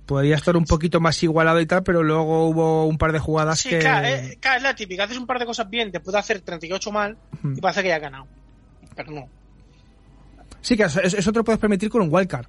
podía 0.07 0.37
estar 0.37 0.57
un 0.57 0.65
poquito 0.65 1.01
más 1.01 1.21
igualado 1.23 1.61
y 1.61 1.67
tal, 1.67 1.83
pero 1.83 2.03
luego 2.03 2.49
hubo 2.49 2.87
un 2.87 2.99
par 2.99 3.13
de 3.13 3.19
jugadas 3.19 3.61
Sí, 3.61 3.71
que... 3.71 3.79
claro, 3.81 4.07
eh, 4.09 4.39
claro, 4.41 4.57
es 4.59 4.63
la 4.63 4.75
típica. 4.75 5.05
Haces 5.05 5.19
un 5.19 5.27
par 5.27 5.39
de 5.41 5.47
cosas 5.47 5.69
bien, 5.71 5.91
te 5.93 6.01
puede 6.01 6.19
hacer 6.19 6.41
38 6.41 6.91
mal 6.93 7.17
y 7.57 7.61
parece 7.61 7.83
que 7.83 7.89
ya 7.89 7.97
has 7.97 8.03
ganado. 8.03 8.27
Pero 8.97 9.13
no. 9.13 9.29
Sí, 10.63 10.77
que 10.77 10.85
eso, 10.85 11.01
eso 11.01 11.33
te 11.33 11.39
lo 11.39 11.45
puedes 11.45 11.61
permitir 11.61 11.89
con 11.91 12.03
un 12.03 12.13
wildcard. 12.13 12.47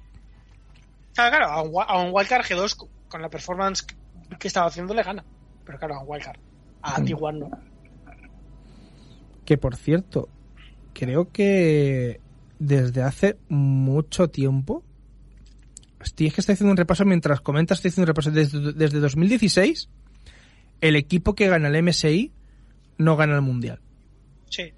Claro, 1.14 1.30
claro, 1.36 1.46
a 1.52 1.62
un, 1.62 1.72
a 1.86 2.02
un 2.02 2.10
Wildcard 2.14 2.44
G2 2.44 2.88
con- 3.08 3.20
la 3.22 3.28
performance 3.28 3.82
que- 4.38 4.48
estaba 4.48 4.66
haciendo 4.66 4.94
le 4.94 5.02
gana. 5.02 5.22
Pero 5.66 5.78
claro, 5.78 5.96
a 5.96 6.00
un 6.02 6.08
Wildcard. 6.08 6.38
A 6.82 7.00
Mm. 7.00 7.04
T1 7.04 7.38
no. 7.38 7.50
Que 9.44 9.58
por 9.58 9.76
cierto, 9.76 10.28
creo 10.94 11.30
que 11.30 12.20
desde 12.58 13.02
hace 13.02 13.36
mucho 13.48 14.28
tiempo. 14.28 14.82
Estoy, 16.00 16.28
es 16.28 16.34
que 16.34 16.40
estoy 16.40 16.54
haciendo 16.54 16.70
un 16.72 16.76
repaso 16.76 17.04
mientras 17.04 17.40
comentas, 17.40 17.78
estoy 17.78 17.90
haciendo 17.90 18.04
un 18.04 18.14
repaso. 18.14 18.30
Desde, 18.30 18.72
desde 18.72 18.98
2016, 19.00 19.88
el 20.80 20.96
equipo 20.96 21.34
que 21.34 21.48
gana 21.48 21.68
el 21.68 21.76
MSI 21.82 22.32
no 22.98 23.16
gana 23.16 23.34
el 23.36 23.42
mundial. 23.42 23.80
Sí. 24.48 24.72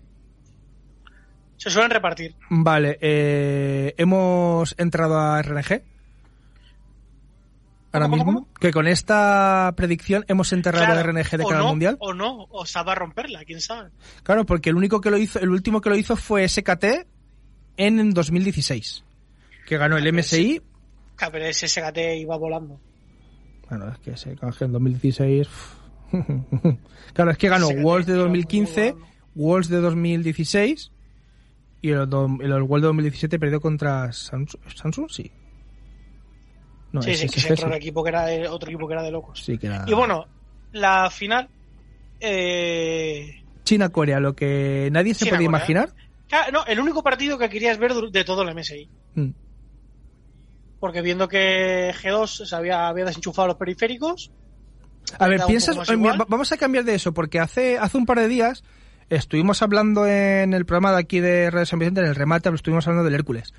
Se 1.56 1.70
suelen 1.70 1.90
repartir. 1.90 2.34
Vale, 2.50 2.98
eh, 3.00 3.94
hemos 3.96 4.74
entrado 4.78 5.18
a 5.18 5.40
RNG. 5.42 5.82
Ahora 7.92 8.06
¿Cómo, 8.06 8.16
mismo. 8.16 8.32
cómo, 8.32 8.48
Que 8.60 8.72
con 8.72 8.88
esta 8.88 9.72
predicción 9.76 10.24
hemos 10.26 10.52
enterrado 10.52 10.86
Claro, 10.86 11.00
a 11.00 11.02
RNG 11.04 11.30
de 11.38 11.44
cara 11.44 11.60
al 11.60 11.66
mundial. 11.66 11.96
O 12.00 12.12
no, 12.12 12.46
o 12.50 12.66
sabe 12.66 12.90
a 12.90 12.94
romperla, 12.96 13.44
quién 13.44 13.60
sabe. 13.60 13.90
Claro, 14.24 14.44
porque 14.44 14.70
el 14.70 14.76
único 14.76 15.00
que 15.00 15.10
lo 15.12 15.16
hizo, 15.18 15.38
el 15.38 15.50
último 15.50 15.80
que 15.80 15.90
lo 15.90 15.96
hizo 15.96 16.16
fue 16.16 16.48
SKT 16.48 16.84
en 17.76 18.12
2016. 18.12 19.04
Que 19.66 19.78
ganó 19.78 19.96
el 19.96 20.06
Ah, 20.08 20.12
MSI. 20.12 20.60
Claro, 21.14 21.32
pero 21.32 21.44
ese 21.46 21.68
SGT 21.68 21.98
iba 22.18 22.36
volando. 22.36 22.80
Bueno, 23.70 23.88
es 23.92 23.98
que 24.00 24.16
se 24.16 24.34
en 24.64 24.72
2016. 24.72 25.48
claro, 27.14 27.30
es 27.30 27.38
que 27.38 27.48
ganó 27.48 27.68
SKT 27.68 27.78
Worlds 27.78 28.06
de 28.08 28.12
iba 28.14 28.22
muy 28.24 28.38
2015, 28.40 28.90
volando. 28.92 29.08
Worlds 29.36 29.68
de 29.68 29.80
2016 29.80 30.90
y 31.84 31.90
el, 31.90 32.08
do- 32.08 32.38
el 32.40 32.50
World 32.62 32.82
de 32.84 32.86
2017 32.86 33.38
perdió 33.38 33.60
contra 33.60 34.10
Samsung, 34.10 34.60
Samsung 34.74 35.10
sí. 35.10 35.30
No, 36.92 37.02
sí, 37.02 37.14
sí, 37.14 37.26
que 37.28 37.40
se 37.40 37.40
SFS. 37.40 37.50
entró 37.50 37.66
un 37.66 37.74
equipo 37.74 38.02
que 38.02 38.08
era 38.08 38.24
de, 38.24 38.48
otro 38.48 38.70
equipo 38.70 38.86
que 38.88 38.94
era 38.94 39.02
de 39.02 39.10
locos. 39.10 39.42
Sí, 39.44 39.58
que 39.58 39.66
era 39.66 39.84
Y 39.86 39.92
bueno, 39.92 40.24
la 40.72 41.10
final. 41.10 41.48
Eh, 42.20 43.42
China-Corea, 43.64 44.18
lo 44.20 44.34
que 44.34 44.88
nadie 44.92 45.12
se 45.12 45.26
podía 45.26 45.44
imaginar. 45.46 45.92
no, 46.52 46.64
el 46.66 46.80
único 46.80 47.02
partido 47.02 47.36
que 47.36 47.50
querías 47.50 47.76
ver 47.78 47.92
de 47.92 48.24
todo 48.24 48.42
el 48.42 48.54
MSI. 48.54 48.88
Mm. 49.16 49.30
Porque 50.80 51.02
viendo 51.02 51.28
que 51.28 51.92
G2 52.02 52.46
se 52.46 52.56
había, 52.56 52.88
había 52.88 53.04
desenchufado 53.04 53.48
los 53.48 53.56
periféricos. 53.56 54.30
A 55.18 55.28
ver, 55.28 55.42
piensas, 55.46 55.76
vamos 56.28 56.52
a 56.52 56.56
cambiar 56.56 56.84
de 56.84 56.94
eso, 56.94 57.12
porque 57.12 57.40
hace, 57.40 57.76
hace 57.76 57.98
un 57.98 58.06
par 58.06 58.18
de 58.20 58.28
días 58.28 58.64
estuvimos 59.16 59.62
hablando 59.62 60.06
en 60.06 60.54
el 60.54 60.66
programa 60.66 60.92
de 60.92 60.98
aquí 60.98 61.20
de 61.20 61.50
Radio 61.50 61.66
San 61.66 61.82
en 61.82 61.98
el 61.98 62.14
remate, 62.14 62.48
estuvimos 62.50 62.86
hablando 62.86 63.04
del 63.04 63.14
Hércules. 63.14 63.54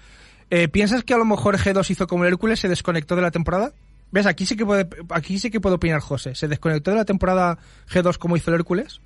Eh, 0.49 0.67
¿Piensas 0.67 1.03
que 1.03 1.13
a 1.13 1.17
lo 1.17 1.25
mejor 1.25 1.57
G2 1.57 1.89
hizo 1.89 2.07
como 2.07 2.25
el 2.25 2.33
Hércules, 2.33 2.59
se 2.59 2.69
desconectó 2.69 3.15
de 3.15 3.21
la 3.21 3.31
temporada? 3.31 3.73
¿Ves? 4.11 4.25
Aquí 4.27 4.45
sí 4.45 4.55
que 4.55 4.65
puede, 4.65 4.87
aquí 5.09 5.39
sí 5.39 5.49
que 5.49 5.59
puede 5.59 5.75
opinar 5.75 5.99
José. 5.99 6.35
¿Se 6.35 6.47
desconectó 6.47 6.91
de 6.91 6.97
la 6.97 7.05
temporada 7.05 7.57
G2 7.89 8.17
como 8.17 8.37
hizo 8.37 8.51
el 8.51 8.55
Hércules? 8.55 9.01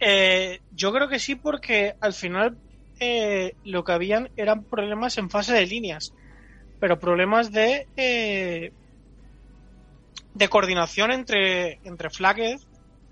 Eh, 0.00 0.60
yo 0.72 0.92
creo 0.92 1.08
que 1.08 1.18
sí, 1.18 1.34
porque 1.34 1.94
al 2.00 2.12
final 2.12 2.58
eh, 3.00 3.54
lo 3.64 3.84
que 3.84 3.92
habían 3.92 4.30
eran 4.36 4.64
problemas 4.64 5.16
en 5.18 5.30
fase 5.30 5.54
de 5.54 5.66
líneas. 5.66 6.12
Pero 6.78 6.98
problemas 6.98 7.50
de. 7.50 7.86
eh, 7.96 8.72
de 10.34 10.48
coordinación 10.48 11.12
entre, 11.12 11.78
entre 11.84 12.10
Flaquez, 12.10 12.66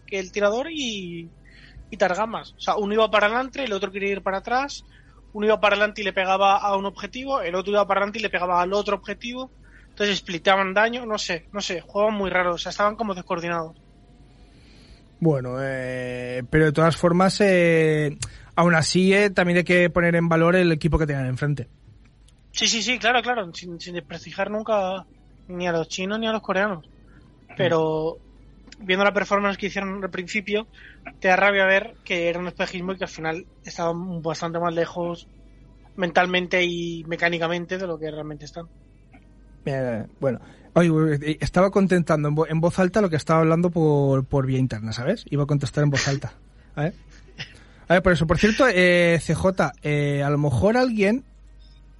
que 0.06 0.18
el 0.18 0.32
tirador, 0.32 0.68
y, 0.70 1.30
y 1.92 1.98
Targamas. 1.98 2.54
O 2.56 2.60
sea, 2.60 2.76
uno 2.76 2.94
iba 2.94 3.10
para 3.10 3.26
adelante, 3.26 3.62
el 3.62 3.72
otro 3.72 3.92
quería 3.92 4.10
ir 4.10 4.22
para 4.22 4.38
atrás. 4.38 4.82
Uno 5.34 5.46
iba 5.46 5.60
para 5.60 5.76
adelante 5.76 6.00
y 6.00 6.04
le 6.04 6.14
pegaba 6.14 6.56
a 6.56 6.74
un 6.74 6.86
objetivo, 6.86 7.42
el 7.42 7.54
otro 7.54 7.72
iba 7.72 7.86
para 7.86 8.00
adelante 8.00 8.18
y 8.18 8.22
le 8.22 8.30
pegaba 8.30 8.62
al 8.62 8.72
otro 8.72 8.96
objetivo. 8.96 9.50
Entonces 9.90 10.18
splitaban 10.18 10.72
daño, 10.72 11.04
no 11.04 11.18
sé, 11.18 11.48
no 11.52 11.60
sé, 11.60 11.82
jugaban 11.82 12.14
muy 12.14 12.30
raros, 12.30 12.54
o 12.54 12.58
sea, 12.58 12.70
estaban 12.70 12.96
como 12.96 13.14
descoordinados. 13.14 13.76
Bueno, 15.20 15.56
eh, 15.60 16.42
pero 16.48 16.64
de 16.64 16.72
todas 16.72 16.96
formas, 16.96 17.38
eh, 17.42 18.16
aún 18.56 18.74
así 18.74 19.12
eh, 19.12 19.28
también 19.28 19.58
hay 19.58 19.64
que 19.64 19.90
poner 19.90 20.16
en 20.16 20.30
valor 20.30 20.56
el 20.56 20.72
equipo 20.72 20.98
que 20.98 21.06
tenían 21.06 21.26
enfrente. 21.26 21.68
Sí, 22.52 22.66
sí, 22.68 22.82
sí, 22.82 22.98
claro, 22.98 23.20
claro, 23.20 23.52
sin, 23.52 23.78
sin 23.78 23.94
desprestigiar 23.94 24.50
nunca 24.50 25.04
ni 25.48 25.68
a 25.68 25.72
los 25.72 25.88
chinos 25.88 26.18
ni 26.18 26.26
a 26.26 26.32
los 26.32 26.40
coreanos. 26.40 26.88
Pero 27.54 28.16
viendo 28.78 29.04
la 29.04 29.12
performance 29.12 29.56
que 29.56 29.66
hicieron 29.66 30.02
al 30.02 30.10
principio, 30.10 30.66
te 31.20 31.28
da 31.28 31.36
rabia 31.36 31.66
ver 31.66 31.94
que 32.04 32.28
era 32.28 32.38
un 32.38 32.48
espejismo 32.48 32.92
y 32.92 32.98
que 32.98 33.04
al 33.04 33.10
final 33.10 33.46
estaban 33.64 34.22
bastante 34.22 34.58
más 34.58 34.74
lejos 34.74 35.28
mentalmente 35.96 36.64
y 36.64 37.04
mecánicamente 37.06 37.78
de 37.78 37.86
lo 37.86 37.98
que 37.98 38.10
realmente 38.10 38.44
están. 38.44 38.66
Eh, 39.64 40.06
bueno, 40.20 40.40
oye, 40.74 41.38
estaba 41.40 41.70
contentando 41.70 42.28
en, 42.28 42.36
en 42.48 42.60
voz 42.60 42.78
alta 42.78 43.00
lo 43.00 43.10
que 43.10 43.16
estaba 43.16 43.40
hablando 43.40 43.70
por, 43.70 44.24
por 44.24 44.46
vía 44.46 44.58
interna, 44.58 44.92
¿sabes? 44.92 45.24
Iba 45.30 45.44
a 45.44 45.46
contestar 45.46 45.84
en 45.84 45.90
voz 45.90 46.06
alta. 46.08 46.32
A 46.74 46.84
ver, 46.84 46.94
a 47.86 47.94
ver 47.94 48.02
por 48.02 48.12
eso. 48.14 48.26
Por 48.26 48.38
cierto, 48.38 48.64
eh, 48.66 49.20
CJ, 49.20 49.72
eh, 49.82 50.22
a 50.22 50.30
lo 50.30 50.38
mejor 50.38 50.78
alguien, 50.78 51.22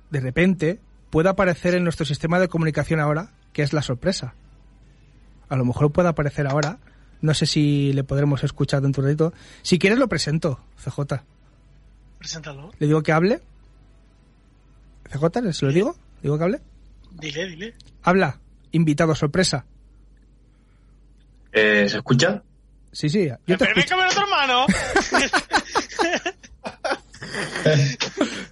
de 0.09 0.21
repente, 0.21 0.81
puede 1.11 1.29
aparecer 1.29 1.75
en 1.75 1.85
nuestro 1.85 2.07
sistema 2.07 2.39
de 2.39 2.49
comunicación 2.49 3.01
ahora, 3.01 3.29
que 3.53 3.63
es 3.63 3.75
la 3.75 3.83
sorpresa. 3.83 4.35
A 5.53 5.57
lo 5.57 5.67
mejor 5.67 5.93
puede 5.93 6.09
aparecer 6.09 6.47
ahora. 6.47 6.79
No 7.21 7.35
sé 7.35 7.45
si 7.45 7.93
le 7.93 8.05
podremos 8.05 8.43
escuchar 8.43 8.81
dentro 8.81 9.03
de 9.03 9.13
un 9.13 9.19
ratito. 9.19 9.35
Si 9.61 9.79
quieres 9.79 9.99
lo 9.99 10.09
presento, 10.09 10.59
CJ. 10.83 11.21
Preséntalo. 12.19 12.71
¿Le 12.79 12.87
digo 12.87 13.03
que 13.03 13.13
hable? 13.13 13.43
CJ, 15.11 15.53
¿se 15.53 15.67
lo 15.67 15.73
digo? 15.73 15.95
¿Le 16.17 16.23
digo 16.23 16.39
que 16.39 16.45
hable? 16.45 16.63
Dile, 17.11 17.49
dile. 17.49 17.75
Habla, 18.03 18.41
invitado 18.71 19.15
sorpresa. 19.15 19.67
Eh, 21.53 21.87
¿Se 21.87 21.99
escucha? 21.99 22.43
Sí, 22.91 23.11
sí, 23.11 23.29
yo 23.47 23.59
te 23.59 23.65
escucho. 23.65 23.95
otro 23.95 24.23
hermano. 24.23 24.65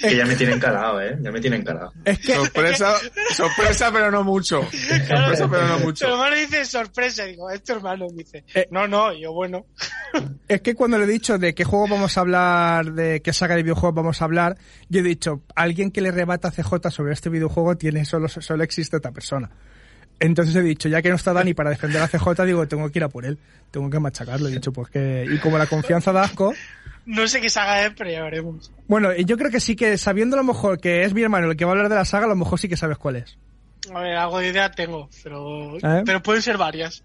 Que 0.00 0.16
ya 0.16 0.26
me 0.26 0.36
tienen 0.36 0.58
calado, 0.58 1.00
¿eh? 1.00 1.16
Ya 1.20 1.30
me 1.32 1.40
tienen 1.40 1.62
calado. 1.64 1.92
Es 2.04 2.18
que 2.18 2.34
Sorpresa, 2.34 2.94
sorpresa, 3.34 3.90
pero 3.92 4.10
no 4.10 4.24
mucho. 4.24 4.62
Sorpresa, 5.08 5.48
pero 5.50 5.66
no 5.68 5.78
Tu 5.78 5.84
mucho. 5.84 6.06
hermano 6.08 6.36
dice 6.36 6.64
sorpresa, 6.64 7.24
digo, 7.24 7.50
es 7.50 7.62
tu 7.62 7.72
hermano, 7.72 8.06
dice, 8.12 8.44
Eh. 8.54 8.66
no, 8.70 8.86
no, 8.86 9.12
yo 9.14 9.32
bueno. 9.32 9.66
Es 10.48 10.60
que 10.60 10.74
cuando 10.74 10.98
le 10.98 11.04
he 11.04 11.08
dicho 11.08 11.38
de 11.38 11.54
qué 11.54 11.64
juego 11.64 11.88
vamos 11.88 12.16
a 12.16 12.20
hablar, 12.20 12.92
de 12.92 13.20
qué 13.22 13.32
saga 13.32 13.56
de 13.56 13.62
videojuegos 13.62 13.94
vamos 13.94 14.22
a 14.22 14.24
hablar, 14.26 14.56
yo 14.88 15.00
he 15.00 15.02
dicho, 15.02 15.42
alguien 15.54 15.90
que 15.90 16.00
le 16.00 16.10
rebata 16.10 16.48
a 16.48 16.50
CJ 16.52 16.90
sobre 16.90 17.12
este 17.12 17.28
videojuego 17.30 17.76
tiene 17.76 18.04
solo, 18.04 18.28
solo 18.28 18.62
existe 18.64 18.96
esta 18.96 19.10
persona. 19.12 19.50
Entonces 20.18 20.54
he 20.56 20.62
dicho, 20.62 20.88
ya 20.88 21.02
que 21.02 21.10
no 21.10 21.16
está 21.16 21.32
Dani 21.34 21.52
para 21.52 21.70
defender 21.70 22.00
a 22.00 22.08
CJ, 22.08 22.44
digo, 22.46 22.66
tengo 22.68 22.90
que 22.90 22.98
ir 22.98 23.04
a 23.04 23.08
por 23.08 23.26
él, 23.26 23.38
tengo 23.70 23.90
que 23.90 23.98
machacarlo, 23.98 24.48
he 24.48 24.52
dicho, 24.52 24.72
pues 24.72 24.88
que, 24.88 25.26
y 25.30 25.38
como 25.38 25.58
la 25.58 25.66
confianza 25.66 26.10
da 26.12 26.22
asco, 26.22 26.54
No 27.06 27.26
sé 27.28 27.40
qué 27.40 27.48
saga 27.48 27.86
es, 27.86 27.92
pero 27.96 28.10
ya 28.10 28.22
veremos. 28.22 28.70
bueno, 28.88 29.14
yo 29.14 29.36
creo 29.38 29.50
que 29.50 29.60
sí 29.60 29.76
que 29.76 29.96
sabiendo 29.96 30.36
a 30.36 30.40
lo 30.40 30.44
mejor 30.44 30.80
que 30.80 31.04
es 31.04 31.14
mi 31.14 31.22
hermano 31.22 31.50
el 31.50 31.56
que 31.56 31.64
va 31.64 31.70
a 31.70 31.74
hablar 31.74 31.88
de 31.88 31.94
la 31.94 32.04
saga, 32.04 32.26
a 32.26 32.28
lo 32.28 32.36
mejor 32.36 32.58
sí 32.58 32.68
que 32.68 32.76
sabes 32.76 32.98
cuál 32.98 33.16
es. 33.16 33.38
A 33.94 34.00
ver, 34.00 34.16
algo 34.16 34.40
de 34.40 34.48
idea 34.48 34.70
tengo, 34.72 35.08
pero, 35.22 35.76
¿Eh? 35.78 36.02
pero 36.04 36.20
pueden 36.22 36.42
ser 36.42 36.58
varias. 36.58 37.04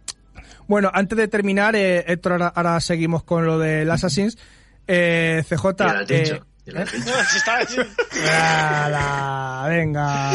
Bueno, 0.68 0.90
antes 0.94 1.18
de 1.18 1.28
terminar, 1.28 1.76
eh, 1.76 2.04
Héctor, 2.08 2.32
ahora, 2.34 2.48
ahora 2.48 2.80
seguimos 2.80 3.24
con 3.24 3.46
lo 3.46 3.60
del 3.60 3.90
Assassin's. 3.92 4.38
Eh, 4.88 5.44
CJ. 5.48 5.76
Ya 5.78 5.94
lo 5.94 6.06
dicho. 6.06 6.36
eh, 6.36 6.42
ya 6.66 6.74
lo 6.74 6.80
dicho. 6.86 7.82
Está- 8.12 8.86
ala, 8.86 9.68
venga. 9.70 10.32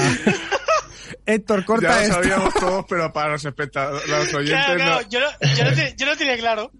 Héctor, 1.25 1.61
Ya 1.61 1.67
corta 1.67 1.89
lo 1.97 2.01
esto. 2.03 2.15
sabíamos 2.15 2.55
todos, 2.55 2.85
pero 2.89 3.13
para 3.13 3.31
los 3.33 3.45
espectadores, 3.45 4.09
los 4.09 4.35
oyentes 4.35 4.65
Claro, 4.65 4.77
claro, 4.77 5.01
no. 5.03 5.09
yo, 5.09 5.21
lo, 5.21 5.27
yo, 5.57 5.65
lo 5.65 5.71
yo 5.97 6.07
lo 6.07 6.17
tenía 6.17 6.37
claro. 6.39 6.71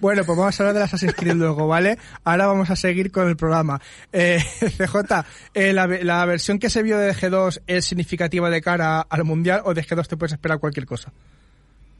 Bueno, 0.00 0.24
pues 0.24 0.36
vamos 0.38 0.58
a 0.58 0.62
hablar 0.62 0.74
del 0.74 0.82
Assassin's 0.82 1.14
Creed 1.14 1.34
luego, 1.34 1.66
¿vale? 1.66 1.98
Ahora 2.24 2.46
vamos 2.46 2.68
a 2.70 2.76
seguir 2.76 3.10
con 3.10 3.28
el 3.28 3.36
programa. 3.36 3.80
Eh, 4.12 4.38
CJ, 4.78 5.24
eh, 5.54 5.72
la, 5.72 5.86
la 5.86 6.24
versión 6.26 6.58
que 6.58 6.68
se 6.70 6.82
vio 6.82 6.98
de 6.98 7.14
G2 7.14 7.62
es 7.66 7.84
significativa 7.84 8.50
de 8.50 8.60
cara 8.60 9.00
al 9.00 9.24
Mundial 9.24 9.62
o 9.64 9.72
de 9.74 9.82
G2 9.84 10.06
te 10.06 10.16
puedes 10.16 10.32
esperar 10.34 10.58
cualquier 10.58 10.86
cosa. 10.86 11.12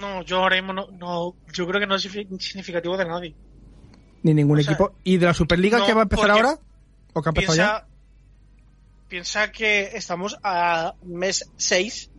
No, 0.01 0.23
yo 0.23 0.39
ahora 0.39 0.57
mismo 0.57 0.73
no, 0.73 0.89
no, 0.99 1.35
yo 1.53 1.67
creo 1.67 1.81
que 1.81 1.87
no 1.87 1.95
es 1.95 2.05
signifi- 2.05 2.41
significativo 2.41 2.97
de 2.97 3.05
nadie. 3.07 3.35
Ni 4.25 4.35
ningún 4.35 4.59
O 4.59 4.63
sea, 4.63 4.73
equipo. 4.73 4.93
¿Y 5.05 5.17
de 5.17 5.27
la 5.27 5.35
Superliga 5.35 5.79
no, 5.79 5.87
que 5.87 5.95
va 5.95 6.01
a 6.01 6.03
empezar 6.05 6.31
ahora? 6.31 6.59
¿O 7.13 7.23
que 7.23 7.29
ha 7.29 7.31
empezado 7.31 7.57
ya? 7.57 7.87
Piensa, 9.09 9.53
que 9.53 9.91
estamos 9.95 10.39
a 10.43 10.95
mes 11.05 11.51
6 11.57 12.11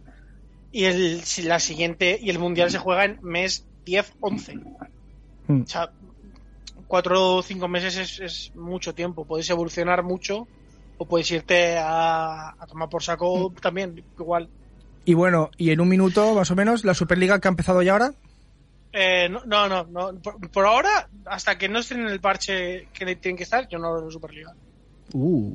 y 0.71 0.85
el, 0.85 1.21
la 1.43 1.59
siguiente 1.59 2.19
y 2.21 2.29
el 2.29 2.39
mundial 2.39 2.69
se 2.71 2.77
juega 2.77 3.05
en 3.05 3.19
mes 3.23 3.65
10, 3.85 4.13
11. 4.19 4.59
Mm. 5.47 5.61
O 5.63 5.67
sea, 5.67 5.91
cuatro 6.87 7.35
o 7.37 7.41
cinco 7.43 7.67
meses 7.67 7.97
es, 7.97 8.19
es 8.19 8.51
mucho 8.55 8.93
tiempo. 8.93 9.25
Puedes 9.25 9.49
evolucionar 9.49 10.03
mucho 10.03 10.47
o 10.97 11.05
puedes 11.05 11.29
irte 11.31 11.77
a, 11.77 12.49
a 12.51 12.67
tomar 12.67 12.89
por 12.89 13.03
saco 13.03 13.49
Mm. 13.49 13.55
también, 13.55 14.03
igual. 14.19 14.49
Y 15.05 15.13
bueno, 15.15 15.49
y 15.57 15.71
en 15.71 15.81
un 15.81 15.89
minuto 15.89 16.33
más 16.33 16.49
o 16.51 16.55
menos, 16.55 16.85
la 16.85 16.93
Superliga 16.93 17.39
que 17.39 17.47
ha 17.47 17.51
empezado 17.51 17.81
ya 17.81 17.93
ahora. 17.93 18.13
Eh, 18.93 19.27
no, 19.27 19.43
no, 19.45 19.67
no, 19.67 19.83
no. 19.85 20.21
Por, 20.21 20.49
por 20.51 20.65
ahora, 20.65 21.09
hasta 21.25 21.57
que 21.57 21.67
no 21.67 21.79
estén 21.79 22.01
en 22.01 22.07
el 22.09 22.21
parche 22.21 22.87
que 22.93 23.15
tienen 23.15 23.35
que 23.37 23.43
estar, 23.43 23.67
yo 23.67 23.79
no 23.79 23.87
hablo 23.87 24.05
de 24.05 24.11
Superliga. 24.11 24.53
Uh. 25.13 25.51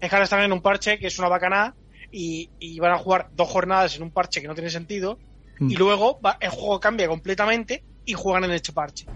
Es 0.00 0.10
que 0.10 0.16
ahora 0.16 0.24
están 0.24 0.42
en 0.42 0.52
un 0.52 0.60
parche 0.60 0.98
que 0.98 1.06
es 1.06 1.18
una 1.18 1.28
bacana 1.28 1.74
y, 2.12 2.50
y 2.58 2.78
van 2.80 2.92
a 2.92 2.98
jugar 2.98 3.30
dos 3.34 3.48
jornadas 3.48 3.96
en 3.96 4.02
un 4.02 4.10
parche 4.10 4.42
que 4.42 4.48
no 4.48 4.54
tiene 4.54 4.70
sentido 4.70 5.18
Mm. 5.60 5.70
y 5.70 5.76
luego 5.76 6.18
va- 6.20 6.36
el 6.40 6.50
juego 6.50 6.80
cambia 6.80 7.06
completamente 7.06 7.84
y 8.06 8.12
juegan 8.14 8.44
en 8.44 8.52
este 8.52 8.72
parche. 8.72 9.06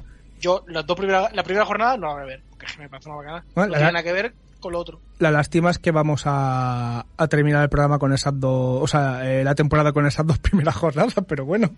Yo 0.41 0.65
las 0.69 0.87
dos 0.87 0.97
primeras, 0.97 1.33
la 1.35 1.43
primera 1.43 1.65
jornada 1.67 1.97
no 1.97 2.07
la 2.09 2.13
voy 2.15 2.23
a 2.23 2.27
ver, 2.27 2.43
porque 2.51 2.67
me 2.79 2.89
parece 2.89 3.09
una 3.09 3.19
bacana. 3.19 3.45
Bueno, 3.55 3.69
no 3.71 3.75
tiene 3.77 3.93
nada 3.93 4.03
que 4.05 4.13
ver 4.13 4.35
con 4.61 4.73
lo 4.73 4.79
otro. 4.81 5.01
La 5.19 5.31
lástima 5.31 5.71
es 5.71 5.79
que 5.79 5.91
vamos 5.91 6.23
a, 6.27 7.07
a 7.17 7.27
terminar 7.29 7.63
el 7.63 7.69
programa 7.69 7.99
con 7.99 8.13
esas 8.13 8.39
dos, 8.39 8.83
o 8.83 8.87
sea, 8.87 9.29
eh, 9.31 9.43
la 9.45 9.55
temporada 9.55 9.93
con 9.93 10.07
esas 10.07 10.27
dos 10.27 10.39
primeras 10.41 10.77
jornadas, 10.77 11.15
pero 11.27 11.45
bueno. 11.45 11.71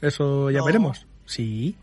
Eso 0.00 0.50
ya 0.50 0.58
No. 0.58 0.64
veremos. 0.66 1.06
Sí. 1.24 1.76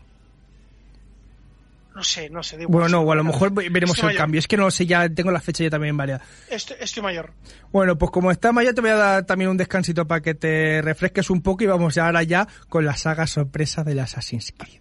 No 1.94 2.02
sé, 2.02 2.30
no 2.30 2.42
sé. 2.42 2.64
Bueno, 2.66 2.88
no, 2.88 3.00
o 3.02 3.12
a 3.12 3.14
lo 3.14 3.24
mejor 3.24 3.52
veremos 3.52 3.90
Estoy 3.96 4.00
el 4.00 4.06
mayor. 4.14 4.18
cambio. 4.22 4.38
Es 4.38 4.48
que 4.48 4.56
no 4.56 4.64
lo 4.64 4.70
sé, 4.70 4.86
ya 4.86 5.08
tengo 5.08 5.30
la 5.30 5.40
fecha 5.40 5.64
ya 5.64 5.70
también 5.70 5.96
variada. 5.96 6.22
Estoy, 6.48 6.76
estoy 6.80 7.02
mayor. 7.02 7.32
Bueno, 7.70 7.98
pues 7.98 8.10
como 8.10 8.30
está 8.30 8.52
Maya, 8.52 8.72
te 8.72 8.80
voy 8.80 8.90
a 8.90 8.96
dar 8.96 9.26
también 9.26 9.50
un 9.50 9.56
descansito 9.56 10.06
para 10.06 10.22
que 10.22 10.34
te 10.34 10.80
refresques 10.82 11.28
un 11.30 11.42
poco 11.42 11.64
y 11.64 11.66
vamos 11.66 11.94
ya 11.94 12.06
ahora 12.06 12.22
ya 12.22 12.48
con 12.68 12.84
la 12.86 12.96
saga 12.96 13.26
sorpresa 13.26 13.84
del 13.84 13.98
Assassin's 13.98 14.52
Creed. 14.56 14.80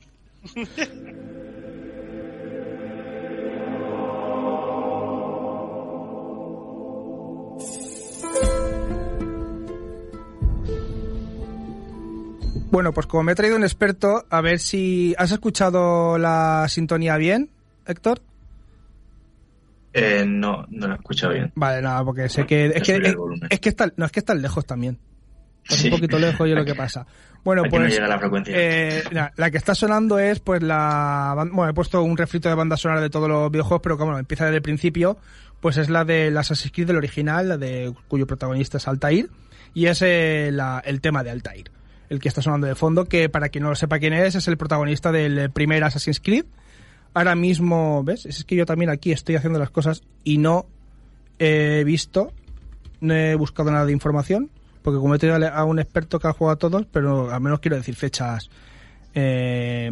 Bueno, 12.72 12.93
pues 12.93 13.05
como 13.07 13.24
me 13.24 13.34
he 13.34 13.36
traído 13.36 13.57
un 13.57 13.63
experto, 13.63 14.26
a 14.30 14.41
ver 14.41 14.59
si 14.59 15.13
has 15.17 15.32
escuchado 15.32 16.17
la 16.17 16.65
sintonía 16.69 17.17
bien, 17.17 17.49
Héctor. 17.86 18.22
Eh, 19.93 20.24
no, 20.26 20.65
no 20.69 20.88
lo 20.88 20.93
he 20.93 20.97
escuchado 20.97 21.34
bien. 21.34 21.51
Vale, 21.55 21.82
nada, 21.82 22.03
porque 22.05 22.30
sé 22.30 22.45
que 22.45 22.67
es 22.67 22.82
que 22.82 22.95
es, 22.95 23.15
es 23.49 23.59
que 23.59 23.69
está 23.69 23.91
no 23.97 24.05
es 24.05 24.11
que 24.11 24.19
está 24.22 24.34
lejos 24.34 24.65
también. 24.65 24.97
Es 25.67 25.76
Sí. 25.78 25.89
un 25.89 25.95
poquito 25.95 26.17
lejos 26.17 26.47
y 26.47 26.51
es 26.51 26.57
lo 26.57 26.63
que 26.65 26.74
pasa. 26.76 27.05
Bueno, 27.43 27.63
Aquí 27.63 27.76
no 27.76 27.82
pues 27.82 27.93
llega 27.93 28.07
la 28.07 28.19
frecuencia. 28.19 28.53
eh, 28.57 29.03
la 29.36 29.51
que 29.51 29.57
está 29.57 29.76
sonando 29.76 30.17
es 30.17 30.39
pues 30.39 30.63
la 30.63 31.34
bueno, 31.51 31.69
he 31.69 31.74
puesto 31.74 32.01
un 32.03 32.15
refrito 32.15 32.47
de 32.47 32.55
banda 32.55 32.78
sonora 32.78 33.01
de 33.01 33.09
todos 33.09 33.28
los 33.28 33.51
videojuegos, 33.51 33.82
pero 33.84 33.97
como 33.97 34.17
empieza 34.17 34.45
desde 34.45 34.57
el 34.57 34.61
principio, 34.63 35.17
pues 35.59 35.76
es 35.78 35.89
la 35.89 36.05
de 36.05 36.34
Assassin's 36.38 36.72
Creed 36.74 36.88
del 36.88 36.97
original, 36.97 37.49
la 37.49 37.57
de 37.57 37.93
cuyo 38.07 38.26
protagonista 38.26 38.78
es 38.78 38.88
Altair 38.88 39.30
y 39.74 39.88
es 39.88 40.01
eh, 40.03 40.51
la- 40.53 40.82
el 40.86 41.01
tema 41.01 41.22
de 41.24 41.32
Altair, 41.32 41.69
el 42.12 42.20
que 42.20 42.28
está 42.28 42.41
sonando 42.41 42.68
de 42.68 42.76
fondo, 42.76 43.05
que 43.05 43.30
para 43.30 43.47
quien 43.47 43.64
no 43.64 43.70
lo 43.70 43.76
sepa 43.76 43.97
quién 43.97 44.12
es, 44.12 44.36
es 44.36 44.45
el 44.49 44.57
protagonista 44.57 45.14
del 45.14 45.49
primer 45.49 45.82
Assassin's 45.86 46.20
Creed. 46.20 46.43
Ahora 47.14 47.36
mismo, 47.36 48.03
¿ves? 48.03 48.26
Es 48.26 48.43
que 48.43 48.57
yo 48.57 48.66
también 48.66 48.89
aquí 48.89 49.14
estoy 49.14 49.38
haciendo 49.38 49.59
las 49.59 49.70
cosas 49.70 50.03
y 50.26 50.38
no 50.38 50.66
he 51.39 51.86
visto, 51.86 52.34
no 52.99 53.14
he 53.14 53.34
buscado 53.36 53.72
nada 53.72 53.86
de 53.86 53.93
información, 53.93 54.51
porque 54.82 54.99
como 54.99 55.16
he 55.16 55.20
tenido 55.20 55.47
a 55.47 55.64
un 55.64 55.80
experto 55.80 56.20
que 56.20 56.28
ha 56.28 56.34
jugado 56.34 56.55
a 56.55 56.59
todos, 56.59 56.86
pero 56.91 57.32
al 57.32 57.39
menos 57.39 57.62
quiero 57.62 57.78
decir 57.78 57.95
fechas 57.95 58.49
eh, 59.16 59.91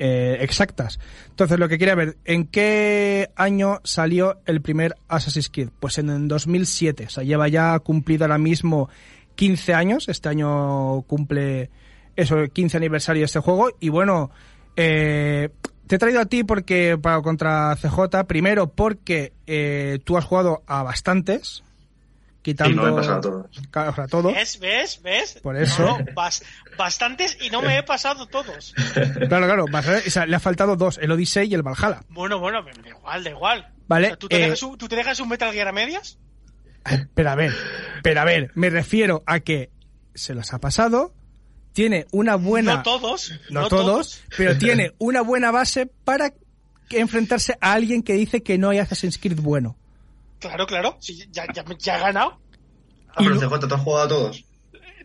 eh, 0.00 0.38
exactas. 0.40 0.98
Entonces, 1.28 1.56
lo 1.56 1.68
que 1.68 1.78
quería 1.78 1.94
ver, 1.94 2.16
¿en 2.24 2.48
qué 2.48 3.30
año 3.36 3.80
salió 3.84 4.40
el 4.46 4.60
primer 4.60 4.96
Assassin's 5.06 5.50
Creed? 5.50 5.68
Pues 5.78 5.98
en 5.98 6.10
el 6.10 6.26
2007, 6.26 7.04
o 7.06 7.10
sea, 7.10 7.22
lleva 7.22 7.46
ya 7.46 7.78
cumplido 7.78 8.24
ahora 8.24 8.38
mismo 8.38 8.88
15 9.34 9.74
años, 9.74 10.08
este 10.08 10.28
año 10.28 11.02
cumple 11.02 11.70
eso, 12.16 12.38
el 12.38 12.50
15 12.50 12.76
aniversario 12.76 13.20
de 13.22 13.26
este 13.26 13.40
juego, 13.40 13.70
y 13.80 13.88
bueno, 13.88 14.30
eh, 14.76 15.48
te 15.86 15.96
he 15.96 15.98
traído 15.98 16.20
a 16.20 16.26
ti 16.26 16.44
porque 16.44 16.98
para 17.00 17.20
contra 17.22 17.76
CJ, 17.76 18.24
primero 18.26 18.68
porque 18.68 19.32
eh, 19.46 19.98
tú 20.04 20.16
has 20.16 20.24
jugado 20.24 20.62
a 20.66 20.82
bastantes, 20.82 21.62
quitando 22.42 22.70
Sí, 22.70 22.76
no 22.76 22.82
me 22.84 22.90
he 22.92 22.94
pasado 22.94 23.20
todos. 23.20 23.46
O 23.58 24.32
sea. 24.32 24.32
¿Ves? 24.32 24.58
¿Ves? 24.58 25.02
¿Ves? 25.02 25.40
Por 25.42 25.56
eso. 25.56 25.82
No, 25.84 25.98
bas- 26.14 26.42
bastantes 26.76 27.38
y 27.40 27.50
no 27.50 27.62
me 27.62 27.78
he 27.78 27.82
pasado 27.82 28.26
todos. 28.26 28.74
Claro, 29.28 29.46
claro, 29.46 29.64
o 29.66 30.10
sea, 30.10 30.26
le 30.26 30.36
ha 30.36 30.40
faltado 30.40 30.76
dos, 30.76 30.98
el 30.98 31.10
Odyssey 31.10 31.48
y 31.50 31.54
el 31.54 31.62
Valhalla. 31.62 32.02
Bueno, 32.08 32.38
bueno, 32.38 32.62
da 32.62 32.88
igual, 32.88 33.24
da 33.24 33.30
igual. 33.30 33.68
Vale, 33.88 34.06
O 34.06 34.10
sea, 34.10 34.16
¿tú, 34.16 34.28
te 34.28 34.36
eh, 34.36 34.40
dejas 34.40 34.62
un, 34.62 34.78
¿Tú 34.78 34.88
te 34.88 34.96
dejas 34.96 35.20
un 35.20 35.28
Metal 35.28 35.52
Gear 35.52 35.68
a 35.68 35.72
medias? 35.72 36.18
Pero 37.14 37.30
a 37.30 37.34
ver, 37.34 37.52
pero 38.02 38.20
a 38.20 38.24
ver, 38.24 38.50
me 38.54 38.70
refiero 38.70 39.22
a 39.26 39.40
que 39.40 39.70
se 40.14 40.34
los 40.34 40.52
ha 40.52 40.58
pasado, 40.58 41.14
tiene 41.72 42.06
una 42.10 42.36
buena... 42.36 42.76
No 42.76 42.82
todos. 42.82 43.32
no 43.50 43.62
no 43.62 43.68
todos, 43.68 44.22
pero 44.36 44.58
tiene 44.58 44.92
una 44.98 45.22
buena 45.22 45.50
base 45.50 45.86
para 45.86 46.32
que 46.88 47.00
enfrentarse 47.00 47.56
a 47.60 47.72
alguien 47.72 48.02
que 48.02 48.14
dice 48.14 48.42
que 48.42 48.58
no 48.58 48.70
hay 48.70 48.78
Assassin's 48.78 49.18
Creed 49.18 49.40
bueno. 49.40 49.76
Claro, 50.40 50.66
claro. 50.66 50.96
Sí, 51.00 51.26
ya, 51.30 51.46
ya, 51.54 51.64
ya 51.78 51.94
ha 51.94 51.98
ganado. 51.98 52.40
Ah, 53.08 53.14
pero 53.18 53.38
CJ, 53.38 53.68
¿tú 53.68 53.74
has 53.74 53.80
jugado 53.80 54.04
a 54.04 54.08
todos? 54.08 54.44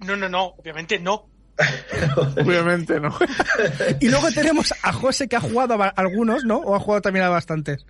No, 0.05 0.15
no, 0.15 0.27
no. 0.27 0.55
Obviamente 0.57 0.99
no. 0.99 1.29
Obviamente 2.37 2.99
no. 2.99 3.15
Y 3.99 4.09
luego 4.09 4.31
tenemos 4.31 4.73
a 4.81 4.91
José 4.91 5.27
que 5.27 5.35
ha 5.35 5.41
jugado 5.41 5.81
a 5.81 5.87
algunos, 5.87 6.43
¿no? 6.43 6.57
O 6.57 6.75
ha 6.75 6.79
jugado 6.79 7.01
también 7.01 7.25
a 7.25 7.29
bastantes. 7.29 7.85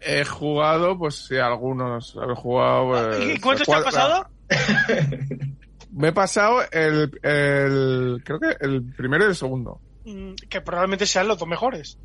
He 0.00 0.24
jugado, 0.24 0.98
pues 0.98 1.26
sí, 1.26 1.36
algunos. 1.36 2.16
He 2.16 2.34
jugado. 2.34 2.88
Pues, 2.88 3.20
¿Y 3.36 3.40
cuántos 3.40 3.66
te 3.66 3.74
han 3.74 3.84
pasado? 3.84 4.26
Me 5.92 6.08
he 6.08 6.12
pasado 6.12 6.60
el, 6.70 7.10
el. 7.22 8.22
Creo 8.24 8.38
que 8.40 8.56
el 8.60 8.82
primero 8.96 9.24
y 9.24 9.28
el 9.28 9.36
segundo. 9.36 9.80
Mm, 10.04 10.34
Que 10.48 10.60
probablemente 10.60 11.06
sean 11.06 11.28
los 11.28 11.38
dos 11.38 11.48
mejores. 11.48 11.98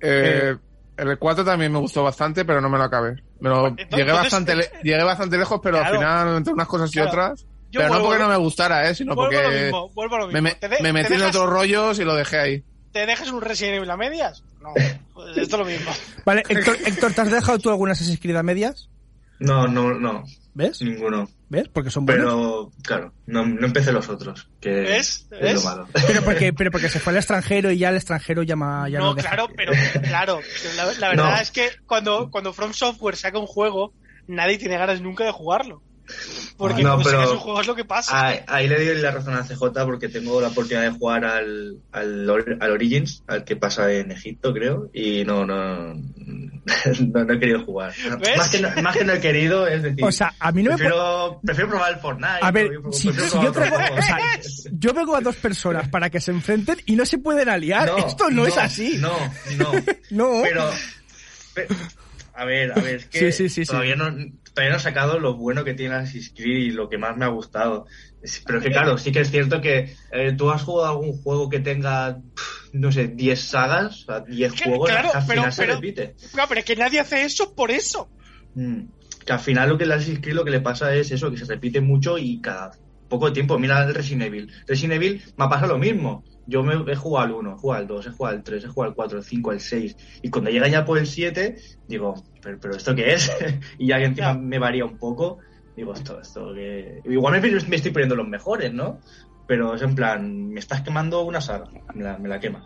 Eh, 0.00 0.56
El 0.96 1.18
4 1.18 1.44
también 1.44 1.72
me 1.72 1.78
gustó 1.78 2.02
bastante, 2.02 2.44
pero 2.44 2.60
no 2.60 2.68
me 2.68 2.76
lo 2.78 2.84
acabé. 2.84 3.22
Me 3.40 3.48
lo- 3.48 3.68
Entonces- 3.68 3.96
llegué, 3.96 4.12
bastante 4.12 4.54
le- 4.56 4.70
llegué 4.82 5.02
bastante 5.02 5.38
lejos, 5.38 5.60
pero 5.62 5.78
Claro. 5.78 5.88
al 5.94 5.96
final, 6.00 6.36
entre 6.36 6.52
unas 6.52 6.68
cosas 6.68 6.90
y 6.90 6.94
Claro. 6.94 7.08
otras. 7.10 7.46
Yo 7.70 7.80
pero 7.80 7.94
no 7.94 8.02
porque 8.04 8.18
no 8.18 8.28
me 8.28 8.36
gustara, 8.36 8.88
¿eh? 8.88 8.94
sino 8.94 9.14
vuelvo 9.14 9.38
a 9.38 9.42
lo 9.42 9.48
porque 9.48 9.62
mismo, 9.62 9.88
vuelvo 9.94 10.16
a 10.16 10.18
lo 10.18 10.26
me, 10.28 10.32
mismo. 10.42 10.48
me- 10.48 10.54
Te 10.56 10.68
de- 10.68 10.76
me 10.82 10.88
te 10.88 10.92
metí 10.92 11.14
en 11.14 11.22
otros 11.22 11.48
rollos 11.48 11.98
y 11.98 12.04
lo 12.04 12.14
dejé 12.14 12.38
ahí. 12.38 12.64
¿Te 12.92 13.06
dejas 13.06 13.30
un 13.30 13.40
Resident 13.40 13.76
Evil 13.76 13.90
a 13.90 13.96
medias? 13.96 14.42
No, 14.60 14.72
pues 15.14 15.36
esto 15.36 15.56
es 15.56 15.60
lo 15.60 15.64
mismo. 15.64 15.90
Vale, 16.24 16.42
Héctor, 16.48 16.76
Héctor, 16.84 17.12
¿te 17.12 17.20
has 17.22 17.30
dejado 17.30 17.58
tú 17.58 17.70
algunas 17.70 17.98
Assassin's 17.98 18.20
Creed 18.20 18.36
a 18.36 18.42
medias? 18.42 18.88
No, 19.38 19.66
no, 19.66 19.92
no. 19.94 20.24
¿Ves? 20.54 20.82
Ninguno. 20.82 21.28
¿Ves? 21.48 21.68
Porque 21.68 21.90
son 21.90 22.04
buenos. 22.06 22.26
Pero, 22.26 22.70
claro, 22.82 23.12
no, 23.26 23.44
no 23.46 23.66
empecé 23.66 23.90
los 23.90 24.08
otros, 24.08 24.48
que 24.60 24.70
¿Ves? 24.70 25.26
es 25.30 25.40
¿Ves? 25.40 25.54
lo 25.54 25.62
malo. 25.62 25.88
Pero 26.06 26.22
porque, 26.22 26.52
pero 26.52 26.70
porque 26.70 26.88
se 26.90 27.00
fue 27.00 27.12
al 27.12 27.16
extranjero 27.16 27.70
y 27.70 27.78
ya 27.78 27.88
el 27.88 27.96
extranjero 27.96 28.42
llama, 28.42 28.88
ya 28.88 28.98
no, 28.98 29.14
claro, 29.14 29.48
pero 29.56 29.72
claro, 30.02 30.40
pero 30.62 30.74
la, 30.76 30.84
la 30.98 31.08
verdad 31.08 31.30
No. 31.36 31.40
es 31.42 31.50
que 31.50 31.70
cuando, 31.86 32.30
cuando 32.30 32.52
From 32.52 32.72
Software 32.74 33.16
saca 33.16 33.38
un 33.38 33.46
juego, 33.46 33.92
nadie 34.26 34.58
tiene 34.58 34.76
ganas 34.78 35.00
nunca 35.00 35.24
de 35.24 35.32
jugarlo. 35.32 35.82
Porque 36.56 36.82
No, 36.82 36.92
como 36.92 37.04
pero- 37.04 37.32
un 37.32 37.38
juego 37.38 37.60
es 37.60 37.66
lo 37.66 37.74
que 37.74 37.84
pasa. 37.84 38.26
Ahí, 38.28 38.40
ahí 38.46 38.68
le 38.68 38.84
doy 38.84 39.00
la 39.02 39.10
razón 39.10 39.34
a 39.34 39.42
CJ 39.42 39.84
porque 39.84 40.08
tengo 40.08 40.40
la 40.40 40.48
oportunidad 40.48 40.82
de 40.82 40.90
jugar 40.90 41.24
al, 41.24 41.78
al, 41.92 42.28
Or- 42.30 42.58
al 42.60 42.70
Origins, 42.70 43.22
al 43.26 43.44
que 43.44 43.56
pasa 43.56 43.90
en 43.92 44.12
Egipto, 44.12 44.52
creo, 44.52 44.90
y 44.92 45.24
no, 45.24 45.44
no, 45.46 45.94
no, 45.94 47.24
no 47.24 47.32
he 47.34 47.38
querido 47.40 47.64
jugar. 47.64 47.92
Más 48.36 48.48
que, 48.50 48.60
no, 48.60 48.68
más 48.82 48.96
que 48.96 49.04
no 49.04 49.12
he 49.14 49.20
querido, 49.20 49.66
es 49.66 49.82
decir, 49.82 50.04
O 50.04 50.12
sea, 50.12 50.34
a 50.38 50.52
mí 50.52 50.62
no 50.62 50.70
me 50.72 50.76
prefiero, 50.76 51.40
prefiero 51.44 51.70
probar 51.70 51.92
el 51.94 51.98
Fortnite. 52.00 52.38
A 52.40 52.50
ver, 52.50 52.68
prefiero- 52.68 52.92
si, 52.92 53.08
prefiero 53.08 53.30
si 53.30 53.42
yo 53.44 53.52
traigo, 53.52 53.76
o 53.76 54.02
sea, 54.02 54.18
yo 54.72 54.92
vengo 54.94 55.16
a 55.16 55.20
dos 55.20 55.36
personas 55.36 55.88
para 55.88 56.10
que 56.10 56.20
se 56.20 56.30
enfrenten 56.30 56.76
y 56.86 56.94
no 56.96 57.04
se 57.06 57.18
pueden 57.18 57.48
aliar. 57.48 57.90
Esto 58.06 58.30
no, 58.30 58.46
es 58.46 58.56
así. 58.56 58.98
No, 58.98 59.16
no. 59.58 59.72
No. 60.10 60.40
Pero, 60.42 60.70
pe- 61.54 61.66
a 62.34 62.44
ver, 62.44 62.72
a 62.72 62.74
ver, 62.76 62.96
es 62.96 63.06
que 63.06 63.18
Sí, 63.18 63.32
sí, 63.32 63.48
sí, 63.48 63.64
sí. 63.64 63.70
todavía, 63.70 63.96
No, 63.96 64.10
todavía 64.54 64.72
no 64.72 64.78
he 64.78 64.82
sacado 64.82 65.18
lo 65.18 65.34
bueno 65.36 65.64
que 65.64 65.74
tiene 65.74 65.94
Assassin's 65.94 66.32
Creed 66.34 66.58
y 66.66 66.70
lo 66.70 66.88
que 66.88 66.98
más 66.98 67.16
me 67.16 67.24
ha 67.24 67.28
gustado. 67.28 67.86
Pero 68.46 68.58
es 68.58 68.64
que 68.64 68.70
claro, 68.70 68.98
sí 68.98 69.10
que 69.12 69.20
es 69.20 69.30
cierto 69.30 69.60
que 69.60 69.94
eh, 70.12 70.32
tú 70.36 70.50
has 70.50 70.62
jugado 70.62 70.90
algún 70.92 71.20
juego 71.22 71.48
que 71.48 71.60
tenga, 71.60 72.18
no 72.72 72.92
sé, 72.92 73.08
10 73.08 73.40
sagas, 73.40 74.02
o 74.02 74.04
sea, 74.06 74.20
10 74.20 74.52
Que- 74.52 74.64
juegos, 74.68 74.88
claro, 74.90 75.08
al 75.14 75.26
pero- 75.26 75.40
final 75.42 75.52
se 75.52 75.66
repite. 75.66 76.14
No, 76.36 76.44
pero 76.48 76.60
es 76.60 76.66
que 76.66 76.76
nadie 76.76 77.00
hace 77.00 77.24
eso 77.24 77.54
por 77.54 77.70
eso. 77.70 78.08
Mm. 78.54 78.82
Que 79.24 79.32
al 79.32 79.40
final 79.40 79.68
lo 79.68 79.78
que 79.78 79.84
el 79.84 79.92
Assassin's 79.92 80.20
Creed 80.20 80.34
lo 80.34 80.44
que 80.44 80.50
le 80.50 80.60
pasa 80.60 80.94
es 80.94 81.10
eso, 81.10 81.30
que 81.30 81.36
se 81.38 81.44
repite 81.46 81.80
mucho 81.80 82.18
y 82.18 82.40
cada 82.40 82.72
poco 83.08 83.32
tiempo. 83.32 83.58
Mira 83.58 83.82
el 83.84 83.94
Resident 83.94 84.22
Evil. 84.24 84.50
Resident 84.66 84.94
Evil 84.94 85.22
me 85.36 85.48
pasa 85.48 85.66
lo 85.66 85.78
mismo. 85.78 86.24
Yo 86.46 86.62
me 86.62 86.74
he 86.90 86.96
jugado 86.96 87.26
al 87.26 87.32
1, 87.32 87.52
he 87.52 87.58
jugado 87.58 87.80
al 87.80 87.86
2, 87.86 88.06
he 88.06 88.10
jugado 88.10 88.36
al 88.36 88.42
3, 88.42 88.64
he 88.64 88.68
jugado 88.68 88.90
al 88.90 88.96
4, 88.96 89.18
al 89.18 89.24
5, 89.24 89.50
al 89.50 89.60
6. 89.60 89.96
Y 90.22 90.30
cuando 90.30 90.50
llega 90.50 90.68
ya 90.68 90.84
por 90.84 90.98
el 90.98 91.06
7, 91.06 91.56
digo, 91.88 92.14
¿pero, 92.40 92.58
pero 92.60 92.76
esto 92.76 92.94
qué 92.94 93.14
es? 93.14 93.30
y 93.78 93.88
ya 93.88 93.98
que 93.98 94.06
encima 94.06 94.34
me 94.34 94.58
varía 94.58 94.84
un 94.84 94.98
poco, 94.98 95.38
digo, 95.76 95.94
esto, 95.94 96.20
esto 96.20 96.52
que... 96.54 97.00
Igual 97.04 97.40
me, 97.40 97.50
me 97.50 97.76
estoy 97.76 97.92
poniendo 97.92 98.16
los 98.16 98.28
mejores, 98.28 98.72
¿no? 98.72 99.00
Pero 99.46 99.74
es 99.74 99.82
en 99.82 99.94
plan, 99.94 100.48
me 100.48 100.60
estás 100.60 100.82
quemando 100.82 101.22
una 101.22 101.40
saga, 101.40 101.68
me 101.94 102.04
la, 102.04 102.18
me 102.18 102.28
la 102.28 102.40
quemas. 102.40 102.64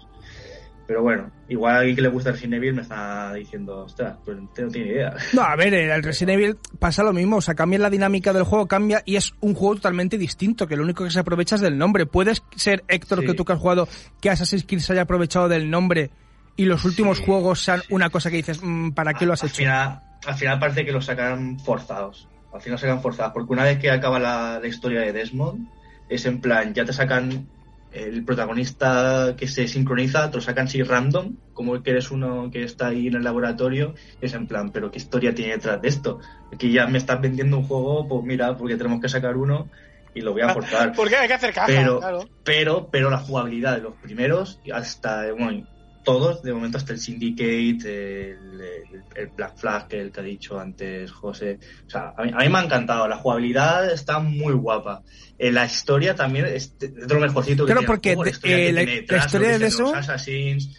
Pero 0.87 1.03
bueno, 1.03 1.30
igual 1.49 1.74
a 1.74 1.78
alguien 1.80 1.97
que 1.97 2.03
le 2.03 2.09
gusta 2.09 2.30
Resident 2.30 2.55
Evil 2.55 2.74
me 2.74 2.82
está 2.82 3.34
diciendo, 3.34 3.78
ostras, 3.84 4.16
pues 4.24 4.37
no 4.39 4.49
ni 4.72 4.78
idea. 4.78 5.14
No, 5.32 5.43
a 5.43 5.57
ver, 5.57 5.74
el 5.74 6.03
Resident 6.03 6.39
Evil 6.41 6.57
pasa 6.78 7.03
lo 7.03 7.12
mismo, 7.12 7.37
o 7.39 7.41
sea, 7.41 7.55
cambia 7.57 7.78
la 7.80 7.91
dinámica 7.91 8.32
del 8.32 8.45
juego, 8.45 8.68
cambia 8.68 9.03
y 9.05 9.16
es 9.16 9.34
un 9.41 9.55
juego 9.55 9.74
totalmente 9.76 10.16
distinto, 10.16 10.68
que 10.68 10.76
lo 10.76 10.84
único 10.84 11.03
que 11.05 11.11
se 11.11 11.18
aprovecha 11.18 11.57
es 11.57 11.61
del 11.61 11.76
nombre. 11.76 12.07
Puedes 12.07 12.43
ser, 12.55 12.84
Héctor, 12.87 13.20
Sí. 13.20 13.26
que 13.26 13.34
tú 13.34 13.45
que 13.45 13.53
has 13.55 13.59
jugado, 13.59 13.89
que 14.20 14.30
Assassin's 14.30 14.64
Creed 14.64 14.80
se 14.80 14.93
haya 14.93 15.03
aprovechado 15.03 15.49
del 15.49 15.68
nombre 15.70 16.11
y 16.55 16.66
los 16.66 16.84
últimos 16.84 17.18
juegos 17.20 17.62
sean 17.62 17.82
una 17.91 18.09
cosa 18.11 18.30
que 18.30 18.37
dices, 18.37 18.61
mm, 18.62 18.91
¿para 18.93 19.12
qué 19.14 19.26
lo 19.26 19.32
has 19.32 19.43
al 19.43 19.49
hecho? 19.49 19.57
Final, 19.59 20.01
al 20.24 20.34
final 20.37 20.59
parece 20.61 20.84
que 20.84 20.93
lo 20.93 21.03
sacan 21.03 21.59
forzados. 21.59 22.28
Al 22.55 22.61
final 22.62 22.78
sacan 22.78 23.03
forzados. 23.03 23.32
Porque 23.34 23.53
una 23.53 23.64
vez 23.64 23.78
que 23.78 23.91
acaba 23.91 24.18
la, 24.20 24.59
la 24.62 24.68
historia 24.68 25.01
de 25.01 25.12
Desmond, 25.12 25.68
es 26.09 26.24
en 26.26 26.41
plan, 26.41 26.72
ya 26.72 26.84
te 26.84 26.93
sacan 26.93 27.49
el 27.97 28.24
protagonista 28.24 29.34
que 29.36 29.49
se 29.49 29.66
sincroniza, 29.66 30.30
te 30.30 30.36
lo 30.36 30.42
sacan 30.42 30.66
así 30.66 30.82
random, 30.82 31.36
como 31.55 31.82
que 31.82 31.90
eres 31.90 32.11
uno 32.11 32.51
que 32.51 32.62
está 32.62 32.88
ahí 32.88 33.07
en 33.07 33.14
el 33.14 33.24
laboratorio, 33.24 33.94
es 34.20 34.34
en 34.34 34.47
plan, 34.47 34.70
pero 34.70 34.90
¿qué 34.90 34.99
historia 34.99 35.34
tiene 35.34 35.53
detrás 35.53 35.80
de 35.80 35.88
esto? 35.88 36.20
Aquí 36.53 36.72
ya 36.72 36.86
me 36.86 36.99
estás 36.99 37.20
vendiendo 37.20 37.59
un 37.59 37.64
juego, 37.64 38.07
pues 38.07 38.22
mira, 38.24 38.57
porque 38.57 38.76
tenemos 38.76 39.01
que 39.01 39.09
sacar 39.09 39.36
uno 39.36 39.70
y 40.14 40.20
lo 40.20 40.32
voy 40.32 40.42
a 40.42 40.51
forzar. 40.51 40.92
Porque 40.94 41.16
hay 41.16 41.28
que 41.28 41.34
hacer 41.34 41.55
caja, 41.55 41.66
pero, 41.66 42.01
claro. 42.01 42.28
pero, 42.44 42.88
pero 42.90 43.11
la 43.11 43.18
jugabilidad 43.18 43.76
de 43.76 43.82
los 43.82 43.94
primeros, 43.94 44.61
hasta, 44.72 45.32
bueno, 45.32 45.66
todos, 46.07 46.42
de 46.42 46.54
momento 46.54 46.78
hasta 46.78 46.92
el 46.94 47.00
Syndicate, 47.00 48.30
el, 48.30 48.61
el- 48.61 49.02
el 49.16 49.26
Black 49.36 49.57
Flag, 49.59 49.88
que 49.88 50.00
el 50.00 50.11
que 50.12 50.20
ha 50.20 50.22
dicho 50.22 50.59
antes 50.59 51.11
José, 51.11 51.59
o 51.86 51.90
sea, 51.90 52.14
a 52.16 52.22
mí, 52.22 52.30
a 52.32 52.38
mí 52.38 52.48
me 52.48 52.59
ha 52.59 52.62
encantado, 52.64 53.07
la 53.09 53.16
jugabilidad 53.16 53.90
está 53.92 54.18
muy 54.20 54.54
guapa. 54.54 55.02
Eh, 55.38 55.50
la 55.52 55.66
historia 55.66 56.14
también 56.14 56.46
es 56.46 56.78
de, 56.78 56.88
de 56.88 57.12
lo 57.14 57.20
mejorcito 57.20 57.64
que 57.66 57.72
Claro, 57.72 57.80
tiene 57.80 57.82
el 57.82 57.86
porque 57.86 58.14
juego, 58.14 58.24
eh, 58.24 58.32
la- 58.32 58.40
tiene 58.40 58.72
la 58.72 58.84
detrás, 58.84 59.26
historia 59.26 59.59
de 59.59 59.66
eso- 59.66 59.92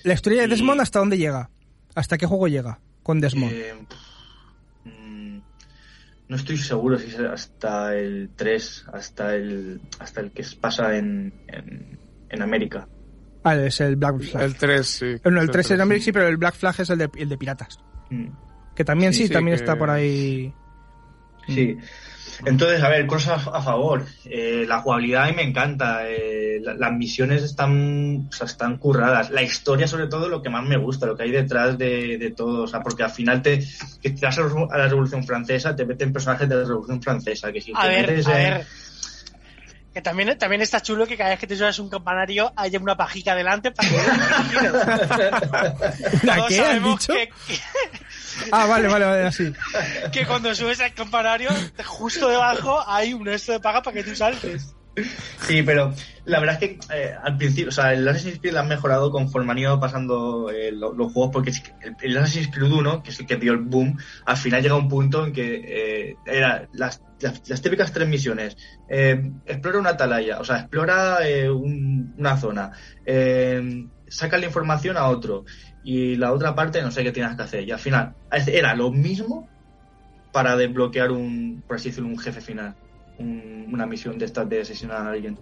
La 0.03 0.13
historia 0.13 0.41
de 0.41 0.47
y- 0.47 0.49
Desmond, 0.51 0.81
¿hasta 0.81 0.99
dónde 0.99 1.17
llega? 1.17 1.49
¿Hasta 1.93 2.17
qué 2.17 2.25
juego 2.25 2.47
llega 2.47 2.79
con 3.03 3.19
Desmond? 3.19 3.51
eh, 3.53 3.73
mm, 4.85 5.39
no 6.29 6.35
estoy 6.35 6.57
seguro 6.57 6.97
si 6.99 7.07
es 7.07 7.19
hasta 7.19 7.95
el 7.95 8.29
3, 8.35 8.85
hasta 8.93 9.35
el, 9.35 9.81
hasta 9.99 10.21
el 10.21 10.31
que 10.31 10.43
pasa 10.59 10.95
en, 10.97 11.33
en, 11.47 11.99
en 12.29 12.41
América. 12.41 12.87
Ah, 13.47 13.55
es 13.55 13.79
el 13.81 13.95
Black 13.95 14.19
Flag. 14.21 14.43
El 14.43 14.55
3, 14.55 14.87
sí. 14.87 15.05
Eh, 15.05 15.21
no, 15.31 15.41
el 15.41 15.49
3 15.49 15.71
es. 15.71 15.79
América, 15.79 16.05
sí, 16.05 16.11
pero 16.11 16.27
el 16.27 16.37
Black 16.37 16.55
Flag 16.55 16.75
es 16.79 16.89
el 16.89 16.97
de, 16.97 17.09
el 17.17 17.29
de 17.29 17.37
piratas. 17.37 17.79
Mm. 18.09 18.27
Que 18.75 18.83
también 18.85 19.13
sí, 19.13 19.21
Sí, 19.23 19.27
sí, 19.27 19.33
también 19.33 19.57
que- 19.57 19.63
está 19.63 19.75
por 19.77 19.89
ahí. 19.89 20.53
Sí. 21.47 21.77
Entonces, 22.45 22.83
a 22.83 22.89
ver, 22.89 23.07
cosas 23.07 23.47
a 23.51 23.61
favor. 23.63 24.05
Eh, 24.25 24.65
la 24.67 24.81
jugabilidad 24.81 25.23
a 25.23 25.27
mí 25.27 25.33
me 25.37 25.41
encanta. 25.43 26.01
Eh, 26.07 26.59
la- 26.61 26.75
las 26.75 26.91
misiones 26.93 27.41
están, 27.41 28.27
o 28.29 28.31
sea, 28.31 28.45
están 28.45 28.77
curradas. 28.77 29.31
La 29.31 29.41
historia, 29.41 29.87
sobre 29.87 30.05
todo, 30.07 30.29
lo 30.29 30.41
que 30.43 30.49
más 30.49 30.63
me 30.63 30.77
gusta, 30.77 31.07
lo 31.07 31.15
que 31.17 31.23
hay 31.23 31.31
detrás 31.31 31.77
de, 31.79 32.17
de 32.19 32.31
todo. 32.31 32.63
O 32.63 32.67
sea, 32.67 32.81
porque 32.81 33.01
al 33.03 33.09
final 33.09 33.41
te, 33.41 33.59
que 34.01 34.11
te 34.11 34.25
vas 34.25 34.37
a 34.37 34.77
la- 34.77 34.87
Revolución 34.87 35.23
Francesa, 35.23 35.75
te 35.75 35.85
meten 35.85 36.13
personajes 36.13 36.47
de 36.47 36.55
la 36.57 36.63
Revolución 36.65 37.01
Francesa. 37.01 37.51
Que 37.51 37.61
si 37.61 37.71
A 37.75 37.81
te 37.81 37.87
ver, 37.87 38.07
metes 38.07 38.27
a 38.27 38.39
en- 38.43 38.53
ver. 38.57 38.65
Que 39.97 40.03
también, 40.03 40.37
también 40.37 40.61
está 40.61 40.79
chulo 40.79 41.07
que 41.07 41.17
cada 41.17 41.31
vez 41.31 41.39
que 41.39 41.47
te 41.47 41.57
subas 41.57 41.79
un 41.79 41.89
campanario 41.89 42.53
haya 42.55 42.77
una 42.77 42.95
pajica 42.95 43.33
delante 43.33 43.71
para 43.71 43.89
que 43.89 43.95
¿La 46.21 46.35
Todos 46.35 46.47
qué 46.49 46.59
has 46.59 46.65
sabemos 46.67 46.99
dicho? 46.99 47.13
que, 47.13 47.29
Ah, 48.51 48.67
vale, 48.67 48.87
vale, 48.87 49.05
vale, 49.05 49.25
así. 49.25 49.51
que 50.11 50.27
cuando 50.27 50.53
subes 50.53 50.79
al 50.81 50.93
campanario, 50.93 51.49
justo 51.83 52.29
debajo 52.29 52.79
hay 52.87 53.15
un 53.15 53.27
esto 53.27 53.53
de 53.53 53.59
paga 53.59 53.81
para 53.81 53.95
que 53.95 54.03
tú 54.03 54.15
saltes. 54.15 54.75
Sí, 55.47 55.61
pero 55.63 55.93
la 56.25 56.39
verdad 56.39 56.61
es 56.61 56.69
que 56.69 56.79
eh, 56.93 57.13
al 57.21 57.37
principio, 57.37 57.69
o 57.69 57.71
sea, 57.71 57.93
el 57.93 58.07
Assassin's 58.07 58.39
Creed 58.39 58.53
lo 58.53 58.59
han 58.61 58.67
mejorado 58.67 59.11
conforme 59.11 59.51
han 59.51 59.59
ido 59.59 59.79
pasando 59.79 60.49
eh, 60.49 60.71
lo- 60.71 60.93
los 60.93 61.11
juegos, 61.13 61.31
porque 61.33 61.51
es 61.51 61.61
que 61.61 61.71
el, 61.79 61.95
el 62.01 62.17
Assassin's 62.17 62.49
Creed 62.51 62.71
1, 62.71 63.03
que 63.03 63.11
es 63.11 63.19
el 63.19 63.27
que 63.27 63.37
dio 63.37 63.53
el 63.53 63.59
boom, 63.59 63.95
al 64.25 64.37
final 64.37 64.61
llega 64.61 64.75
un 64.75 64.87
punto 64.89 65.25
en 65.25 65.33
que 65.33 66.09
eh, 66.11 66.19
era 66.25 66.67
las, 66.71 67.01
las, 67.19 67.41
típicas 67.61 67.91
tres 67.93 68.07
misiones. 68.07 68.55
Eh, 68.87 69.31
explora 69.45 69.79
una 69.79 69.91
atalaya, 69.91 70.39
o 70.39 70.43
sea, 70.43 70.59
explora 70.61 71.19
eh, 71.27 71.49
un- 71.49 72.13
una 72.17 72.37
zona, 72.37 72.71
saca 74.07 74.37
la 74.37 74.45
información 74.45 74.97
a 74.97 75.07
otro, 75.07 75.43
y 75.81 76.15
la 76.15 76.33
otra 76.33 76.55
parte 76.55 76.81
no 76.81 76.91
sé 76.91 77.03
qué 77.03 77.11
tienes 77.11 77.35
que 77.35 77.43
hacer. 77.43 77.63
Y 77.67 77.71
al 77.71 77.79
final 77.79 78.15
era 78.47 78.75
lo 78.75 78.91
mismo 78.91 79.49
para 80.31 80.55
desbloquear 80.57 81.11
un, 81.11 81.63
por 81.67 81.77
así 81.77 81.89
decirlo, 81.89 82.09
un 82.09 82.19
jefe 82.19 82.41
final 82.41 82.75
un- 83.17 83.67
una 83.73 83.85
misión 83.85 84.17
de 84.17 84.25
estas 84.25 84.47
de 84.49 84.61
asesinar 84.61 85.05
a 85.07 85.11
alguien. 85.11 85.39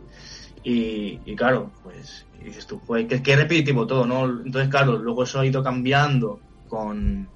Y, 0.63 1.21
y 1.31 1.35
claro, 1.35 1.73
pues 1.81 2.27
dices 2.31 2.65
tú, 2.67 2.83
pues 2.83 3.07
que, 3.07 3.21
que 3.21 3.33
es 3.33 3.37
repetitivo 3.39 3.85
todo, 3.87 4.05
¿no? 4.05 4.25
Entonces, 4.25 4.69
claro, 4.69 4.97
luego 4.97 5.23
eso 5.23 5.39
ha 5.39 5.45
ido 5.45 5.63
cambiando 5.63 6.43
con, 6.67 7.31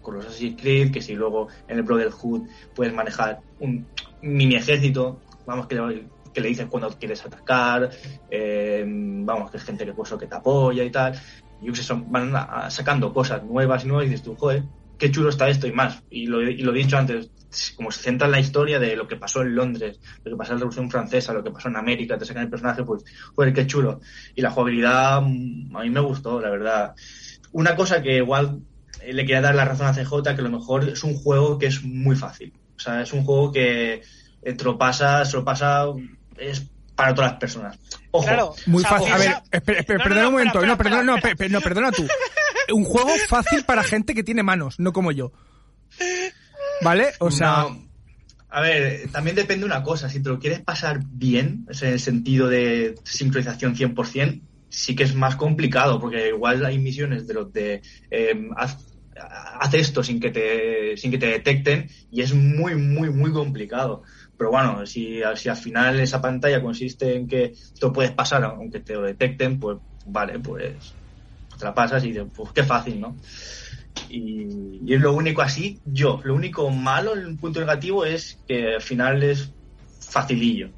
con 0.00 0.14
los 0.14 0.26
Assassin's 0.26 0.60
Creed, 0.60 0.92
que 0.92 1.02
si 1.02 1.14
luego 1.14 1.48
en 1.66 1.78
el 1.78 1.82
Brotherhood 1.84 2.48
puedes 2.74 2.92
manejar 2.94 3.40
un 3.58 3.90
mini 4.20 4.56
ejército, 4.56 5.24
vamos, 5.46 5.66
que, 5.66 5.74
le- 5.76 6.10
que 6.32 6.40
le 6.40 6.48
dices 6.48 6.66
cuando 6.68 6.90
quieres 6.98 7.24
atacar, 7.24 7.90
eh, 8.28 8.84
vamos, 8.86 9.50
que 9.50 9.56
es 9.58 9.64
gente 9.64 9.84
que, 9.84 9.94
pues, 9.94 10.12
que 10.18 10.26
te 10.26 10.34
apoya 10.36 10.84
y 10.84 10.90
tal. 10.90 11.18
Y 11.58 11.66
qué 11.70 11.76
sé, 11.76 11.82
son- 11.82 12.10
van 12.10 12.32
sacando 12.70 13.12
cosas 13.12 13.42
nuevas 13.44 13.84
y 13.84 13.88
nuevas 13.88 14.06
y 14.06 14.10
dices 14.10 14.22
tú, 14.24 14.36
joder, 14.36 14.64
qué 14.98 15.10
chulo 15.10 15.28
está 15.30 15.48
esto 15.48 15.66
y 15.66 15.72
más. 15.72 16.02
Y 16.10 16.26
lo, 16.26 16.42
y 16.42 16.58
lo 16.62 16.72
he 16.74 16.78
dicho 16.78 16.98
antes, 16.98 17.30
como 17.76 17.90
se 17.90 18.02
centra 18.02 18.26
en 18.26 18.32
la 18.32 18.40
historia 18.40 18.78
de 18.78 18.94
lo 18.96 19.08
que 19.08 19.16
pasó 19.16 19.42
en 19.42 19.54
Londres, 19.54 19.98
lo 20.24 20.32
que 20.32 20.36
pasó 20.36 20.52
en 20.52 20.56
la 20.56 20.60
Revolución 20.60 20.90
Francesa, 20.90 21.32
lo 21.32 21.42
que 21.42 21.50
pasó 21.50 21.68
en 21.68 21.76
América, 21.76 22.18
te 22.18 22.24
sacan 22.26 22.42
el 22.44 22.50
personaje, 22.50 22.84
pues, 22.84 23.04
joder, 23.34 23.52
qué 23.52 23.66
chulo. 23.66 24.00
Y 24.34 24.42
la 24.42 24.50
jugabilidad 24.50 25.22
mm, 25.22 25.76
a 25.76 25.80
mí 25.82 25.90
me 25.90 26.00
gustó, 26.00 26.40
la 26.40 26.50
verdad. 26.50 26.94
Una 27.52 27.74
cosa 27.76 28.02
que 28.02 28.16
igual 28.18 28.60
eh, 29.02 29.12
le 29.12 29.22
quería 29.22 29.40
dar 29.40 29.54
la 29.54 29.64
razón 29.64 29.86
a 29.86 29.92
CJ, 29.94 30.22
que 30.34 30.40
a 30.40 30.44
lo 30.44 30.50
mejor 30.50 30.88
es 30.88 31.02
un 31.04 31.14
juego 31.14 31.58
que 31.58 31.66
es 31.66 31.82
muy 31.82 32.16
fácil. 32.16 32.52
O 32.76 32.80
sea, 32.80 33.00
es 33.02 33.12
un 33.12 33.24
juego 33.24 33.50
que 33.52 34.02
eh, 34.42 34.52
te 34.52 34.64
lo 34.64 34.76
pasa, 34.78 35.24
se 35.24 35.36
lo 35.36 35.44
pasa, 35.44 35.86
es 36.36 36.66
para 36.94 37.14
todas 37.14 37.30
las 37.32 37.40
personas. 37.40 37.78
Ojo, 38.10 38.26
Claro. 38.26 38.54
Muy 38.66 38.82
O 38.84 38.86
sea, 38.88 38.98
fácil. 38.98 39.12
A 39.12 39.16
ver, 39.18 39.26
piensa- 39.26 39.42
espera, 39.52 39.78
espera, 39.80 39.98
No, 39.98 39.98
no, 39.98 40.04
perdona 40.04 40.22
no, 40.22 40.28
un 40.28 40.32
momento. 40.34 40.58
espera, 40.58 40.66
no, 40.68 40.76
perdona, 40.78 41.48
no, 41.48 41.60
perdona 41.60 41.92
tú. 41.92 42.06
Un 42.72 42.84
juego 42.84 43.10
fácil 43.28 43.64
para 43.64 43.82
gente 43.82 44.14
que 44.14 44.22
tiene 44.22 44.42
manos, 44.42 44.78
no 44.78 44.92
como 44.92 45.12
yo. 45.12 45.32
¿Vale? 46.82 47.08
O 47.18 47.30
sea, 47.30 47.66
No. 47.68 47.88
A 48.50 48.62
ver, 48.62 49.10
también 49.12 49.36
depende 49.36 49.60
de 49.60 49.66
una 49.66 49.82
cosa. 49.82 50.08
Si 50.08 50.22
te 50.22 50.28
lo 50.30 50.38
quieres 50.38 50.60
pasar 50.60 51.00
bien, 51.04 51.66
en 51.68 51.88
el 51.88 52.00
sentido 52.00 52.48
de 52.48 52.94
sincronización 53.04 53.74
100%, 53.74 54.40
sí 54.70 54.96
que 54.96 55.02
es 55.02 55.14
más 55.14 55.36
complicado, 55.36 56.00
porque 56.00 56.28
igual 56.28 56.64
hay 56.64 56.78
misiones 56.78 57.26
de 57.26 57.34
los 57.34 57.52
de 57.52 57.82
eh, 58.10 58.48
haz, 58.56 58.78
haz 59.16 59.74
esto 59.74 60.02
sin 60.02 60.18
que 60.20 60.30
te 60.30 60.96
sin 60.96 61.10
que 61.10 61.18
te 61.18 61.26
detecten 61.26 61.88
y 62.10 62.22
es 62.22 62.32
muy 62.34 62.74
muy 62.74 63.10
muy 63.10 63.32
complicado. 63.32 64.02
Pero 64.38 64.50
bueno, 64.50 64.86
si, 64.86 65.20
si 65.34 65.48
al 65.48 65.56
final 65.56 66.00
esa 66.00 66.22
pantalla 66.22 66.62
consiste 66.62 67.16
en 67.16 67.26
que 67.26 67.46
esto 67.46 67.92
puedes 67.92 68.12
pasar 68.12 68.44
aunque 68.44 68.80
te 68.80 68.94
lo 68.94 69.02
detecten, 69.02 69.58
pues 69.58 69.78
vale, 70.06 70.38
pues 70.38 70.94
te 71.58 71.64
la 71.64 71.74
pasas 71.74 72.04
y 72.04 72.08
dices, 72.08 72.24
pues 72.34 72.50
qué 72.52 72.62
fácil, 72.64 73.00
¿no? 73.00 73.16
Y, 74.08 74.80
y 74.86 74.94
es 74.94 75.00
lo 75.00 75.12
único 75.12 75.42
así, 75.42 75.80
yo, 75.84 76.20
lo 76.24 76.34
único 76.34 76.70
malo, 76.70 77.14
el 77.14 77.36
punto 77.38 77.60
negativo 77.60 78.04
es 78.04 78.42
que 78.46 78.74
al 78.76 78.82
final 78.82 79.22
es 79.22 79.52
facilillo. 80.00 80.70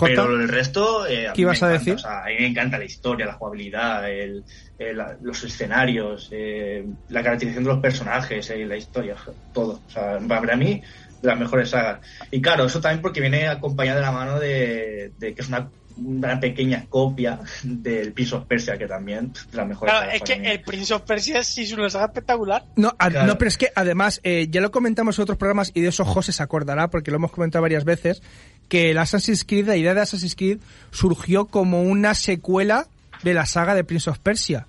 Pero 0.00 0.38
el 0.38 0.48
resto, 0.48 1.06
eh, 1.06 1.28
a 1.28 1.32
¿Qué 1.32 1.40
ibas 1.40 1.62
a 1.62 1.66
encanta, 1.72 1.78
decir? 1.78 1.94
o 1.94 1.98
sea, 1.98 2.22
a 2.24 2.26
mí 2.26 2.34
me 2.40 2.46
encanta 2.46 2.78
la 2.78 2.84
historia, 2.84 3.24
la 3.26 3.32
jugabilidad, 3.34 4.10
el, 4.10 4.44
el- 4.76 4.98
los 5.22 5.42
escenarios, 5.44 6.28
eh, 6.30 6.84
la 7.08 7.22
caracterización 7.22 7.64
de 7.64 7.70
los 7.70 7.80
personajes, 7.80 8.50
eh, 8.50 8.66
la 8.66 8.76
historia, 8.76 9.16
todo. 9.50 9.82
O 9.86 9.90
sea, 9.90 10.18
para 10.28 10.56
mí, 10.56 10.82
de 11.22 11.28
las 11.28 11.38
mejores 11.38 11.70
sagas. 11.70 12.00
Y 12.30 12.42
claro, 12.42 12.66
eso 12.66 12.80
también 12.82 13.00
porque 13.00 13.22
viene 13.22 13.48
acompañado 13.48 13.98
de 14.00 14.04
la 14.04 14.12
mano 14.12 14.38
de, 14.38 15.12
de 15.16 15.34
que 15.34 15.40
es 15.40 15.48
una, 15.48 15.70
una 16.04 16.38
pequeña 16.40 16.86
copia 16.88 17.40
del 17.62 18.12
Prince 18.12 18.34
of 18.36 18.46
Persia, 18.46 18.76
que 18.78 18.86
también 18.86 19.32
de 19.50 19.56
las 19.56 19.66
mejores 19.68 19.94
Claro, 19.94 20.10
es 20.12 20.22
que 20.22 20.36
mí. 20.38 20.46
el 20.46 20.60
Prince 20.62 20.94
of 20.94 21.02
Persia 21.02 21.42
sí 21.44 21.62
es 21.62 21.72
una 21.72 21.90
saga 21.90 22.06
espectacular. 22.06 22.64
No, 22.76 22.94
a- 22.98 23.10
Claro. 23.10 23.26
no, 23.26 23.38
pero 23.38 23.48
es 23.48 23.58
que 23.58 23.70
además, 23.74 24.20
eh, 24.24 24.46
ya 24.50 24.60
lo 24.60 24.70
comentamos 24.70 25.18
en 25.18 25.22
otros 25.22 25.38
programas 25.38 25.70
y 25.74 25.80
de 25.80 25.88
eso 25.88 26.04
José 26.04 26.32
se 26.32 26.42
acordará 26.42 26.88
porque 26.88 27.10
lo 27.10 27.16
hemos 27.16 27.30
comentado 27.32 27.62
varias 27.62 27.84
veces, 27.84 28.22
que 28.68 28.90
el 28.90 28.98
Assassin's 28.98 29.44
Creed, 29.44 29.66
la 29.66 29.76
idea 29.76 29.94
de 29.94 30.00
Assassin's 30.02 30.36
Creed 30.36 30.58
surgió 30.90 31.46
como 31.46 31.82
una 31.82 32.14
secuela 32.14 32.86
de 33.22 33.34
la 33.34 33.46
saga 33.46 33.74
de 33.74 33.84
Prince 33.84 34.10
of 34.10 34.18
Persia. 34.18 34.66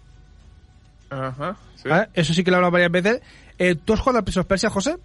Ajá, 1.09 1.57
sí. 1.75 1.89
¿vale? 1.89 2.09
Eso 2.13 2.34
sí 2.34 2.43
que 2.43 2.51
lo 2.51 2.55
he 2.55 2.59
hablado 2.59 2.71
varias 2.71 2.91
veces. 2.91 3.21
Eh, 3.57 3.75
¿Tú 3.75 3.93
has 3.93 3.99
jugado 3.99 4.19
al 4.19 4.23
Prince 4.23 4.39
of 4.39 4.45
Persia, 4.45 4.69
José? 4.69 4.95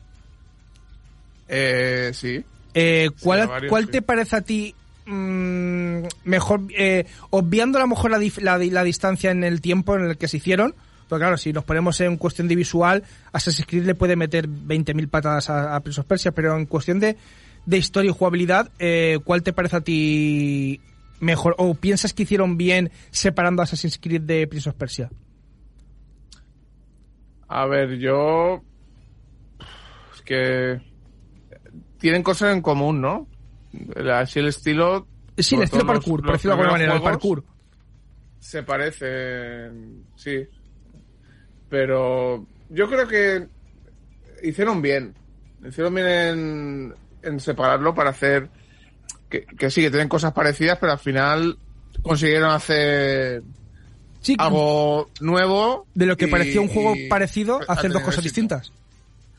Eh, 1.48 2.10
sí. 2.14 2.44
Eh, 2.74 3.10
¿Cuál, 3.20 3.46
varios, 3.46 3.70
cuál 3.70 3.84
sí. 3.86 3.90
te 3.92 4.02
parece 4.02 4.36
a 4.36 4.40
ti 4.40 4.74
mm, 5.07 6.07
mejor, 6.24 6.62
eh, 6.76 7.07
obviando 7.30 7.78
a 7.78 7.82
lo 7.82 7.88
mejor 7.88 8.11
la, 8.11 8.18
la, 8.42 8.59
di- 8.59 8.70
la 8.70 8.84
distancia 8.84 9.30
en 9.30 9.44
el 9.44 9.61
tiempo 9.61 9.96
en 9.96 10.05
el 10.07 10.16
que 10.18 10.28
se 10.28 10.36
hicieron? 10.38 10.74
Porque 11.09 11.22
claro, 11.22 11.36
si 11.36 11.52
nos 11.52 11.64
ponemos 11.64 12.00
en 12.00 12.16
cuestión 12.16 12.48
de 12.48 12.57
visual, 12.57 13.05
Assassin's 13.32 13.66
Creed 13.68 13.84
le 13.84 13.94
puede 13.94 14.16
meter 14.16 14.48
20.000 14.48 15.09
patadas 15.09 15.50
a, 15.50 15.76
a 15.76 15.80
Persia, 15.80 16.32
pero 16.32 16.57
en 16.57 16.66
cuestión 16.66 16.98
de, 17.00 17.16
de 17.66 17.78
historia 17.78 18.11
y 18.11 18.14
jugabilidad, 18.14 18.70
eh, 18.78 19.18
¿cuál 19.24 19.42
te 19.42 19.52
parece 19.52 19.76
a 19.76 19.80
ti 19.82 20.80
mejor? 21.20 21.55
¿O 21.59 21.74
piensas 21.74 22.14
que 22.14 22.22
hicieron 22.22 22.57
bien 22.57 22.90
separando 23.11 23.61
Assassin's 23.62 23.98
Creed 23.98 24.22
de 24.22 24.46
Prince 24.46 24.72
Persia? 24.72 25.11
A 27.48 27.66
ver, 27.66 27.98
yo. 27.98 28.62
Es 30.14 30.22
que. 30.22 30.80
Tienen 31.98 32.22
cosas 32.22 32.55
en 32.55 32.62
común, 32.62 33.00
¿no? 33.00 33.28
Así 34.12 34.38
el 34.40 34.48
estilo. 34.48 35.06
Sí, 35.38 35.54
el 35.56 35.62
estilo 35.62 35.86
parkour, 35.86 36.22
por 36.22 36.32
decirlo 36.32 36.56
de 36.56 36.62
alguna 36.62 36.72
manera, 36.72 36.94
el 36.96 37.02
parkour. 37.02 37.44
Se 38.38 38.62
parecen. 38.62 40.04
Sí. 40.16 40.46
Pero. 41.68 42.46
Yo 42.70 42.88
creo 42.88 43.06
que. 43.08 43.46
Hicieron 44.42 44.82
bien. 44.82 45.14
Hicieron 45.66 45.94
bien 45.94 46.06
en, 46.06 46.94
en 47.22 47.40
separarlo 47.40 47.94
para 47.94 48.10
hacer. 48.10 48.48
Que, 49.28 49.44
que 49.46 49.70
sí, 49.70 49.80
que 49.82 49.90
tienen 49.90 50.08
cosas 50.08 50.32
parecidas, 50.32 50.78
pero 50.78 50.92
al 50.92 50.98
final 50.98 51.58
consiguieron 52.02 52.50
hacer 52.50 53.42
Sí, 54.20 54.36
algo 54.38 55.10
nuevo. 55.20 55.86
de 55.94 56.06
lo 56.06 56.16
que 56.16 56.26
y- 56.26 56.30
parecía 56.30 56.60
un 56.60 56.68
juego 56.68 56.94
y- 56.94 57.08
parecido, 57.08 57.60
ha 57.66 57.72
hacer 57.72 57.90
dos 57.90 58.02
cosas 58.02 58.24
éxito. 58.24 58.40
distintas. 58.58 58.72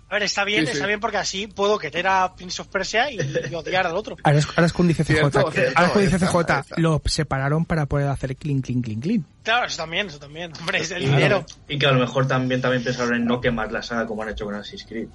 A 0.07 0.13
ver, 0.13 0.23
está 0.23 0.43
bien, 0.43 0.61
Sí, 0.61 0.67
sí. 0.67 0.73
está 0.73 0.85
bien 0.87 0.99
porque 0.99 1.17
así 1.17 1.47
puedo 1.47 1.79
querer 1.79 2.05
a 2.07 2.35
Prince 2.35 2.61
of 2.61 2.67
Persia 2.67 3.09
y, 3.11 3.17
y 3.49 3.55
odiar 3.55 3.87
al 3.87 3.95
otro. 3.97 4.15
Ahora 4.23 4.37
es, 4.37 4.47
ahora 4.49 4.65
es 4.67 4.73
con 4.73 4.87
dice 4.87 5.03
CJ. 5.03 5.13
Cierto, 5.13 5.39
Ahora 5.39 5.51
cierto, 5.51 5.83
es 5.83 5.89
con 5.91 6.01
dice 6.03 6.15
ahí 6.15 6.21
está, 6.23 6.27
CJ. 6.27 6.51
ahí 6.53 6.59
está. 6.61 6.75
Lo 6.81 7.01
separaron 7.05 7.65
para 7.65 7.85
poder 7.87 8.07
hacer 8.09 8.35
clean, 8.35 8.61
clean, 8.61 8.81
clean, 8.81 8.99
clean. 9.01 9.25
Claro, 9.43 9.65
eso 9.65 9.77
también, 9.77 10.07
eso 10.07 10.19
también. 10.19 10.51
Hombre, 10.59 10.79
es 10.79 10.91
el 10.91 11.03
dinero. 11.05 11.43
Y 11.67 11.79
que 11.79 11.87
a 11.87 11.91
lo 11.91 11.99
mejor 11.99 12.27
también, 12.27 12.61
también 12.61 12.83
pensaron 12.83 13.15
en 13.15 13.25
no 13.25 13.41
quemar 13.41 13.71
la 13.71 13.81
saga 13.81 14.05
como 14.05 14.21
han 14.21 14.29
hecho 14.29 14.45
con 14.45 14.53
Assassin's 14.53 14.85
Creed. 14.87 15.07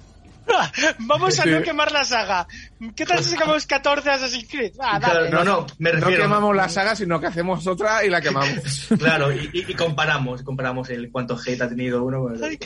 Vamos 0.99 1.39
a 1.39 1.45
no 1.45 1.61
quemar 1.61 1.91
la 1.91 2.03
saga. 2.03 2.47
¿Qué 2.95 3.05
tal 3.05 3.23
si 3.23 3.29
sacamos 3.31 3.65
14 3.65 4.09
Assassin's 4.09 4.47
Creed? 4.49 4.73
Ah, 4.79 4.99
dale. 4.99 5.29
Claro, 5.29 5.43
no, 5.45 5.59
no, 5.61 5.67
me 5.77 5.93
No 5.93 6.07
quemamos 6.07 6.55
la 6.55 6.67
saga, 6.67 6.95
sino 6.95 7.19
que 7.19 7.27
hacemos 7.27 7.65
otra 7.67 8.03
y 8.05 8.09
la 8.09 8.21
quemamos. 8.21 8.87
Claro, 8.97 9.31
y, 9.31 9.49
y- 9.53 9.71
y 9.71 9.73
comparamos, 9.75 10.41
comparamos 10.43 10.89
el 10.89 11.11
cuánto 11.11 11.37
hate 11.37 11.61
ha 11.61 11.69
tenido 11.69 12.03
uno 12.03 12.21
con 12.23 12.43
el. 12.43 12.59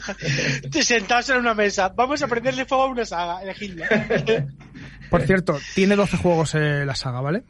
Te 0.72 0.84
sentados 0.84 1.30
en 1.30 1.38
una 1.38 1.54
mesa. 1.54 1.90
Vamos 1.90 2.22
a 2.24 2.28
prenderle 2.28 2.66
fuego 2.66 2.84
a 2.86 2.88
una 2.88 3.06
saga. 3.06 3.42
Elegidla. 3.44 3.88
Por 5.10 5.22
cierto, 5.24 5.58
tiene 5.76 5.96
12 5.96 6.18
juegos 6.18 6.56
eh, 6.56 6.84
la 6.86 6.96
saga, 6.96 7.22
¿vale? 7.22 7.44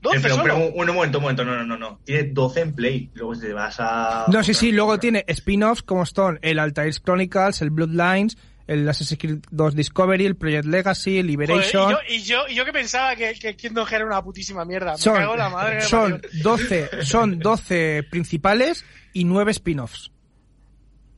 12 0.00 0.20
pero, 0.20 0.36
un, 0.56 0.88
un 0.88 0.94
momento, 0.94 1.18
un 1.18 1.22
momento, 1.22 1.44
no, 1.44 1.56
no, 1.56 1.64
no, 1.66 1.76
no. 1.76 1.98
Tiene 2.04 2.28
12 2.30 2.60
en 2.60 2.72
Play. 2.74 3.10
Luego 3.14 3.36
te 3.38 3.52
vas 3.52 3.76
a. 3.80 4.26
No, 4.28 4.42
sí, 4.44 4.54
sí, 4.54 4.70
luego 4.70 4.98
tiene 4.98 5.24
spin-offs 5.26 5.82
como 5.82 6.06
son 6.06 6.38
el 6.42 6.60
Altair 6.60 6.94
Chronicles, 7.02 7.60
el 7.62 7.70
Bloodlines, 7.70 8.38
el 8.68 8.88
Assassin's 8.88 9.18
Creed 9.20 9.38
2 9.50 9.74
Discovery, 9.74 10.26
el 10.26 10.36
Project 10.36 10.66
Legacy, 10.66 11.18
el 11.18 11.26
Joder, 11.26 11.30
Liberation. 11.30 11.90
y, 11.90 11.92
yo, 11.92 11.98
y, 12.08 12.22
yo, 12.22 12.48
y 12.50 12.54
yo 12.54 12.64
que 12.64 12.72
pensaba 12.72 13.16
que, 13.16 13.34
que 13.34 13.56
Kingdom 13.56 13.84
Hearts 13.86 13.92
era 13.96 14.06
una 14.06 14.22
putísima 14.22 14.64
mierda. 14.64 14.92
Me 14.92 14.98
son, 14.98 15.16
cago 15.16 15.32
en 15.32 15.38
la 15.38 15.48
madre. 15.48 15.80
son 15.82 16.20
parió. 16.20 16.42
12, 16.44 16.88
son 17.04 17.38
12 17.40 18.04
principales 18.10 18.84
y 19.12 19.24
9 19.24 19.50
spin-offs. 19.50 20.12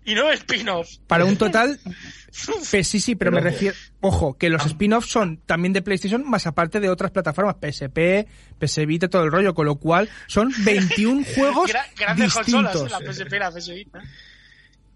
Y 0.03 0.15
no 0.15 0.31
spin-offs. 0.33 1.01
Para 1.07 1.27
un 1.27 1.37
total, 1.37 1.79
pues 2.71 2.89
sí, 2.89 3.01
sí, 3.01 3.15
pero, 3.17 3.31
Pero 3.31 3.33
me 3.33 3.39
ojo. 3.41 3.51
refiero, 3.51 3.77
ojo, 4.01 4.39
que 4.39 4.49
los 4.49 4.65
spin-offs 4.65 5.11
son 5.11 5.37
también 5.45 5.73
de 5.75 5.83
PlayStation, 5.83 6.29
más 6.29 6.47
aparte 6.47 6.81
de 6.81 6.89
otras 6.89 7.11
plataformas, 7.11 7.57
PSP, 7.61 8.27
PS 8.59 8.87
Vita, 8.87 9.09
todo 9.09 9.25
el 9.25 9.31
rollo, 9.31 9.55
con 9.55 9.67
lo 9.67 9.77
cual 9.77 10.09
son 10.27 10.51
21 10.65 11.25
juegos 11.35 11.71
Gra- 11.71 11.85
grandes 11.99 12.33
consolas, 12.33 12.73
distintos. 12.73 13.01
¿eh? 13.01 13.05
la 13.05 13.13
PSP, 13.13 13.33
la 13.39 13.51
PS 13.51 13.69
Vita. 13.75 14.01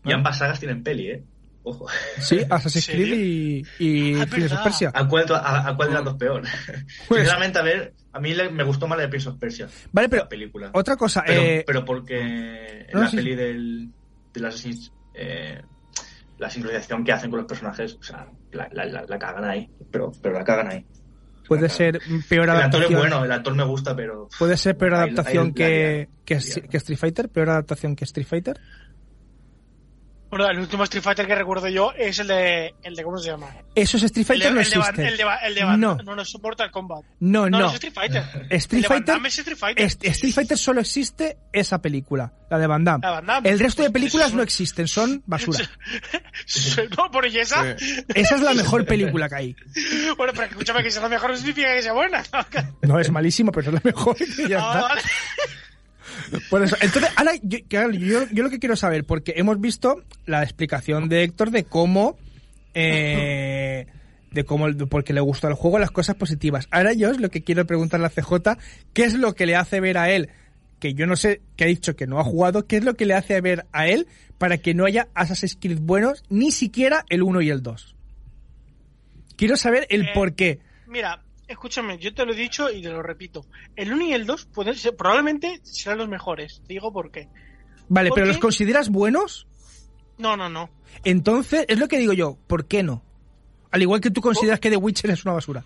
Y 0.06 0.12
ambas 0.12 0.38
sagas 0.38 0.58
tienen 0.58 0.82
peli, 0.82 1.10
¿eh? 1.10 1.22
Ojo. 1.64 1.86
Sí, 2.20 2.40
Assassin's. 2.48 2.86
Creed 2.86 3.12
y, 3.18 3.62
y 3.78 4.20
Ah, 4.20 4.26
Prince 4.30 4.54
of. 4.54 4.60
Persia. 4.62 4.90
¿A 4.94 5.08
cuál, 5.08 5.24
a, 5.32 5.68
a 5.68 5.76
cuál 5.76 5.88
de 5.88 5.94
las 5.94 6.04
dos 6.04 6.14
peor? 6.14 6.42
Pues- 7.08 7.20
Sinceramente, 7.22 7.58
a 7.58 7.62
ver, 7.62 7.94
a 8.12 8.20
mí 8.20 8.34
le- 8.34 8.50
me 8.50 8.62
gustó 8.64 8.86
más 8.86 8.96
la 8.98 9.02
de 9.04 9.08
Prince 9.08 9.28
of 9.30 9.38
Persia. 9.38 9.68
Vale, 9.92 10.08
pero 10.08 10.22
la 10.24 10.28
película. 10.28 10.70
otra 10.74 10.96
cosa, 10.96 11.22
Pero, 11.26 11.40
eh, 11.42 11.64
pero 11.66 11.84
porque 11.84 12.20
en 12.20 12.92
no, 12.94 13.00
la 13.00 13.08
sí. 13.08 13.16
peli 13.16 13.34
del, 13.34 13.88
del 14.32 14.44
Assassin's 14.44 14.92
eh, 15.14 15.60
la 16.38 16.50
sincronización 16.50 17.04
que 17.04 17.12
hacen 17.12 17.30
con 17.30 17.38
los 17.40 17.46
personajes, 17.48 17.94
o 17.94 18.02
sea, 18.02 18.26
la, 18.52 18.68
la, 18.72 18.84
la, 18.86 19.04
la 19.08 19.18
cagan 19.18 19.44
ahí. 19.44 19.70
Pero, 19.90 20.12
pero 20.20 20.34
la 20.34 20.44
cagan 20.44 20.68
ahí. 20.70 20.84
puede 21.46 21.68
ser 21.68 22.00
peor 22.28 22.44
El 22.44 22.50
actor 22.50 22.82
es 22.82 22.88
adaptación. 22.90 22.98
bueno, 23.00 23.24
el 23.24 23.32
actor 23.32 23.54
me 23.54 23.64
gusta, 23.64 23.94
pero. 23.94 24.28
Puede 24.38 24.56
ser 24.56 24.76
peor 24.76 24.94
adaptación 24.94 25.54
que, 25.54 26.08
que, 26.24 26.34
la 26.34 26.40
que 26.40 26.46
lian. 26.60 26.68
Street 26.72 26.98
Fighter, 26.98 27.28
peor 27.28 27.50
adaptación 27.50 27.94
que 27.94 28.04
Street 28.04 28.26
Fighter. 28.26 28.60
Bueno, 30.36 30.50
el 30.50 30.58
último 30.58 30.82
Street 30.82 31.04
Fighter 31.04 31.28
que 31.28 31.34
recuerdo 31.36 31.68
yo 31.68 31.92
es 31.96 32.18
el 32.18 32.26
de, 32.26 32.74
el 32.82 32.96
de 32.96 33.04
¿cómo 33.04 33.18
se 33.18 33.30
llama? 33.30 33.46
Eso 33.72 33.96
es 33.98 34.02
Street 34.02 34.26
Fighter 34.26 34.48
el 34.48 34.54
no 34.54 34.58
de, 34.60 34.64
el 34.66 34.70
de 34.72 34.78
Van- 34.78 34.88
existe. 34.88 35.08
el 35.08 35.16
de, 35.16 35.24
Van- 35.24 35.38
el 35.44 35.54
de 35.54 35.60
no, 35.60 35.76
no, 36.02 36.16
no, 36.16 36.22
es 36.22 36.40
Mortal 36.42 36.70
Kombat. 36.72 37.04
no, 37.20 37.42
No, 37.42 37.50
no. 37.50 37.58
no 37.60 37.66
es 37.68 37.74
Street 37.74 37.92
Fighter. 37.94 38.24
Street 38.50 38.82
el 38.82 38.88
Fighter, 38.88 39.16
es 39.24 39.38
Street 39.38 39.56
Fighter. 39.56 39.86
Est- 39.86 40.04
Street 40.04 40.34
Fighter 40.34 40.58
solo 40.58 40.80
existe 40.80 41.36
esa 41.52 41.80
película, 41.80 42.32
la 42.50 42.58
de 42.58 42.66
Van 42.66 42.82
Damme. 42.82 43.02
La 43.06 43.10
Van 43.12 43.26
Damme. 43.26 43.48
El 43.48 43.60
resto 43.60 43.82
de 43.82 43.90
Pues 43.90 44.02
películas 44.02 44.34
no 44.34 44.42
existen, 44.42 44.88
son 44.88 45.22
basura. 45.26 45.60
no, 46.98 47.10
por 47.12 47.26
¿y 47.28 47.38
esa? 47.38 47.76
Esa 48.14 48.34
es 48.34 48.40
la 48.40 48.54
mejor 48.54 48.84
película 48.86 49.28
que 49.28 49.34
hay. 49.36 49.56
Bueno, 50.16 50.32
pero 50.34 50.46
escúchame 50.48 50.82
que 50.82 50.90
sea 50.90 51.02
la 51.02 51.08
mejor 51.08 51.30
no 51.30 51.36
significa 51.36 51.72
que 51.74 51.82
sea 51.82 51.92
buena. 51.92 52.24
No 52.82 52.98
es 52.98 53.08
malísimo, 53.10 53.52
pero 53.52 53.68
es 53.68 53.74
la 53.74 53.80
mejor. 53.84 54.16
ya 54.48 54.58
Ah, 54.60 54.72
está. 54.74 54.80
vale. 54.88 55.02
Por 56.50 56.62
eso, 56.62 56.76
entonces, 56.80 57.10
ahora, 57.16 57.32
yo, 57.42 57.58
claro, 57.68 57.90
yo, 57.90 58.26
yo 58.30 58.42
lo 58.42 58.50
que 58.50 58.58
quiero 58.58 58.76
saber, 58.76 59.04
porque 59.04 59.34
hemos 59.36 59.60
visto 59.60 60.02
la 60.26 60.42
explicación 60.42 61.08
de 61.08 61.22
Héctor 61.22 61.50
de 61.50 61.64
cómo, 61.64 62.16
eh, 62.74 63.86
de 64.30 64.44
cómo, 64.44 64.66
porque 64.88 65.12
le 65.12 65.20
gustó 65.20 65.48
el 65.48 65.54
juego, 65.54 65.78
las 65.78 65.90
cosas 65.90 66.16
positivas. 66.16 66.68
Ahora 66.70 66.92
yo 66.92 67.10
es 67.10 67.20
lo 67.20 67.30
que 67.30 67.42
quiero 67.42 67.66
preguntarle 67.66 68.06
a 68.06 68.10
CJ, 68.10 68.58
¿qué 68.92 69.04
es 69.04 69.14
lo 69.14 69.34
que 69.34 69.46
le 69.46 69.56
hace 69.56 69.80
ver 69.80 69.98
a 69.98 70.10
él? 70.10 70.30
Que 70.80 70.94
yo 70.94 71.06
no 71.06 71.16
sé, 71.16 71.40
que 71.56 71.64
ha 71.64 71.68
dicho 71.68 71.96
que 71.96 72.06
no 72.06 72.18
ha 72.18 72.24
jugado, 72.24 72.66
¿qué 72.66 72.76
es 72.76 72.84
lo 72.84 72.94
que 72.94 73.06
le 73.06 73.14
hace 73.14 73.40
ver 73.40 73.66
a 73.72 73.86
él 73.86 74.06
para 74.38 74.58
que 74.58 74.74
no 74.74 74.84
haya 74.84 75.08
Assassin's 75.14 75.56
Creed 75.60 75.78
buenos, 75.80 76.24
ni 76.28 76.50
siquiera 76.50 77.04
el 77.08 77.22
1 77.22 77.42
y 77.42 77.50
el 77.50 77.62
2? 77.62 77.94
Quiero 79.36 79.56
saber 79.56 79.86
el 79.90 80.02
Eh, 80.02 80.10
por 80.14 80.34
qué. 80.34 80.60
Mira, 80.86 81.22
escúchame, 81.48 81.98
yo 81.98 82.14
te 82.14 82.24
lo 82.24 82.32
he 82.32 82.36
dicho 82.36 82.70
y 82.70 82.82
te 82.82 82.88
lo 82.90 83.02
repito. 83.02 83.46
El 83.76 83.92
1 83.92 84.04
y 84.06 84.12
el 84.12 84.26
2 84.26 84.46
pueden 84.46 84.74
ser, 84.74 84.96
probablemente 84.96 85.60
serán 85.62 85.98
los 85.98 86.08
mejores. 86.08 86.60
Te 86.66 86.74
digo 86.74 86.92
por 86.92 87.10
qué. 87.10 87.28
Vale, 87.88 88.08
¿por 88.10 88.16
pero 88.16 88.26
qué? 88.26 88.32
¿los 88.32 88.38
consideras 88.40 88.88
buenos? 88.88 89.46
No, 90.18 90.36
no, 90.36 90.48
no. 90.48 90.70
Entonces, 91.04 91.64
es 91.68 91.78
lo 91.78 91.88
que 91.88 91.98
digo 91.98 92.12
yo, 92.12 92.38
¿por 92.46 92.66
qué 92.66 92.82
no? 92.82 93.02
Al 93.70 93.82
igual 93.82 94.00
que 94.00 94.10
tú 94.10 94.20
consideras 94.20 94.60
que 94.60 94.70
The 94.70 94.76
Witcher 94.76 95.10
es 95.10 95.24
una 95.24 95.34
basura. 95.34 95.64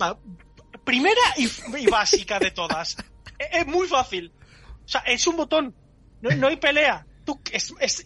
Va- 0.00 0.18
primera 0.84 1.20
y, 1.36 1.48
y 1.78 1.86
básica 1.86 2.38
de 2.38 2.50
todas. 2.50 2.96
es, 3.38 3.48
es 3.60 3.66
muy 3.66 3.86
fácil. 3.88 4.32
O 4.84 4.88
sea, 4.88 5.00
es 5.02 5.26
un 5.26 5.36
botón. 5.36 5.74
No, 6.20 6.30
no 6.36 6.46
hay 6.48 6.56
pelea. 6.56 7.06
Tú 7.24 7.40
es, 7.52 7.72
es, 7.80 8.02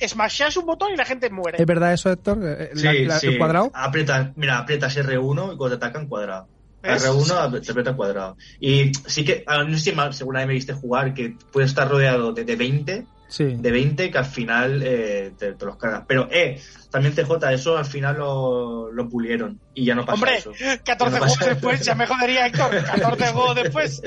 un 0.56 0.66
botón 0.66 0.92
y 0.92 0.96
la 0.96 1.04
gente 1.04 1.28
muere. 1.30 1.58
¿Es 1.60 1.66
verdad 1.66 1.92
eso, 1.92 2.10
Héctor? 2.10 2.38
Eh, 2.42 2.70
la- 2.74 2.92
Sí, 2.92 3.04
la- 3.04 3.18
sí. 3.18 3.26
¿El 3.28 3.38
cuadrado? 3.38 3.70
Aprietas, 3.74 4.30
mira, 4.36 4.58
aprietas 4.58 4.96
R1 4.96 5.54
y 5.54 5.56
cuando 5.56 5.70
te 5.78 5.84
atacan 5.86 6.06
cuadrado. 6.06 6.46
¿Ves? 6.82 7.04
R1 7.04 7.60
te 7.64 7.70
aprieta 7.72 7.94
cuadrado. 7.94 8.36
Y 8.60 8.92
sí 9.06 9.24
que, 9.24 9.42
ah, 9.48 9.64
no 9.64 9.76
sé 9.76 9.84
si 9.90 9.92
mal- 9.92 10.14
según 10.14 10.34
me 10.36 10.46
viste 10.46 10.72
jugar, 10.72 11.12
que 11.14 11.34
puedes 11.52 11.70
estar 11.70 11.88
rodeado 11.88 12.32
de, 12.32 12.44
de 12.44 12.54
20, 12.56 13.06
Sí. 13.28 13.44
de 13.44 13.70
20 13.72 14.10
que 14.10 14.18
al 14.18 14.24
final 14.24 14.80
eh, 14.84 15.32
te, 15.36 15.52
te 15.54 15.66
los 15.66 15.76
cargas. 15.76 16.04
Pero, 16.06 16.28
eh, 16.30 16.62
también 16.90 17.12
CJ, 17.14 17.52
eso 17.52 17.76
al 17.76 17.84
final 17.84 18.16
lo, 18.16 18.90
lo 18.92 19.08
pulieron 19.08 19.60
y 19.74 19.84
ya 19.84 19.94
no 19.96 20.02
pasa 20.06 20.14
Hombre, 20.14 20.36
eso. 20.38 20.52
14 20.52 20.84
Ya 20.86 20.94
no 20.94 21.08
juegos 21.18 21.36
pasa- 21.38 21.50
después, 21.50 21.80
ya 21.84 21.94
me 21.96 22.06
jodería 22.06 22.46
Héctor. 22.46 22.70
14 22.84 23.26
juegos 23.32 23.54
después. 23.56 24.02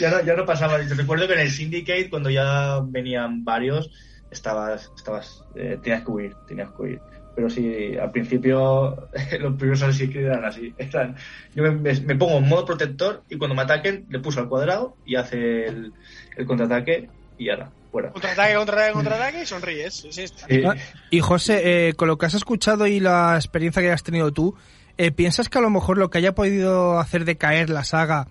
ya, 0.00 0.10
no, 0.10 0.22
ya 0.24 0.34
no 0.34 0.46
pasaba. 0.46 0.80
Yo 0.82 0.94
recuerdo 0.94 1.26
que 1.26 1.34
en 1.34 1.40
el 1.40 1.50
Syndicate, 1.50 2.08
cuando 2.08 2.30
ya 2.30 2.78
venían 2.84 3.44
varios, 3.44 3.90
estabas, 4.32 4.90
estabas, 4.96 5.44
eh, 5.54 5.78
tenías 5.82 6.02
que 6.04 6.10
huir, 6.10 6.36
tenías 6.48 6.70
que 6.72 6.82
huir. 6.82 7.00
Pero 7.34 7.48
sí, 7.48 7.96
al 7.96 8.10
principio 8.10 9.08
los 9.40 9.54
primeros 9.56 9.82
Assassin's 9.82 10.10
Creed 10.10 10.26
eran 10.26 10.44
así. 10.44 10.74
Eran, 10.78 11.16
yo 11.54 11.62
me, 11.62 11.70
me- 11.70 12.00
me 12.00 12.16
pongo 12.16 12.38
en 12.38 12.48
modo 12.48 12.64
protector 12.66 13.22
y 13.28 13.38
cuando 13.38 13.54
me 13.54 13.62
ataquen 13.62 14.04
le 14.10 14.18
pulso 14.18 14.40
al 14.40 14.48
cuadrado 14.48 14.96
y 15.06 15.16
hace 15.16 15.66
el, 15.66 15.92
el 16.36 16.46
contraataque 16.46 17.08
y 17.38 17.46
ya 17.46 17.54
está, 17.54 17.70
fuera. 17.90 18.10
Contraataque, 18.12 18.54
contraataque, 18.56 18.92
contraataque 18.92 19.42
y 19.42 19.46
sonríes. 19.46 19.94
Sí. 20.10 20.62
Ah, 20.66 20.74
y 21.10 21.20
José, 21.20 21.88
eh, 21.88 21.94
con 21.94 22.08
lo 22.08 22.18
que 22.18 22.26
has 22.26 22.34
escuchado 22.34 22.86
y 22.86 23.00
la 23.00 23.34
experiencia 23.36 23.80
que 23.80 23.90
has 23.90 24.02
tenido 24.02 24.30
tú, 24.32 24.54
eh, 24.98 25.10
¿piensas 25.10 25.48
que 25.48 25.56
a 25.56 25.62
lo 25.62 25.70
mejor 25.70 25.96
lo 25.96 26.10
que 26.10 26.18
haya 26.18 26.34
podido 26.34 26.98
hacer 26.98 27.24
decaer 27.24 27.70
la 27.70 27.82
saga, 27.84 28.28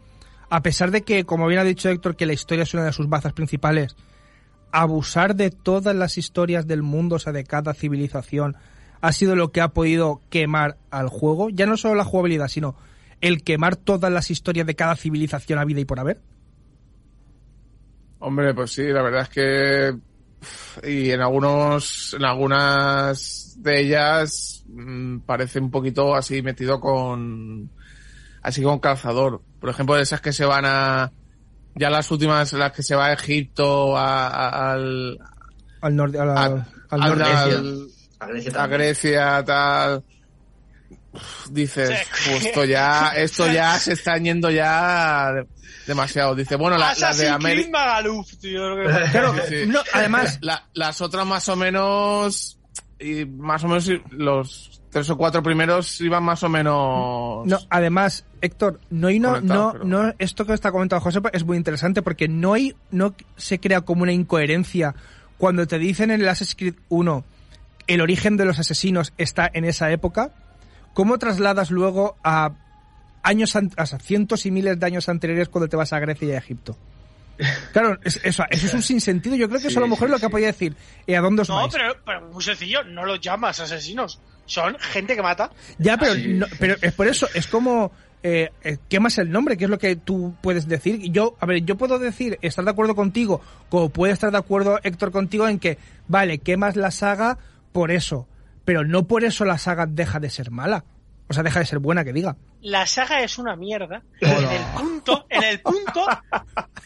a 0.52 0.62
pesar 0.62 0.92
de 0.92 1.02
que, 1.02 1.26
como 1.26 1.48
bien 1.48 1.60
ha 1.60 1.64
dicho 1.64 1.90
Héctor, 1.90 2.16
que 2.16 2.28
la 2.28 2.34
historia 2.34 2.64
es 2.64 2.74
una 2.76 2.84
de 2.84 2.94
sus 2.94 3.10
bazas 3.10 3.34
principales, 3.34 3.96
abusar 4.72 5.36
de 5.36 5.52
todas 5.52 5.96
las 5.96 6.18
historias 6.18 6.68
del 6.68 6.84
mundo, 6.84 7.16
o 7.16 7.20
sea, 7.20 7.34
de 7.34 7.44
cada 7.44 7.74
civilización, 7.74 8.56
ha 9.02 9.12
sido 9.12 9.36
lo 9.36 9.52
que 9.52 9.62
ha 9.62 9.70
podido 9.70 10.22
quemar 10.30 10.78
al 10.90 11.10
juego? 11.10 11.50
Ya 11.50 11.66
no 11.66 11.78
solo 11.78 11.96
la 11.96 12.04
jugabilidad, 12.04 12.48
sino 12.48 12.76
el 13.20 13.44
quemar 13.44 13.76
todas 13.76 14.12
las 14.12 14.32
historias 14.32 14.68
de 14.68 14.76
cada 14.76 14.96
civilización 14.96 15.60
a 15.60 15.66
vida 15.66 15.80
y 15.80 15.86
por 15.86 16.00
haber. 16.00 16.22
Hombre, 18.20 18.54
pues 18.54 18.72
sí, 18.72 18.84
la 18.84 19.02
verdad 19.02 19.24
es 19.24 19.30
que 19.30 20.00
y 20.84 21.12
en 21.12 21.22
algunos, 21.22 22.16
en 22.18 22.26
algunas 22.26 23.56
de 23.60 23.82
ellas 23.82 24.64
mm, 24.68 25.20
parece 25.20 25.60
un 25.60 25.70
poquito 25.70 26.16
así 26.16 26.42
metido 26.42 26.80
con, 26.80 27.70
así 28.42 28.64
con 28.64 28.80
calzador. 28.80 29.42
Por 29.60 29.70
ejemplo, 29.70 29.98
esas 29.98 30.22
que 30.22 30.34
se 30.34 30.46
van 30.46 30.66
a, 30.66 31.12
ya 31.76 31.90
las 31.90 32.10
últimas, 32.12 32.52
las 32.54 32.72
que 32.72 32.84
se 32.84 32.96
va 32.96 33.08
a 33.08 33.14
Egipto, 33.14 33.98
a, 33.98 34.28
a- 34.28 34.72
al, 34.74 35.18
Al 35.82 35.96
norte, 35.96 36.20
al, 36.20 36.30
a- 36.30 36.44
al 36.44 36.66
al- 36.90 37.00
norte. 37.00 37.24
al- 37.24 37.88
A 38.20 38.28
Grecia 38.28 38.64
a. 38.64 38.68
Grecia, 38.68 39.44
tal. 39.46 40.04
Uf, 41.14 41.48
Dices, 41.50 41.90
Sí. 42.14 42.32
"Uf, 42.36 42.46
esto 42.46 42.66
ya, 42.66 43.10
esto 43.16 43.52
ya 43.52 43.78
se 43.80 43.94
está 43.94 44.18
yendo 44.18 44.50
ya 44.50 45.32
de- 45.34 45.48
demasiado. 45.88 46.36
Dice, 46.36 46.56
bueno, 46.56 46.78
la, 46.78 46.94
la 47.00 47.14
de 47.14 47.28
América. 47.30 47.70
Claro, 49.12 49.34
Sí, 49.48 49.64
sí. 49.64 49.66
no, 49.68 49.80
además, 49.94 50.38
La- 50.42 50.64
las 50.74 51.02
otras 51.02 51.26
más 51.26 51.50
o 51.50 51.56
menos, 51.56 52.58
y 53.00 53.26
más 53.26 53.64
o 53.64 53.68
menos 53.68 53.90
los 54.12 54.71
tres 54.92 55.10
o 55.10 55.18
cuatro 55.18 55.42
primeros 55.42 56.00
iban 56.02 56.24
más 56.24 56.44
o 56.44 56.50
menos. 56.50 57.48
No, 57.48 57.58
además, 57.70 58.26
Héctor, 58.42 58.80
no 58.90 59.08
hay 59.08 59.18
una, 59.18 59.42
no, 59.42 59.72
pero- 59.74 59.86
no, 59.86 60.14
esto 60.20 60.46
que 60.46 60.54
está 60.54 60.72
comentando 60.72 61.02
José 61.02 61.20
es 61.34 61.44
muy 61.46 61.58
interesante 61.58 62.02
porque 62.02 62.28
no 62.28 62.54
hay, 62.54 62.76
no 62.92 63.16
se 63.38 63.60
crea 63.60 63.82
como 63.82 64.04
una 64.04 64.12
incoherencia 64.12 64.94
cuando 65.38 65.66
te 65.66 65.80
dicen 65.80 66.12
en 66.12 66.22
el 66.22 66.28
Assassin's 66.30 66.56
Creed 66.56 66.76
1 66.90 67.24
el 67.88 68.02
origen 68.02 68.38
de 68.38 68.46
los 68.46 68.60
asesinos 68.60 69.12
está 69.18 69.50
en 69.52 69.66
esa 69.66 69.92
época. 69.92 70.32
¿Cómo 70.94 71.18
trasladas 71.18 71.72
luego 71.72 72.16
a 72.24 72.52
años, 73.24 73.56
a 73.56 73.86
cientos 74.00 74.46
y 74.46 74.52
miles 74.52 74.80
de 74.80 74.86
años 74.86 75.10
anteriores 75.10 75.50
cuando 75.50 75.68
te 75.70 75.78
vas 75.78 75.92
a 75.94 76.00
Grecia 76.00 76.28
y 76.28 76.32
a 76.34 76.38
Egipto? 76.38 76.78
Claro, 77.74 77.98
es- 78.04 78.20
eso, 78.24 78.44
eso 78.50 78.68
es 78.68 78.74
un 78.74 78.82
sinsentido. 78.84 79.36
Yo 79.36 79.48
creo 79.50 79.60
que 79.62 79.68
eso 79.70 79.80
a 79.80 79.82
lo 79.82 79.88
Sí, 79.88 79.92
mejor 79.92 80.08
es 80.08 80.10
sí, 80.10 80.12
lo 80.12 80.20
que 80.20 80.26
sí. 80.28 80.32
podía 80.32 80.48
decir. 80.48 80.76
¿Y 81.08 81.14
a 81.16 81.22
dónde 81.22 81.42
os 81.42 81.50
No, 81.50 81.56
vais? 81.56 81.74
pero, 81.74 81.96
pero 82.06 82.22
muy 82.30 82.44
sencillo, 82.44 82.84
no 82.84 83.04
los 83.06 83.20
llamas 83.20 83.60
asesinos. 83.60 84.20
Son 84.52 84.78
gente 84.80 85.16
que 85.16 85.22
mata. 85.22 85.50
Ya, 85.78 85.96
pero, 85.98 86.14
no- 86.16 86.46
pero 86.60 86.76
es 86.82 86.92
por 86.94 87.08
eso, 87.08 87.26
es 87.34 87.48
como 87.48 87.94
eh, 88.22 88.50
eh, 88.64 88.78
quemas 88.90 89.18
el 89.18 89.32
nombre, 89.32 89.56
que 89.56 89.64
es 89.64 89.70
lo 89.70 89.80
que 89.80 89.96
tú 89.96 90.36
puedes 90.42 90.68
decir. 90.68 91.10
Yo, 91.10 91.38
a 91.40 91.46
ver, 91.46 91.64
yo 91.64 91.78
puedo 91.78 92.00
decir, 92.00 92.38
estar 92.42 92.66
de 92.66 92.72
acuerdo 92.72 92.94
contigo, 92.94 93.40
como 93.70 93.88
puede 93.90 94.12
estar 94.12 94.30
de 94.30 94.38
acuerdo 94.38 94.78
Héctor 94.84 95.14
contigo 95.14 95.48
en 95.48 95.58
que, 95.58 95.78
vale, 96.10 96.40
quemas 96.40 96.76
la 96.76 96.92
saga 96.92 97.38
por 97.72 97.92
eso, 97.92 98.28
pero 98.66 98.84
no 98.84 99.08
por 99.08 99.24
eso 99.24 99.46
la 99.46 99.58
saga 99.58 99.86
deja 99.86 100.20
de 100.20 100.30
ser 100.30 100.52
mala. 100.52 100.84
O 101.30 101.34
sea, 101.34 101.44
deja 101.44 101.60
de 101.60 101.66
ser 101.66 101.80
buena, 101.80 102.04
que 102.04 102.12
diga. 102.12 102.36
La 102.60 102.86
saga 102.86 103.22
es 103.24 103.38
una 103.38 103.56
mierda. 103.56 104.04
En 104.20 104.30
el 104.50 104.64
punto, 104.78 105.26
en 105.30 105.44
el 105.44 105.62
punto, 105.62 106.06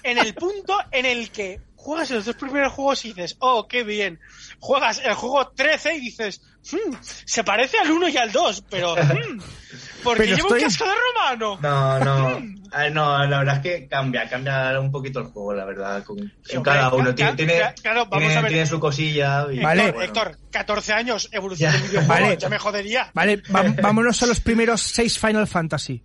en 0.03 0.18
el 0.20 0.36
punto 0.36 0.78
en 0.91 1.05
el 1.07 1.32
que 1.32 1.59
juegas 1.76 2.11
los 2.11 2.26
dos 2.26 2.36
primeros 2.36 2.72
juegos 2.74 3.03
y 3.05 3.07
dices, 3.09 3.38
oh, 3.39 3.68
qué 3.68 3.84
bien. 3.84 4.20
Juegas 4.59 5.01
el 5.03 5.16
juego 5.16 5.47
13 5.49 5.95
y 5.95 5.99
dices, 6.01 6.41
"Hmm, 6.72 6.95
se 7.01 7.43
parece 7.43 7.78
al 7.80 7.91
1 7.91 8.09
y 8.09 8.18
al 8.18 8.32
2, 8.32 8.63
pero, 8.70 8.95
hmm, 8.95 8.97
¿por 10.03 10.18
qué 10.18 10.24
Pero 10.24 10.36
lleva 10.36 10.38
estoy- 10.49 10.59
un 10.59 10.63
casco 10.66 10.86
de 10.86 10.91
romano? 11.13 11.59
No, 11.61 11.99
no. 11.99 12.55
Ah, 12.72 12.89
no, 12.89 13.26
la 13.26 13.38
verdad 13.39 13.55
es 13.57 13.61
que 13.61 13.88
cambia, 13.88 14.28
cambia 14.28 14.78
un 14.82 14.91
poquito 14.91 15.20
el 15.20 15.28
juego, 15.28 15.53
la 15.53 15.63
verdad. 15.63 16.03
Con, 16.03 16.20
en 16.49 16.61
cada 16.63 16.93
uno. 16.93 17.16
Tiene, 17.16 17.34
claro, 17.82 18.05
vamos 18.07 18.18
tiene- 18.20 18.36
a 18.36 18.41
ver. 18.41 18.51
tiene 18.51 18.66
su 18.66 18.80
cosilla. 18.82 19.47
y, 19.49 19.59
Vale. 19.61 19.82
Héctor, 19.86 19.95
bueno. 19.95 20.07
Héctor, 20.13 20.39
14 20.51 20.93
años, 20.93 21.30
evolución 21.32 21.72
Ya. 21.72 21.78
de 21.78 21.88
videojuego, 21.88 22.24
Vale. 22.26 22.38
ya 22.38 22.49
me 22.49 22.57
jodería. 22.59 23.11
Vale, 23.13 23.41
va- 23.55 23.63
vámonos 23.82 24.22
a 24.24 24.26
los 24.26 24.41
primeros 24.41 24.82
seis 24.82 25.18
Final 25.18 25.47
Fantasy. 25.47 26.03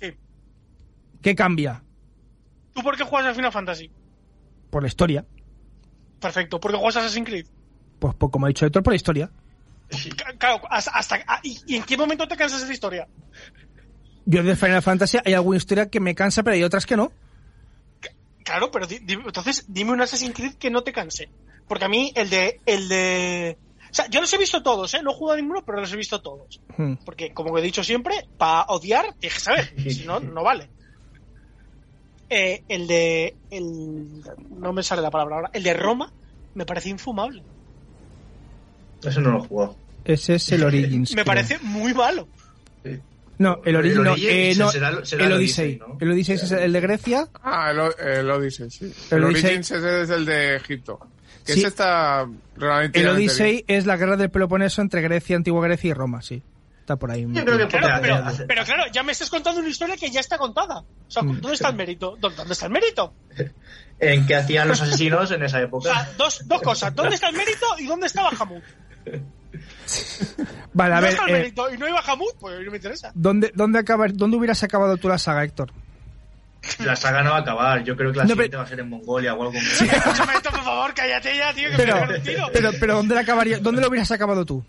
Sí. 0.00 0.14
¿Qué 1.22 1.34
cambia? 1.34 1.82
¿Tú 2.72 2.82
por 2.82 2.96
qué 2.96 3.02
juegas 3.02 3.30
al 3.30 3.34
Final 3.34 3.50
Fantasy? 3.50 3.90
Por 4.70 4.82
la 4.82 4.88
historia. 4.88 5.24
Perfecto, 6.20 6.60
¿por 6.60 6.70
qué 6.70 6.76
juegas 6.76 6.96
a 6.96 7.00
Assassin's 7.00 7.26
Creed? 7.28 7.46
Pues, 7.98 8.14
pues, 8.16 8.32
como 8.32 8.46
ha 8.46 8.48
dicho 8.48 8.66
Héctor, 8.66 8.82
por 8.82 8.92
la 8.92 8.96
historia. 8.96 9.30
Claro, 10.38 10.60
hasta, 10.70 10.90
hasta- 10.92 11.24
ah, 11.26 11.40
¿y, 11.42 11.58
y 11.66 11.76
en 11.76 11.82
qué 11.84 11.96
momento 11.96 12.28
te 12.28 12.36
cansas 12.36 12.60
de 12.60 12.66
la 12.68 12.74
historia? 12.74 13.08
Yo 14.26 14.42
de 14.42 14.54
Final 14.56 14.82
Fantasy 14.82 15.18
hay 15.24 15.32
alguna 15.32 15.56
historia 15.56 15.88
que 15.88 16.00
me 16.00 16.14
cansa, 16.14 16.42
pero 16.42 16.54
hay 16.54 16.62
otras 16.62 16.84
que 16.86 16.96
no. 16.96 17.10
Claro, 18.44 18.70
pero 18.70 18.86
di- 18.86 18.98
di- 19.00 19.14
entonces 19.14 19.64
dime 19.68 19.92
un 19.92 20.00
Assassin's 20.02 20.34
Creed 20.34 20.54
que 20.54 20.70
no 20.70 20.82
te 20.82 20.92
canse. 20.92 21.28
Porque 21.66 21.84
a 21.84 21.88
mí 21.88 22.12
el 22.14 22.28
de... 22.30 22.60
el 22.66 22.88
de... 22.88 23.58
O 23.90 23.94
sea, 23.94 24.06
yo 24.08 24.20
los 24.20 24.30
he 24.34 24.38
visto 24.38 24.62
todos, 24.62 24.92
¿eh? 24.94 25.00
No 25.02 25.12
he 25.12 25.14
jugado 25.14 25.38
a 25.38 25.40
ninguno, 25.40 25.64
pero 25.64 25.80
los 25.80 25.90
he 25.92 25.96
visto 25.96 26.20
todos. 26.20 26.60
Hmm. 26.76 26.94
Porque, 27.06 27.32
como 27.32 27.56
he 27.58 27.62
dicho 27.62 27.82
siempre, 27.82 28.26
para 28.36 28.64
odiar 28.68 29.14
tienes 29.18 29.34
que 29.38 29.40
saber. 29.44 29.74
Si 29.90 30.04
no, 30.04 30.20
no 30.20 30.42
vale. 30.42 30.68
Eh, 32.30 32.62
el 32.68 32.86
de... 32.86 33.34
El, 33.50 34.22
no 34.50 34.72
me 34.74 34.82
sale 34.82 35.00
la 35.02 35.10
palabra 35.10 35.36
ahora. 35.36 35.50
El 35.54 35.62
de 35.62 35.72
Roma 35.74 36.12
me 36.54 36.66
parece 36.66 36.90
infumable. 36.90 37.42
Eso 39.04 39.20
no 39.20 39.30
lo 39.32 39.44
he 39.44 39.46
jugado. 39.46 39.76
Ese 40.04 40.34
es 40.36 40.52
el 40.52 40.62
Origins. 40.64 41.10
Me 41.10 41.16
creo. 41.22 41.24
parece 41.24 41.58
muy 41.60 41.94
malo. 41.94 42.28
No, 43.38 43.60
el 43.64 43.76
Origins 43.76 43.98
El 43.98 44.04
no, 44.04 44.12
Origins 44.12 44.32
eh, 44.32 44.54
no, 44.58 44.70
será- 44.72 45.04
será 45.04 45.24
el 45.26 45.30
el 45.32 45.38
Odyssey. 45.38 45.64
Odyssey, 45.74 45.78
¿no? 45.78 45.96
El 46.00 46.10
Odyssey 46.10 46.34
es 46.34 46.50
el 46.50 46.72
de 46.72 46.80
Grecia. 46.80 47.28
Ah, 47.42 47.70
el, 47.70 47.78
O- 47.78 47.96
el 47.96 48.30
Odyssey, 48.30 48.68
sí. 48.70 48.84
El 49.12 49.18
El, 49.18 49.24
Odyssey- 49.24 49.44
Origins 49.44 49.70
ese 49.70 50.00
es 50.02 50.10
el 50.10 50.24
de 50.24 50.56
Egipto. 50.56 50.98
Que 51.46 51.52
Sí. 51.52 51.60
ese 51.60 51.68
está 51.68 52.26
realmente 52.56 52.98
El 53.00 53.08
Odyssey 53.10 53.64
es 53.68 53.86
la 53.86 53.96
guerra 53.96 54.16
del 54.16 54.30
Peloponeso 54.30 54.82
entre 54.82 55.02
Grecia, 55.02 55.36
Antigua 55.36 55.62
Grecia 55.62 55.90
y 55.90 55.94
Roma, 55.94 56.20
sí. 56.20 56.42
Está 56.80 56.96
por 56.96 57.12
ahí. 57.12 57.26
Yo 57.30 57.44
creo 57.44 57.58
que 57.58 57.66
Claro, 57.68 57.86
porque 57.88 58.00
pero, 58.00 58.14
hace- 58.16 58.44
pero 58.46 58.64
claro, 58.64 58.82
ya 58.92 59.02
me 59.04 59.12
estás 59.12 59.30
contando 59.30 59.60
una 59.60 59.68
historia 59.68 59.96
que 59.96 60.10
ya 60.10 60.18
está 60.20 60.36
contada. 60.36 60.80
O 60.80 60.86
sea. 61.10 61.22
¿dónde 61.22 61.52
está 61.52 61.68
el 61.68 61.76
mérito? 61.76 62.16
¿Dó- 62.18 62.30
¿Dónde 62.30 62.54
está 62.54 62.66
el 62.66 62.72
mérito? 62.72 63.14
en 64.00 64.26
qué 64.26 64.34
hacían 64.34 64.66
los 64.66 64.80
asesinos 64.82 65.30
en 65.30 65.44
esa 65.44 65.58
O 65.58 65.60
época. 65.60 65.90
sea, 65.92 66.10
dos, 66.18 66.42
dos 66.46 66.60
cosas. 66.60 66.92
¿Dónde 66.94 67.14
está 67.14 67.28
el 67.28 67.36
mérito 67.36 67.66
y 67.78 67.86
dónde 67.86 68.06
está 68.08 68.22
Bahamut? 68.24 68.64
Vale, 70.74 70.94
a 70.94 71.00
ver, 71.00 71.14
eh, 71.28 71.32
mérito 71.32 71.72
y 71.72 71.78
no 71.78 71.86
hay 71.86 71.92
Bahamut, 71.92 72.36
pues 72.38 72.60
no 72.64 72.70
me 72.70 72.76
interesa. 72.76 73.10
¿dónde, 73.14 73.50
dónde, 73.54 73.78
acaba, 73.78 74.06
¿dónde 74.08 74.36
hubieras 74.36 74.62
acabado 74.62 74.96
tú 74.96 75.08
la 75.08 75.18
saga, 75.18 75.42
Héctor? 75.44 75.70
La 76.80 76.96
saga 76.96 77.22
no 77.22 77.30
va 77.30 77.38
a 77.38 77.40
acabar. 77.40 77.82
Yo 77.84 77.96
creo 77.96 78.12
que 78.12 78.18
la 78.18 78.24
No, 78.24 78.30
siguiente 78.30 78.50
pero- 78.50 78.58
va 78.58 78.64
a 78.64 78.68
ser 78.68 78.80
en 78.80 78.88
Mongolia 78.90 79.32
o 79.34 79.42
algo 79.42 79.54
como 79.54 79.60
Escúchame 79.66 80.34
esto, 80.34 80.50
por 80.50 80.62
favor, 80.62 80.92
cállate 80.94 81.36
ya, 81.36 81.54
tío, 81.54 81.70
que 81.70 81.76
Pero, 81.76 82.06
me 82.06 82.16
un 82.16 82.22
tiro. 82.22 82.46
pero, 82.52 82.70
pero 82.78 82.94
¿dónde, 82.96 83.14
la 83.14 83.20
acabaría, 83.22 83.58
¿dónde 83.58 83.80
lo 83.80 83.88
hubieras 83.88 84.10
acabado 84.10 84.44
tú? 84.44 84.64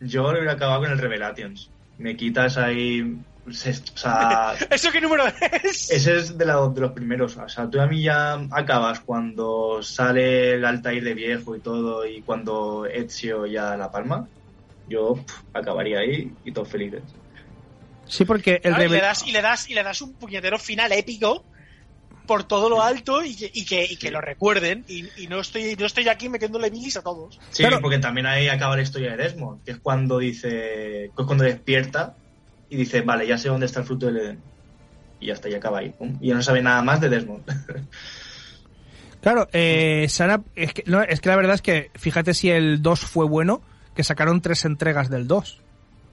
Yo 0.00 0.22
lo 0.22 0.38
hubiera 0.38 0.52
acabado 0.52 0.80
con 0.80 0.90
el 0.92 0.98
Revelations. 0.98 1.68
Me 1.98 2.16
quitas 2.16 2.56
ahí. 2.56 3.16
Se- 3.50 3.70
O 3.70 3.96
sea, 3.96 4.54
¿Eso 4.70 4.90
qué 4.90 5.00
número 5.00 5.24
es? 5.26 5.90
ese 5.90 6.16
es 6.16 6.36
de, 6.38 6.44
la- 6.46 6.68
de 6.68 6.80
los 6.80 6.92
primeros. 6.92 7.36
O 7.36 7.48
sea, 7.48 7.68
tú 7.68 7.80
a 7.80 7.86
mí 7.86 8.02
ya 8.02 8.34
acabas 8.50 9.00
cuando 9.00 9.82
sale 9.82 10.54
el 10.54 10.64
Altair 10.64 11.04
de 11.04 11.14
viejo 11.14 11.54
y 11.56 11.60
todo, 11.60 12.06
y 12.06 12.22
cuando 12.22 12.86
Ezio 12.86 13.46
ya 13.46 13.76
la 13.76 13.90
palma. 13.90 14.28
Yo 14.86 15.14
acabaría 15.52 16.00
ahí 16.00 16.36
y 16.44 16.52
todos 16.52 16.68
felices. 16.68 17.02
Sí, 18.06 18.24
porque 18.26 18.60
el 18.62 18.74
Claro, 18.74 18.84
y, 18.84 18.88
le 18.90 19.00
das, 19.00 19.26
y, 19.26 19.32
le 19.32 19.40
das, 19.42 19.70
y 19.70 19.74
le 19.74 19.82
das 19.82 20.02
un 20.02 20.14
puñetero 20.16 20.58
final 20.58 20.92
épico 20.92 21.46
por 22.26 22.44
todo 22.44 22.68
lo 22.68 22.82
alto 22.82 23.22
y 23.24 23.36
que, 23.36 23.50
y 23.52 23.64
que, 23.64 23.84
y 23.84 23.96
que 23.96 24.10
lo 24.10 24.20
recuerden. 24.20 24.84
Y, 24.86 25.22
y 25.22 25.26
no 25.26 25.40
estoy 25.40 25.74
no 25.76 25.86
estoy 25.86 26.08
aquí 26.08 26.28
metiéndole 26.28 26.70
bilis 26.70 26.96
a 26.96 27.02
todos. 27.02 27.38
Sí, 27.50 27.64
porque 27.80 27.98
también 27.98 28.26
ahí 28.26 28.48
acaba 28.48 28.76
la 28.76 28.82
historia 28.82 29.16
de 29.16 29.22
Desmond, 29.22 29.62
que 29.64 29.72
es 29.72 29.80
cuando 29.80 30.18
dice, 30.18 30.48
que 30.50 31.22
es 31.22 31.26
cuando 31.26 31.44
despierta 31.44 32.18
y 32.74 32.76
dice, 32.78 33.02
vale, 33.02 33.26
ya 33.26 33.38
sé 33.38 33.48
dónde 33.48 33.66
está 33.66 33.80
el 33.80 33.86
fruto 33.86 34.06
del 34.06 34.16
Edén. 34.16 34.38
Y 35.20 35.30
hasta 35.30 35.46
ahí 35.48 35.54
acaba 35.54 35.78
ahí. 35.78 35.90
pum. 35.90 36.18
Y 36.20 36.28
ya 36.28 36.34
no 36.34 36.42
sabe 36.42 36.60
nada 36.60 36.82
más 36.82 37.00
de 37.00 37.08
Desmond. 37.08 37.44
Claro, 39.20 39.48
eh, 39.54 40.04
Sara, 40.10 40.42
es 40.54 40.74
que, 40.74 40.84
no, 40.86 41.00
es 41.02 41.18
que 41.22 41.30
la 41.30 41.36
verdad 41.36 41.54
es 41.54 41.62
que 41.62 41.90
fíjate 41.94 42.34
si 42.34 42.50
el 42.50 42.82
2 42.82 43.00
fue 43.00 43.24
bueno, 43.26 43.62
que 43.96 44.04
sacaron 44.04 44.42
tres 44.42 44.66
entregas 44.66 45.08
del 45.08 45.26
2. 45.26 45.62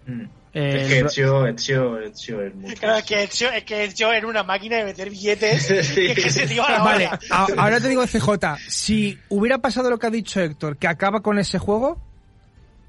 Mm. 0.08 0.22
Eh, 0.54 0.82
es 0.82 0.88
que 0.88 1.00
Ezio, 1.00 1.46
Ezio, 1.46 2.00
Ezio 2.00 2.42
es 2.42 2.56
mucho. 2.56 2.74
Claro, 2.80 3.06
que 3.06 3.24
Ezio, 3.24 3.52
es 3.52 3.66
que 3.66 3.84
Ezio 3.84 4.14
era 4.14 4.26
una 4.28 4.44
máquina 4.44 4.78
de 4.78 4.86
meter 4.86 5.10
billetes 5.10 5.62
Sí. 5.88 6.08
que, 6.08 6.14
que 6.16 6.30
se 6.30 6.48
dio 6.48 6.66
a 6.66 6.72
la 6.72 6.80
Vale, 6.84 7.08
hora. 7.08 7.20
ahora 7.58 7.82
te 7.82 7.90
digo 7.90 8.06
CJ, 8.08 8.30
si 8.70 9.20
hubiera 9.28 9.58
pasado 9.58 9.90
lo 9.90 10.00
que 10.00 10.08
ha 10.08 10.12
dicho 10.12 10.40
Héctor, 10.40 10.78
que 10.78 10.88
acaba 10.88 11.20
con 11.22 11.38
ese 11.38 11.60
juego, 11.60 12.02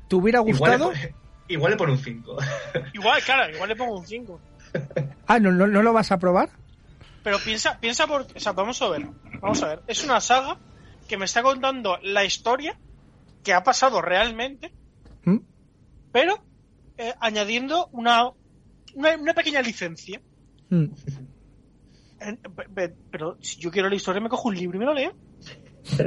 ¿te 0.07 0.15
hubiera 0.15 0.39
gustado? 0.39 0.93
Igual 1.53 1.73
le 1.73 1.77
pone 1.77 1.93
un 1.93 1.99
5. 1.99 2.37
Igual, 2.95 3.23
claro, 3.23 3.55
igual 3.55 3.69
le 3.69 3.77
pongo 3.77 3.99
un 3.99 4.07
5. 4.07 4.41
Ah, 5.27 5.39
¿no, 5.39 5.53
no, 5.53 5.67
¿no 5.67 5.83
lo 5.83 5.93
vas 5.93 6.11
a 6.13 6.19
probar? 6.19 6.51
Pero 7.23 7.39
piensa, 7.39 7.79
piensa 7.79 8.07
por, 8.07 8.23
o 8.35 8.41
sea, 8.41 8.53
vamos 8.53 8.81
a 8.83 8.89
ver, 8.89 9.07
vamos 9.41 9.63
a 9.63 9.69
ver. 9.69 9.83
Es 9.87 10.03
una 10.05 10.21
saga 10.21 10.59
que 11.09 11.17
me 11.17 11.25
está 11.27 11.43
contando 11.43 11.99
la 12.03 12.25
historia 12.25 12.79
que 13.45 13.53
ha 13.55 13.63
pasado 13.63 14.03
realmente, 14.03 14.73
¿Mm? 15.25 15.39
pero 16.11 16.43
eh, 16.99 17.15
añadiendo 17.21 17.89
una, 17.93 18.31
una, 18.95 19.17
una 19.17 19.35
pequeña 19.35 19.63
licencia. 19.63 20.21
Mm. 20.71 20.87
Pe- 22.19 22.69
pe- 22.75 22.95
Pero 23.11 23.37
si 23.41 23.59
yo 23.61 23.71
quiero 23.71 23.89
la 23.89 23.95
historia, 23.97 24.21
me 24.21 24.29
cojo 24.29 24.49
un 24.49 24.57
libro 24.57 24.77
y 24.77 24.81
me 24.81 24.87
lo 24.87 24.95
leo. 24.95 25.13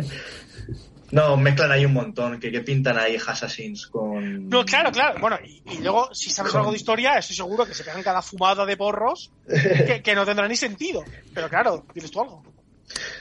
No, 1.11 1.37
mezclan 1.37 1.71
ahí 1.71 1.85
un 1.85 1.93
montón, 1.93 2.39
que, 2.39 2.51
que 2.51 2.61
pintan 2.61 2.97
ahí 2.97 3.15
Assassins 3.15 3.87
con... 3.87 4.49
No, 4.49 4.65
claro, 4.65 4.91
claro. 4.91 5.19
Bueno, 5.19 5.37
y, 5.45 5.61
y 5.71 5.77
luego, 5.81 6.13
si 6.13 6.29
sabes 6.29 6.51
Con- 6.51 6.59
algo 6.59 6.71
de 6.71 6.77
historia, 6.77 7.17
estoy 7.17 7.35
seguro 7.35 7.65
que 7.65 7.73
se 7.73 7.83
pegan 7.83 8.01
cada 8.03 8.21
fumada 8.21 8.65
de 8.65 8.75
porros 8.75 9.31
que, 9.47 10.01
que 10.03 10.15
no 10.15 10.25
tendrá 10.25 10.47
ni 10.47 10.55
sentido. 10.55 11.03
Pero 11.33 11.47
claro, 11.47 11.85
tienes 11.93 12.11
tú 12.11 12.21
algo. 12.21 12.43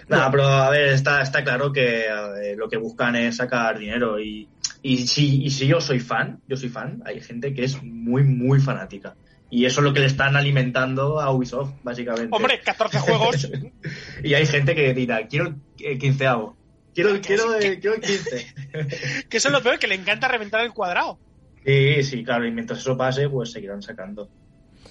Nada, 0.08 0.30
pero 0.30 0.46
a 0.46 0.70
ver, 0.70 0.88
está, 0.88 1.22
está 1.22 1.42
claro 1.42 1.72
que 1.72 2.06
eh, 2.06 2.54
lo 2.56 2.68
que 2.68 2.76
buscan 2.76 3.16
es 3.16 3.36
sacar 3.36 3.78
dinero 3.78 4.20
y, 4.20 4.48
y, 4.82 5.06
si, 5.06 5.42
y 5.44 5.50
si 5.50 5.66
yo 5.66 5.80
soy 5.80 6.00
fan, 6.00 6.40
yo 6.46 6.56
soy 6.56 6.68
fan, 6.68 7.02
hay 7.06 7.20
gente 7.20 7.54
que 7.54 7.64
es 7.64 7.82
muy, 7.82 8.22
muy 8.22 8.60
fanática. 8.60 9.14
Y 9.50 9.66
eso 9.66 9.80
es 9.80 9.84
lo 9.84 9.92
que 9.92 10.00
le 10.00 10.06
están 10.06 10.36
alimentando 10.36 11.20
a 11.20 11.30
Ubisoft, 11.30 11.72
básicamente. 11.82 12.34
Hombre, 12.34 12.60
14 12.60 12.98
juegos. 12.98 13.50
y 14.24 14.34
hay 14.34 14.46
gente 14.46 14.74
que 14.74 14.92
dirá, 14.94 15.26
quiero 15.28 15.54
el 15.78 15.98
quinceavo. 15.98 16.56
Quiero, 16.94 17.10
quiero, 17.20 17.54
eh, 17.58 17.78
quiero 17.80 17.96
el 17.96 18.00
15. 18.02 18.54
que 19.28 19.36
eso 19.36 19.48
es 19.48 19.52
lo 19.52 19.62
peor, 19.62 19.78
que 19.78 19.86
le 19.88 19.94
encanta 19.96 20.28
reventar 20.28 20.64
el 20.64 20.72
cuadrado. 20.72 21.18
Sí, 21.64 22.02
sí, 22.02 22.24
claro, 22.24 22.46
y 22.46 22.50
mientras 22.52 22.80
eso 22.80 22.96
pase, 22.96 23.28
pues 23.28 23.50
seguirán 23.52 23.82
sacando. 23.82 24.28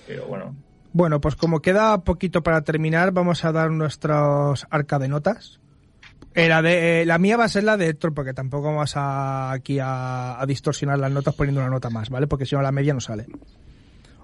Pero 0.07 0.27
bueno, 0.27 0.55
Bueno, 0.91 1.21
pues 1.21 1.35
como 1.35 1.61
queda 1.61 2.03
poquito 2.03 2.43
para 2.43 2.61
terminar, 2.63 3.11
vamos 3.11 3.45
a 3.45 3.51
dar 3.51 3.71
nuestros 3.71 4.65
arca 4.69 4.99
de 4.99 5.07
notas. 5.07 5.59
Eh, 6.35 6.47
la, 6.49 6.61
de, 6.63 7.01
eh, 7.01 7.05
la 7.05 7.19
mía 7.19 7.37
va 7.37 7.45
a 7.45 7.47
ser 7.49 7.63
la 7.63 7.77
de 7.77 7.87
Héctor, 7.89 8.13
porque 8.15 8.33
tampoco 8.33 8.63
vamos 8.67 8.97
a, 8.97 9.51
aquí 9.51 9.77
a, 9.79 10.41
a 10.41 10.45
distorsionar 10.47 10.97
las 10.97 11.11
notas 11.11 11.35
poniendo 11.35 11.61
una 11.61 11.69
nota 11.69 11.91
más, 11.91 12.09
¿vale? 12.09 12.25
Porque 12.25 12.47
si 12.47 12.55
no 12.55 12.61
la 12.63 12.71
media 12.71 12.93
no 12.93 12.99
sale. 12.99 13.27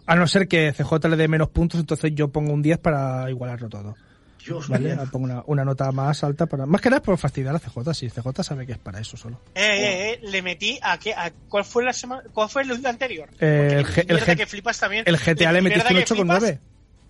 A 0.08 0.16
no 0.16 0.26
ser 0.26 0.48
que 0.48 0.74
CJ 0.74 1.08
le 1.08 1.18
dé 1.18 1.28
menos 1.28 1.50
puntos, 1.50 1.80
entonces 1.80 2.12
yo 2.16 2.30
pongo 2.30 2.52
un 2.52 2.64
10 2.64 2.80
para 2.80 3.30
igualarlo 3.30 3.70
todo. 3.70 3.96
Dios 4.44 4.68
¿Vale? 4.70 4.96
Pongo 5.12 5.26
una, 5.26 5.44
una 5.48 5.66
nota 5.66 5.92
más 5.92 6.24
alta 6.24 6.46
para... 6.46 6.66
Más 6.66 6.80
que 6.82 6.90
nada 6.90 7.00
es 7.00 7.04
por 7.06 7.18
fastidiar 7.18 7.56
a 7.56 7.60
CJ, 7.60 7.94
si 7.94 8.10
CJ 8.10 8.44
sabe 8.44 8.66
que 8.66 8.72
es 8.74 8.78
para 8.78 9.00
eso 9.00 9.18
solo. 9.18 9.42
Eh, 9.56 9.62
eh, 9.62 10.12
eh, 10.14 10.20
le 10.24 10.42
metí 10.42 10.80
a 10.82 10.98
qué, 10.98 11.14
a 11.14 11.32
cuál 11.50 11.66
fue 11.66 11.84
la 11.84 11.94
semana, 11.94 12.24
cuál 12.34 12.50
fue 12.50 12.62
el 12.64 12.86
anterior. 12.86 13.30
Eh, 13.40 13.84
el, 14.08 14.18
el, 14.18 14.36
que 14.38 14.46
flipas 14.46 14.80
también. 14.80 15.04
el 15.06 15.18
GTA 15.18 15.52
le 15.52 15.62
mierda 15.62 15.90
metiste 15.90 16.14
un 16.14 16.28
que 16.30 16.34
8,9. 16.36 16.40
flipas 16.40 16.60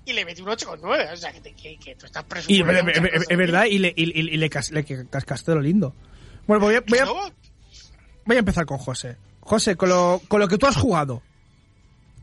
Y 0.05 0.13
le 0.13 0.25
metí 0.25 0.41
un 0.41 0.47
8,9. 0.47 1.13
O 1.13 1.17
sea, 1.17 1.31
que, 1.31 1.41
te- 1.41 1.53
que, 1.53 1.77
que 1.77 1.95
tú 1.95 2.05
estás 2.07 2.23
presumiendo. 2.23 2.71
es, 3.29 3.37
verdad, 3.37 3.65
y 3.65 3.77
le, 3.77 3.93
y, 3.95 4.03
y- 4.19 4.33
y 4.33 4.37
le, 4.37 4.49
cas- 4.49 4.71
le 4.71 4.83
cascaste 5.07 5.53
lo 5.53 5.61
lindo. 5.61 5.93
Bueno, 6.47 6.65
voy 6.65 6.75
a, 6.75 6.81
voy 6.87 6.97
a, 6.99 7.05
voy 8.25 8.35
a 8.35 8.39
empezar 8.39 8.65
con 8.65 8.79
José. 8.79 9.17
José, 9.41 9.75
con 9.75 9.89
lo, 9.89 10.21
con 10.27 10.39
lo 10.39 10.47
que 10.47 10.57
tú 10.57 10.65
has 10.65 10.75
jugado 10.75 11.21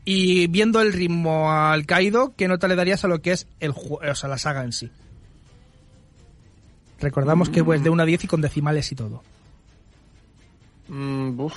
y 0.09 0.47
viendo 0.47 0.79
el 0.79 0.93
ritmo 0.93 1.51
al 1.51 1.85
caído, 1.85 2.33
¿qué 2.37 2.47
nota 2.47 2.69
le 2.69 2.75
darías 2.77 3.03
a 3.03 3.09
lo 3.09 3.21
que 3.21 3.33
es 3.33 3.45
el 3.59 3.71
o 3.71 4.15
sea, 4.15 4.29
la 4.29 4.37
saga 4.37 4.63
en 4.63 4.71
sí? 4.71 4.89
Recordamos 7.01 7.49
que 7.49 7.59
es 7.59 7.83
de 7.83 7.89
1 7.89 8.03
a 8.03 8.05
10 8.05 8.23
y 8.23 8.27
con 8.27 8.39
decimales 8.39 8.89
y 8.89 8.95
todo. 8.95 9.21
Mm, 10.87 11.37
uf. 11.41 11.53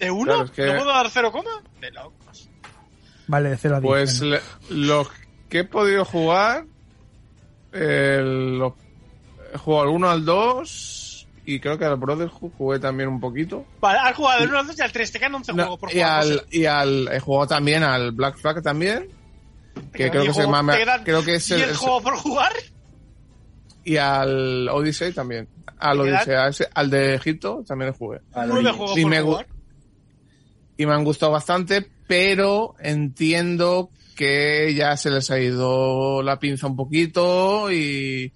¿De 0.00 0.10
uno? 0.10 0.24
Claro, 0.24 0.44
es 0.44 0.50
que- 0.52 0.66
¿No 0.66 0.72
puedo 0.76 0.86
dar 0.88 1.10
0, 1.10 1.30
coma? 1.32 1.50
De 1.82 1.90
locos. 1.90 2.48
Vale, 3.26 3.50
de 3.50 3.56
0 3.58 3.76
a 3.76 3.80
10. 3.80 3.88
Pues 3.90 4.20
le- 4.22 4.40
los 4.70 5.08
que 5.50 5.58
he 5.60 5.64
podido 5.64 6.06
jugar, 6.06 6.64
el- 7.72 8.58
los- 8.58 8.72
he 9.54 9.58
jugado 9.58 9.82
al 9.82 9.88
1 9.90 10.10
al 10.10 10.24
2 10.24 11.01
y 11.44 11.58
creo 11.60 11.76
que 11.78 11.84
al 11.84 11.96
Brotherhood 11.96 12.52
jugué 12.56 12.78
también 12.78 13.08
un 13.08 13.18
poquito. 13.20 13.66
Vale, 13.80 13.98
has 13.98 14.16
jugado 14.16 14.40
del 14.40 14.48
1 14.50 14.58
al 14.60 14.66
2 14.68 14.78
y 14.78 14.82
al 14.82 14.92
3. 14.92 15.12
Te 15.12 15.18
quedan 15.18 15.34
11 15.34 15.52
No, 15.52 15.62
juegos 15.64 15.80
por 15.80 15.90
y, 15.90 15.94
jugar. 15.94 16.20
al, 16.22 16.32
José. 16.38 16.46
y 16.50 16.64
al 16.66 17.08
he 17.12 17.20
jugado 17.20 17.46
también 17.48 17.82
al 17.82 18.12
Black 18.12 18.36
Flag 18.38 18.62
también, 18.62 19.08
que 19.92 20.08
creo 20.10 20.22
que, 20.22 20.28
10 20.28 20.36
es 20.38 20.44
el 20.44 20.48
más, 20.50 20.76
creo 21.04 21.24
que 21.24 21.34
es 21.34 21.50
el, 21.50 21.56
10 21.58 21.70
el- 21.70 21.76
juegos 21.76 22.02
por 22.02 22.16
jugar. 22.16 22.52
y 23.84 23.96
al 23.96 24.68
Odyssey 24.68 25.12
también, 25.12 25.48
al. 25.78 26.00
Odyssey, 26.00 26.34
a 26.34 26.48
ese- 26.48 26.68
al 26.72 26.88
de 26.90 27.14
Egipto 27.14 27.64
también 27.66 27.90
le 27.90 27.96
jugué. 27.98 28.20
a 28.32 28.46
lo 28.46 28.54
9 28.54 28.68
Origins. 28.70 28.76
juegos 28.76 28.98
Y 28.98 29.02
por 29.02 29.10
me 29.10 29.20
jugar. 29.22 29.46
y 30.76 30.86
me 30.86 30.92
han 30.94 31.04
gustado 31.04 31.32
bastante, 31.32 31.90
pero 32.06 32.74
entiendo 32.78 33.90
que 34.14 34.72
ya 34.74 34.96
se 34.96 35.10
les 35.10 35.30
ha 35.30 35.40
ido 35.40 36.22
la 36.22 36.38
pinza 36.38 36.66
un 36.68 36.76
poquito 36.76 37.70
y 37.72 38.32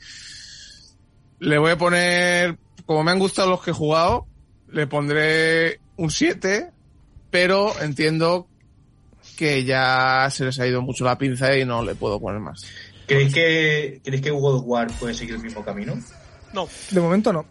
le 1.38 1.58
voy 1.58 1.70
a 1.72 1.78
poner, 1.78 2.56
como 2.86 3.02
me 3.04 3.10
han 3.10 3.18
gustado 3.18 3.50
los 3.50 3.62
que 3.62 3.70
he 3.72 3.74
jugado, 3.74 4.26
le 4.70 4.86
pondré 4.86 5.80
un 5.96 6.10
7, 6.10 6.70
pero 7.30 7.72
entiendo 7.80 8.46
que 9.36 9.64
ya 9.64 10.28
se 10.30 10.44
les 10.44 10.58
ha 10.60 10.66
ido 10.66 10.80
mucho 10.82 11.04
la 11.04 11.18
pinza 11.18 11.54
y 11.56 11.64
no 11.64 11.82
le 11.82 11.94
puedo 11.94 12.18
poner 12.20 12.40
más. 12.40 12.62
¿Creéis 13.06 13.34
que, 13.34 14.00
¿Creéis 14.02 14.22
que 14.22 14.30
of 14.30 14.62
War 14.64 14.86
puede 14.98 15.14
seguir 15.14 15.34
el 15.34 15.42
mismo 15.42 15.64
camino? 15.64 15.94
No. 16.52 16.68
De 16.90 17.00
momento 17.00 17.32
no. 17.32 17.44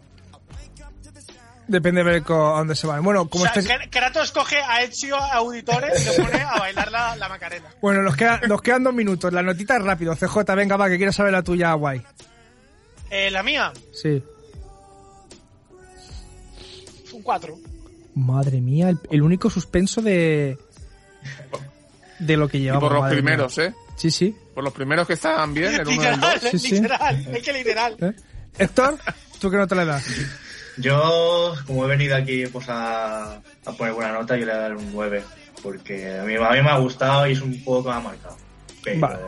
Depende 1.68 2.04
de 2.04 2.10
ver 2.10 2.22
a 2.28 2.32
dónde 2.58 2.76
se 2.76 2.86
van. 2.86 3.02
Bueno, 3.02 3.28
como 3.28 3.44
o 3.44 3.48
sea, 3.48 3.62
Kratos 3.90 4.30
coge 4.30 4.56
a 4.62 4.82
Ezio 4.82 5.16
Auditores 5.16 6.00
y 6.00 6.06
lo 6.20 6.24
pone 6.24 6.40
a 6.40 6.58
bailar 6.60 6.92
la, 6.92 7.16
la 7.16 7.28
Macarena. 7.28 7.66
Bueno, 7.82 8.02
nos, 8.02 8.16
queda- 8.16 8.40
nos 8.46 8.62
quedan 8.62 8.84
dos 8.84 8.94
minutos. 8.94 9.32
La 9.32 9.42
notita 9.42 9.76
es 9.76 9.82
rápido. 9.82 10.14
CJ, 10.14 10.54
venga, 10.54 10.76
va, 10.76 10.88
que 10.88 10.96
quiero 10.96 11.12
saber 11.12 11.32
la 11.32 11.42
tuya, 11.42 11.72
guay. 11.72 12.00
Eh, 13.10 13.30
la 13.32 13.42
mía, 13.42 13.72
Sí. 13.92 14.22
Un 17.26 17.40
4. 17.40 17.58
Madre 18.14 18.60
mía, 18.60 18.88
el, 18.88 18.98
el 19.10 19.22
único 19.22 19.50
suspenso 19.50 20.00
de. 20.00 20.56
de 22.18 22.36
lo 22.36 22.48
que 22.48 22.58
Y 22.58 22.62
llevamos. 22.62 22.88
por 22.88 22.98
los 23.00 23.10
primeros, 23.10 23.58
mía. 23.58 23.66
¿eh? 23.68 23.74
Sí, 23.96 24.10
sí. 24.10 24.34
Por 24.54 24.64
los 24.64 24.72
primeros 24.72 25.06
que 25.06 25.14
estaban 25.14 25.52
bien, 25.52 25.74
el 25.74 25.80
1 25.86 25.90
y 25.90 25.94
el 25.94 25.98
Literal, 26.14 26.40
2. 26.40 26.50
Sí, 26.50 26.58
sí. 26.58 26.74
literal. 26.76 27.26
Es 27.34 27.42
que 27.42 27.52
literal. 27.52 27.96
¿Eh? 28.00 28.12
Héctor, 28.58 28.98
¿tú 29.38 29.50
qué 29.50 29.56
nota 29.58 29.74
le 29.74 29.84
das? 29.84 30.06
Yo, 30.78 31.54
como 31.66 31.84
he 31.84 31.88
venido 31.88 32.16
aquí 32.16 32.46
pues 32.46 32.66
a, 32.68 33.36
a 33.36 33.72
poner 33.76 33.94
buena 33.94 34.12
nota, 34.12 34.36
yo 34.36 34.46
le 34.46 34.52
voy 34.52 34.58
a 34.58 34.62
dar 34.62 34.76
un 34.76 34.92
9. 34.92 35.22
Porque 35.62 36.18
a 36.18 36.22
mí, 36.24 36.34
a 36.36 36.50
mí 36.50 36.62
me 36.62 36.70
ha 36.70 36.78
gustado 36.78 37.26
y 37.26 37.32
es 37.32 37.40
un 37.40 37.62
juego 37.64 37.82
que 37.84 37.88
me 37.90 37.94
ha 37.96 38.00
marcado. 38.00 38.36
Pero, 38.84 39.00
Vale. 39.00 39.18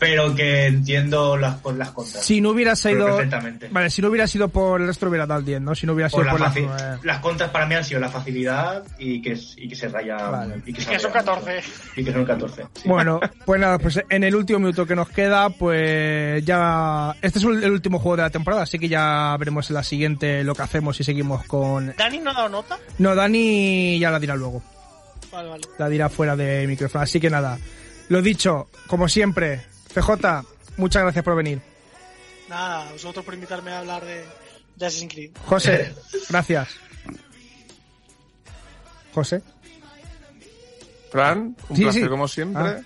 Pero 0.00 0.34
que 0.34 0.64
entiendo 0.66 1.36
las, 1.36 1.56
con- 1.60 1.78
las 1.78 1.90
contras. 1.90 2.24
Si 2.24 2.40
no 2.40 2.50
hubiera 2.50 2.74
sido. 2.74 3.04
perfectamente. 3.06 3.68
Vale, 3.70 3.90
si 3.90 4.00
no 4.02 4.08
hubiera 4.08 4.26
sido 4.26 4.48
por 4.48 4.80
el 4.80 4.86
resto 4.88 5.06
hubiera 5.08 5.26
dado 5.26 5.40
el 5.40 5.46
10, 5.46 5.60
¿no? 5.60 5.74
Si 5.76 5.86
no 5.86 5.92
hubiera 5.92 6.08
sido 6.08 6.18
Por 6.22 6.26
la 6.26 6.32
por 6.32 6.40
la. 6.40 6.52
faci- 6.52 6.94
eh, 6.96 6.98
Las 7.04 7.18
contras 7.20 7.50
para 7.50 7.66
mí 7.66 7.74
han 7.76 7.84
sido 7.84 8.00
la 8.00 8.08
facilidad 8.08 8.82
y 8.98 9.20
que, 9.22 9.38
y 9.58 9.68
que 9.68 9.76
se 9.76 9.88
raya. 9.88 10.16
Vale. 10.16 10.62
Y 10.66 10.72
que, 10.72 10.80
Y 10.80 10.84
son 10.84 11.12
raya 11.12 11.12
14. 11.12 11.54
mucho. 11.56 11.68
Y 11.96 12.04
que 12.04 12.12
son 12.12 12.24
14. 12.24 12.62
sí. 12.82 12.88
Bueno, 12.88 13.20
pues 13.44 13.60
nada, 13.60 13.78
pues 13.78 14.00
en 14.08 14.24
el 14.24 14.34
último 14.34 14.58
minuto 14.58 14.86
que 14.86 14.96
nos 14.96 15.10
queda, 15.10 15.50
pues 15.50 16.42
ya. 16.44 17.14
Este 17.20 17.38
es 17.38 17.44
el 17.44 17.70
último 17.70 17.98
juego 17.98 18.16
de 18.16 18.22
la 18.22 18.30
temporada, 18.30 18.62
así 18.62 18.78
que 18.78 18.88
ya 18.88 19.36
veremos 19.38 19.68
en 19.68 19.74
la 19.74 19.82
siguiente 19.84 20.42
lo 20.44 20.54
que 20.54 20.62
hacemos 20.62 20.96
si 20.96 21.04
seguimos 21.04 21.44
con. 21.44 21.94
¿Dani 21.98 22.18
no 22.20 22.30
ha 22.30 22.34
dado 22.34 22.48
nota? 22.48 22.78
No, 22.98 23.14
Dani 23.14 23.98
ya 23.98 24.10
la 24.10 24.18
dirá 24.18 24.34
luego. 24.34 24.62
Vale, 25.30 25.48
vale. 25.48 25.62
La 25.78 25.88
dirá 25.88 26.08
fuera 26.08 26.34
de 26.36 26.66
micrófono. 26.66 27.04
Así 27.04 27.20
que 27.20 27.28
nada, 27.30 27.58
lo 28.08 28.22
dicho, 28.22 28.68
como 28.88 29.08
siempre, 29.08 29.60
CJ, 29.94 30.46
muchas 30.76 31.02
gracias 31.02 31.24
por 31.24 31.36
venir. 31.36 31.60
Nada, 32.48 32.88
a 32.88 32.92
vosotros 32.92 33.24
por 33.24 33.34
invitarme 33.34 33.70
a 33.72 33.78
hablar 33.80 34.04
de, 34.04 34.24
de 34.76 34.86
Assassin's 34.86 35.12
Creed. 35.12 35.30
José, 35.46 35.94
gracias. 36.28 36.68
José, 39.12 39.42
Fran, 41.10 41.56
un 41.68 41.76
Sí, 41.76 41.82
placer 41.82 42.02
sí. 42.04 42.08
como 42.08 42.28
siempre. 42.28 42.62
Ah. 42.62 42.80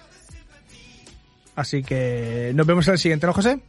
así 1.56 1.82
que 1.82 2.52
nos 2.54 2.66
vemos 2.66 2.86
en 2.88 2.92
el 2.94 2.98
siguiente, 2.98 3.26
¿no, 3.26 3.32
José? 3.34 3.60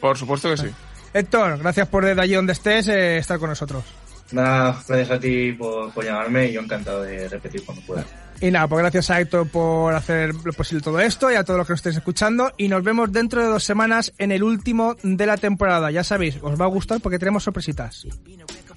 Por 0.00 0.16
supuesto 0.16 0.48
que 0.50 0.56
sí. 0.56 0.66
Héctor, 1.12 1.58
gracias 1.58 1.86
por 1.88 2.04
desde 2.04 2.20
allí 2.22 2.34
donde 2.34 2.54
estés 2.54 2.88
eh, 2.88 3.18
estar 3.18 3.38
con 3.38 3.50
nosotros. 3.50 3.84
Nada, 4.32 4.82
gracias 4.88 5.10
a 5.10 5.20
ti 5.20 5.52
por, 5.52 5.92
por 5.92 6.04
llamarme 6.04 6.46
y 6.46 6.52
yo 6.52 6.60
encantado 6.60 7.02
de 7.02 7.28
repetir 7.28 7.64
cuando 7.64 7.84
pueda. 7.86 8.04
Y 8.44 8.50
nada, 8.50 8.68
pues 8.68 8.82
gracias 8.82 9.08
a 9.08 9.18
Héctor 9.22 9.48
por 9.48 9.94
hacer 9.94 10.34
lo 10.34 10.52
posible 10.52 10.82
todo 10.82 11.00
esto 11.00 11.32
y 11.32 11.34
a 11.34 11.44
todos 11.44 11.56
los 11.56 11.66
que 11.66 11.72
nos 11.72 11.78
estéis 11.78 11.96
escuchando. 11.96 12.52
Y 12.58 12.68
nos 12.68 12.84
vemos 12.84 13.10
dentro 13.10 13.40
de 13.40 13.48
dos 13.48 13.64
semanas 13.64 14.12
en 14.18 14.32
el 14.32 14.42
último 14.42 14.96
de 15.02 15.24
la 15.24 15.38
temporada. 15.38 15.90
Ya 15.90 16.04
sabéis, 16.04 16.36
os 16.42 16.60
va 16.60 16.66
a 16.66 16.68
gustar 16.68 17.00
porque 17.00 17.18
tenemos 17.18 17.42
sorpresitas. 17.42 18.06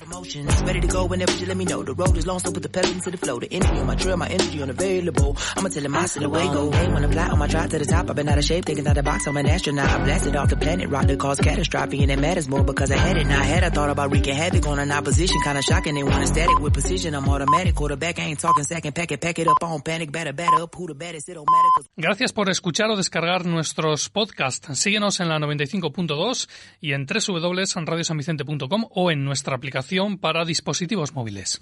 Ready 0.10 0.80
to 0.80 0.88
go 0.88 1.06
whenever 1.06 1.34
you 1.34 1.46
let 1.48 1.58
me 1.58 1.66
know. 1.66 1.84
The 1.84 1.94
road 1.94 2.16
is 2.16 2.26
long, 2.26 2.40
so 2.40 2.52
put 2.52 2.64
the 2.64 2.70
the 3.42 3.54
on 3.80 3.86
my 3.86 3.96
trail, 3.96 4.16
my 4.16 4.28
energy 4.28 4.62
unavailable. 4.62 5.36
I'ma 5.58 5.68
tell 5.68 5.84
the 6.22 6.30
way 6.30 6.48
go. 6.48 6.70
When 6.70 7.04
drive 7.48 7.70
to 7.72 7.80
the 7.80 7.86
top, 7.86 8.10
I've 8.10 8.16
been 8.16 8.30
out 8.30 8.38
of 8.38 8.46
shape, 8.46 8.66
box. 9.04 9.28
I'm 9.28 9.36
an 9.36 9.46
astronaut. 9.48 10.04
Blasted 10.06 10.36
off 10.38 10.50
the 10.50 10.56
planet, 10.56 10.90
rock 10.90 11.08
catastrophe, 11.40 12.02
and 12.04 12.12
it 12.12 12.20
matters 12.20 12.48
more 12.48 12.64
because 12.64 12.90
I 12.90 12.96
had 12.98 13.18
it. 13.18 13.28
I 13.28 13.44
had 13.44 13.64
thought 13.70 13.90
about 13.90 14.12
wreaking 14.12 14.36
havoc 14.36 14.66
opposition, 14.92 15.38
with 16.62 16.74
precision. 16.74 17.14
I'm 17.14 17.28
automatic, 17.28 17.76
quarterback. 17.76 18.20
Ain't 18.20 18.40
talking 18.40 18.64
pack 18.94 19.40
it, 19.40 19.48
up 19.48 19.62
on 19.62 19.82
panic, 19.82 20.12
Gracias 21.98 22.32
por 22.32 22.50
escuchar 22.50 22.90
o 22.90 22.96
descargar 22.96 23.46
nuestros 23.46 24.10
podcasts. 24.10 24.80
Síguenos 24.80 25.20
en 25.20 25.28
la 25.28 25.38
95.2 25.40 26.48
y 26.80 26.94
en 26.94 27.06
www.radiosanvicente.com 27.06 28.88
o 28.90 29.12
en 29.12 29.26
nuestra 29.26 29.58
para 30.18 30.46
dispositivos 30.46 31.14
móviles. 31.14 31.62